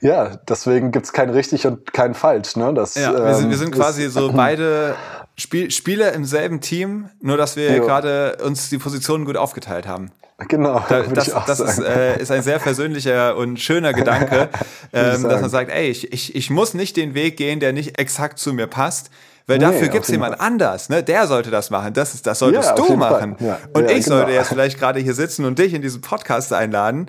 ja, 0.00 0.30
deswegen 0.48 0.92
gibt 0.92 1.06
es 1.06 1.12
kein 1.12 1.30
richtig 1.30 1.66
und 1.66 1.92
kein 1.92 2.14
falsch. 2.14 2.56
Ne? 2.56 2.72
Das, 2.72 2.94
ja, 2.94 3.12
wir, 3.12 3.34
sind, 3.34 3.50
wir 3.50 3.56
sind 3.58 3.74
ähm, 3.74 3.80
quasi 3.80 4.08
so 4.08 4.32
beide 4.34 4.94
Spiel, 5.36 5.70
Spieler 5.70 6.12
im 6.12 6.24
selben 6.24 6.60
Team, 6.60 7.10
nur 7.20 7.36
dass 7.36 7.56
wir 7.56 7.80
gerade 7.80 8.38
uns 8.44 8.70
die 8.70 8.78
Positionen 8.78 9.24
gut 9.24 9.36
aufgeteilt 9.36 9.86
haben. 9.86 10.10
Genau. 10.48 10.82
Da, 10.88 11.02
das 11.14 11.32
das 11.46 11.60
ist, 11.60 11.78
äh, 11.80 12.20
ist 12.20 12.30
ein 12.30 12.42
sehr 12.42 12.58
persönlicher 12.58 13.36
und 13.36 13.60
schöner 13.60 13.92
Gedanke, 13.92 14.48
ähm, 14.92 15.22
dass 15.22 15.40
man 15.40 15.50
sagt, 15.50 15.70
ey, 15.70 15.88
ich, 15.88 16.12
ich, 16.12 16.34
ich 16.34 16.50
muss 16.50 16.74
nicht 16.74 16.96
den 16.96 17.14
Weg 17.14 17.36
gehen, 17.36 17.60
der 17.60 17.72
nicht 17.72 17.98
exakt 17.98 18.38
zu 18.38 18.52
mir 18.52 18.66
passt. 18.66 19.10
Weil 19.46 19.58
nee, 19.58 19.64
dafür 19.64 19.88
gibt 19.88 20.04
es 20.04 20.10
jemand 20.10 20.36
Fall. 20.36 20.46
anders, 20.46 20.88
ne? 20.88 21.02
Der 21.02 21.26
sollte 21.26 21.50
das 21.50 21.70
machen. 21.70 21.92
Das, 21.92 22.14
ist, 22.14 22.26
das 22.26 22.38
solltest 22.38 22.70
ja, 22.70 22.74
du 22.74 22.96
machen. 22.96 23.36
Ja, 23.40 23.58
und 23.72 23.90
ja, 23.90 23.96
ich 23.96 24.04
genau. 24.04 24.16
sollte 24.16 24.32
jetzt 24.32 24.48
vielleicht 24.48 24.78
gerade 24.78 25.00
hier 25.00 25.14
sitzen 25.14 25.44
und 25.44 25.58
dich 25.58 25.74
in 25.74 25.82
diesen 25.82 26.00
Podcast 26.00 26.52
einladen, 26.52 27.06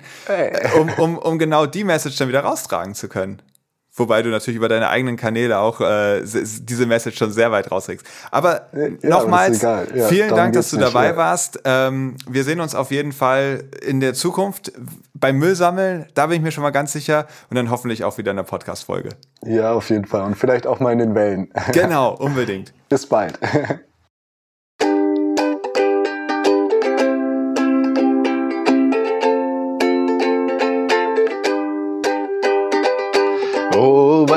um, 0.78 0.88
um, 0.98 1.18
um 1.18 1.38
genau 1.38 1.66
die 1.66 1.84
Message 1.84 2.16
dann 2.16 2.28
wieder 2.28 2.40
raustragen 2.40 2.94
zu 2.94 3.08
können. 3.08 3.40
Wobei 3.94 4.22
du 4.22 4.30
natürlich 4.30 4.56
über 4.56 4.70
deine 4.70 4.88
eigenen 4.88 5.16
Kanäle 5.16 5.58
auch 5.58 5.80
äh, 5.82 6.22
diese 6.22 6.86
Message 6.86 7.18
schon 7.18 7.30
sehr 7.30 7.52
weit 7.52 7.70
rausträgst. 7.70 8.06
Aber 8.30 8.68
ja, 8.72 8.88
nochmals, 9.08 9.60
ja, 9.60 9.84
vielen 10.08 10.34
Dank, 10.34 10.54
dass 10.54 10.70
du 10.70 10.78
dabei 10.78 11.08
schwer. 11.08 11.16
warst. 11.18 11.60
Ähm, 11.64 12.16
wir 12.26 12.44
sehen 12.44 12.60
uns 12.60 12.74
auf 12.74 12.90
jeden 12.90 13.12
Fall 13.12 13.64
in 13.82 14.00
der 14.00 14.14
Zukunft 14.14 14.72
beim 15.12 15.38
Müllsammeln. 15.38 16.06
Da 16.14 16.26
bin 16.26 16.36
ich 16.36 16.42
mir 16.42 16.52
schon 16.52 16.62
mal 16.62 16.70
ganz 16.70 16.92
sicher. 16.92 17.26
Und 17.50 17.56
dann 17.56 17.70
hoffentlich 17.70 18.02
auch 18.04 18.16
wieder 18.16 18.30
in 18.30 18.38
der 18.38 18.44
Podcast-Folge. 18.44 19.10
Ja, 19.44 19.72
auf 19.72 19.90
jeden 19.90 20.06
Fall. 20.06 20.22
Und 20.22 20.36
vielleicht 20.36 20.66
auch 20.66 20.80
mal 20.80 20.92
in 20.92 20.98
den 20.98 21.14
Wellen. 21.14 21.52
Genau, 21.72 22.14
unbedingt. 22.18 22.72
Bis 22.88 23.06
bald. 23.06 23.38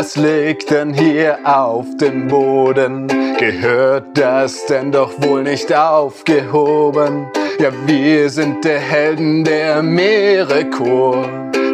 was 0.06 0.18
liegt 0.18 0.70
denn 0.70 0.94
hier 0.94 1.40
auf 1.44 1.88
dem 1.98 2.28
Boden? 2.28 3.08
Gehört 3.40 4.16
das 4.16 4.64
denn 4.68 4.92
doch 4.92 5.12
wohl 5.18 5.42
nicht 5.42 5.74
aufgehoben? 5.74 7.26
Ja, 7.58 7.72
wir 7.88 8.30
sind 8.30 8.64
der 8.64 8.78
Helden 8.78 9.44
der 9.44 9.82
Meere 9.82 10.70
Chor. 10.70 11.28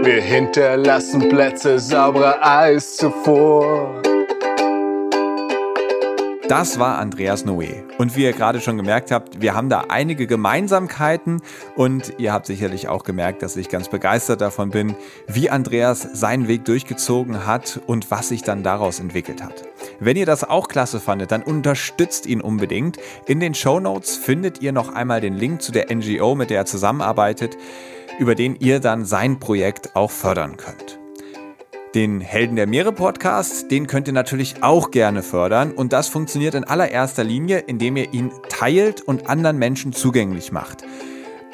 Wir 0.03 0.21
hinterlassen 0.21 1.27
Plätze 1.27 1.77
sauberer 1.77 2.41
als 2.41 2.95
zuvor. 2.95 4.00
Das 6.51 6.79
war 6.79 6.97
Andreas 6.97 7.45
Noé. 7.45 7.81
Und 7.97 8.17
wie 8.17 8.23
ihr 8.23 8.33
gerade 8.33 8.59
schon 8.59 8.75
gemerkt 8.75 9.09
habt, 9.09 9.39
wir 9.39 9.55
haben 9.55 9.69
da 9.69 9.85
einige 9.87 10.27
Gemeinsamkeiten 10.27 11.41
und 11.77 12.15
ihr 12.17 12.33
habt 12.33 12.45
sicherlich 12.45 12.89
auch 12.89 13.05
gemerkt, 13.05 13.41
dass 13.41 13.55
ich 13.55 13.69
ganz 13.69 13.87
begeistert 13.87 14.41
davon 14.41 14.69
bin, 14.69 14.93
wie 15.27 15.49
Andreas 15.49 16.01
seinen 16.11 16.49
Weg 16.49 16.65
durchgezogen 16.65 17.45
hat 17.45 17.79
und 17.87 18.11
was 18.11 18.27
sich 18.27 18.43
dann 18.43 18.63
daraus 18.63 18.99
entwickelt 18.99 19.41
hat. 19.41 19.63
Wenn 20.01 20.17
ihr 20.17 20.25
das 20.25 20.43
auch 20.43 20.67
klasse 20.67 20.99
fandet, 20.99 21.31
dann 21.31 21.41
unterstützt 21.41 22.25
ihn 22.25 22.41
unbedingt. 22.41 22.97
In 23.27 23.39
den 23.39 23.53
Show 23.53 23.79
Notes 23.79 24.17
findet 24.17 24.61
ihr 24.61 24.73
noch 24.73 24.93
einmal 24.93 25.21
den 25.21 25.35
Link 25.35 25.61
zu 25.61 25.71
der 25.71 25.85
NGO, 25.89 26.35
mit 26.35 26.49
der 26.49 26.57
er 26.57 26.65
zusammenarbeitet, 26.65 27.55
über 28.19 28.35
den 28.35 28.57
ihr 28.57 28.81
dann 28.81 29.05
sein 29.05 29.39
Projekt 29.39 29.95
auch 29.95 30.11
fördern 30.11 30.57
könnt. 30.57 31.00
Den 31.93 32.21
Helden 32.21 32.55
der 32.55 32.67
Meere 32.67 32.93
Podcast, 32.93 33.69
den 33.69 33.85
könnt 33.85 34.07
ihr 34.07 34.13
natürlich 34.13 34.63
auch 34.63 34.91
gerne 34.91 35.21
fördern 35.23 35.73
und 35.73 35.91
das 35.91 36.07
funktioniert 36.07 36.55
in 36.55 36.63
allererster 36.63 37.25
Linie, 37.25 37.59
indem 37.59 37.97
ihr 37.97 38.13
ihn 38.13 38.31
teilt 38.47 39.01
und 39.01 39.27
anderen 39.27 39.57
Menschen 39.57 39.91
zugänglich 39.91 40.53
macht. 40.53 40.85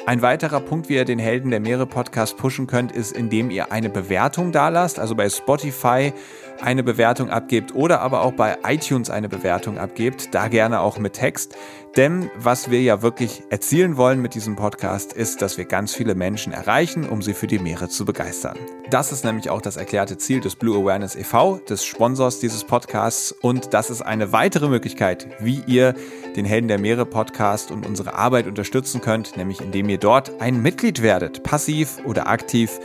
Ein 0.06 0.22
weiterer 0.22 0.60
Punkt, 0.60 0.88
wie 0.88 0.94
ihr 0.94 1.04
den 1.04 1.18
Helden 1.18 1.50
der 1.50 1.58
Meere 1.58 1.86
Podcast 1.86 2.36
pushen 2.36 2.68
könnt, 2.68 2.92
ist, 2.92 3.16
indem 3.16 3.50
ihr 3.50 3.72
eine 3.72 3.90
Bewertung 3.90 4.52
dalasst, 4.52 5.00
also 5.00 5.16
bei 5.16 5.28
Spotify 5.28 6.12
eine 6.60 6.84
Bewertung 6.84 7.30
abgebt 7.30 7.74
oder 7.74 8.00
aber 8.00 8.22
auch 8.22 8.32
bei 8.32 8.58
iTunes 8.64 9.10
eine 9.10 9.28
Bewertung 9.28 9.76
abgebt, 9.76 10.34
da 10.36 10.46
gerne 10.46 10.80
auch 10.80 10.98
mit 10.98 11.14
Text. 11.14 11.56
Denn 11.96 12.30
was 12.36 12.70
wir 12.70 12.80
ja 12.80 13.02
wirklich 13.02 13.42
erzielen 13.50 13.96
wollen 13.96 14.22
mit 14.22 14.34
diesem 14.34 14.56
Podcast 14.56 15.12
ist, 15.12 15.42
dass 15.42 15.58
wir 15.58 15.64
ganz 15.64 15.94
viele 15.94 16.14
Menschen 16.14 16.52
erreichen, 16.52 17.08
um 17.08 17.22
sie 17.22 17.34
für 17.34 17.46
die 17.46 17.58
Meere 17.58 17.88
zu 17.88 18.04
begeistern. 18.04 18.56
Das 18.90 19.10
ist 19.10 19.24
nämlich 19.24 19.50
auch 19.50 19.60
das 19.60 19.76
erklärte 19.76 20.16
Ziel 20.16 20.40
des 20.40 20.54
Blue 20.54 20.78
Awareness 20.78 21.16
e.V., 21.16 21.58
des 21.68 21.84
Sponsors 21.84 22.40
dieses 22.40 22.64
Podcasts. 22.64 23.32
Und 23.32 23.74
das 23.74 23.90
ist 23.90 24.02
eine 24.02 24.32
weitere 24.32 24.68
Möglichkeit, 24.68 25.28
wie 25.40 25.62
ihr 25.66 25.94
den 26.36 26.44
Helden 26.44 26.68
der 26.68 26.78
Meere 26.78 27.06
Podcast 27.06 27.70
und 27.70 27.86
unsere 27.86 28.14
Arbeit 28.14 28.46
unterstützen 28.46 29.00
könnt, 29.00 29.36
nämlich 29.36 29.60
indem 29.60 29.88
ihr 29.88 29.98
dort 29.98 30.40
ein 30.40 30.62
Mitglied 30.62 31.02
werdet, 31.02 31.42
passiv 31.42 31.98
oder 32.04 32.28
aktiv, 32.28 32.78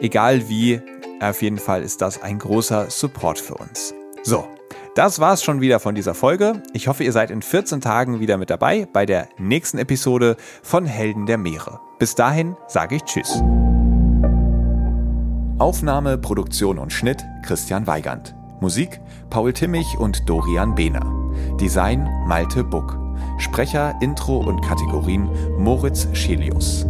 egal 0.00 0.48
wie. 0.48 0.80
Auf 1.20 1.42
jeden 1.42 1.58
Fall 1.58 1.82
ist 1.82 2.00
das 2.00 2.22
ein 2.22 2.38
großer 2.38 2.90
Support 2.90 3.40
für 3.40 3.54
uns. 3.54 3.94
So, 4.22 4.46
das 4.98 5.20
war's 5.20 5.44
schon 5.44 5.60
wieder 5.60 5.78
von 5.78 5.94
dieser 5.94 6.12
Folge. 6.12 6.60
Ich 6.72 6.88
hoffe, 6.88 7.04
ihr 7.04 7.12
seid 7.12 7.30
in 7.30 7.40
14 7.40 7.80
Tagen 7.80 8.18
wieder 8.18 8.36
mit 8.36 8.50
dabei 8.50 8.88
bei 8.92 9.06
der 9.06 9.28
nächsten 9.38 9.78
Episode 9.78 10.36
von 10.64 10.86
Helden 10.86 11.24
der 11.24 11.38
Meere. 11.38 11.78
Bis 12.00 12.16
dahin 12.16 12.56
sage 12.66 12.96
ich 12.96 13.04
Tschüss. 13.04 13.40
Aufnahme, 15.60 16.18
Produktion 16.18 16.80
und 16.80 16.92
Schnitt 16.92 17.24
Christian 17.44 17.86
Weigand. 17.86 18.34
Musik 18.60 19.00
Paul 19.30 19.52
Timmich 19.52 19.86
und 20.00 20.28
Dorian 20.28 20.74
Behner. 20.74 21.06
Design 21.60 22.08
Malte 22.26 22.64
Buck. 22.64 22.98
Sprecher, 23.38 23.94
Intro 24.00 24.38
und 24.38 24.62
Kategorien 24.62 25.28
Moritz 25.58 26.08
Schelius. 26.12 26.86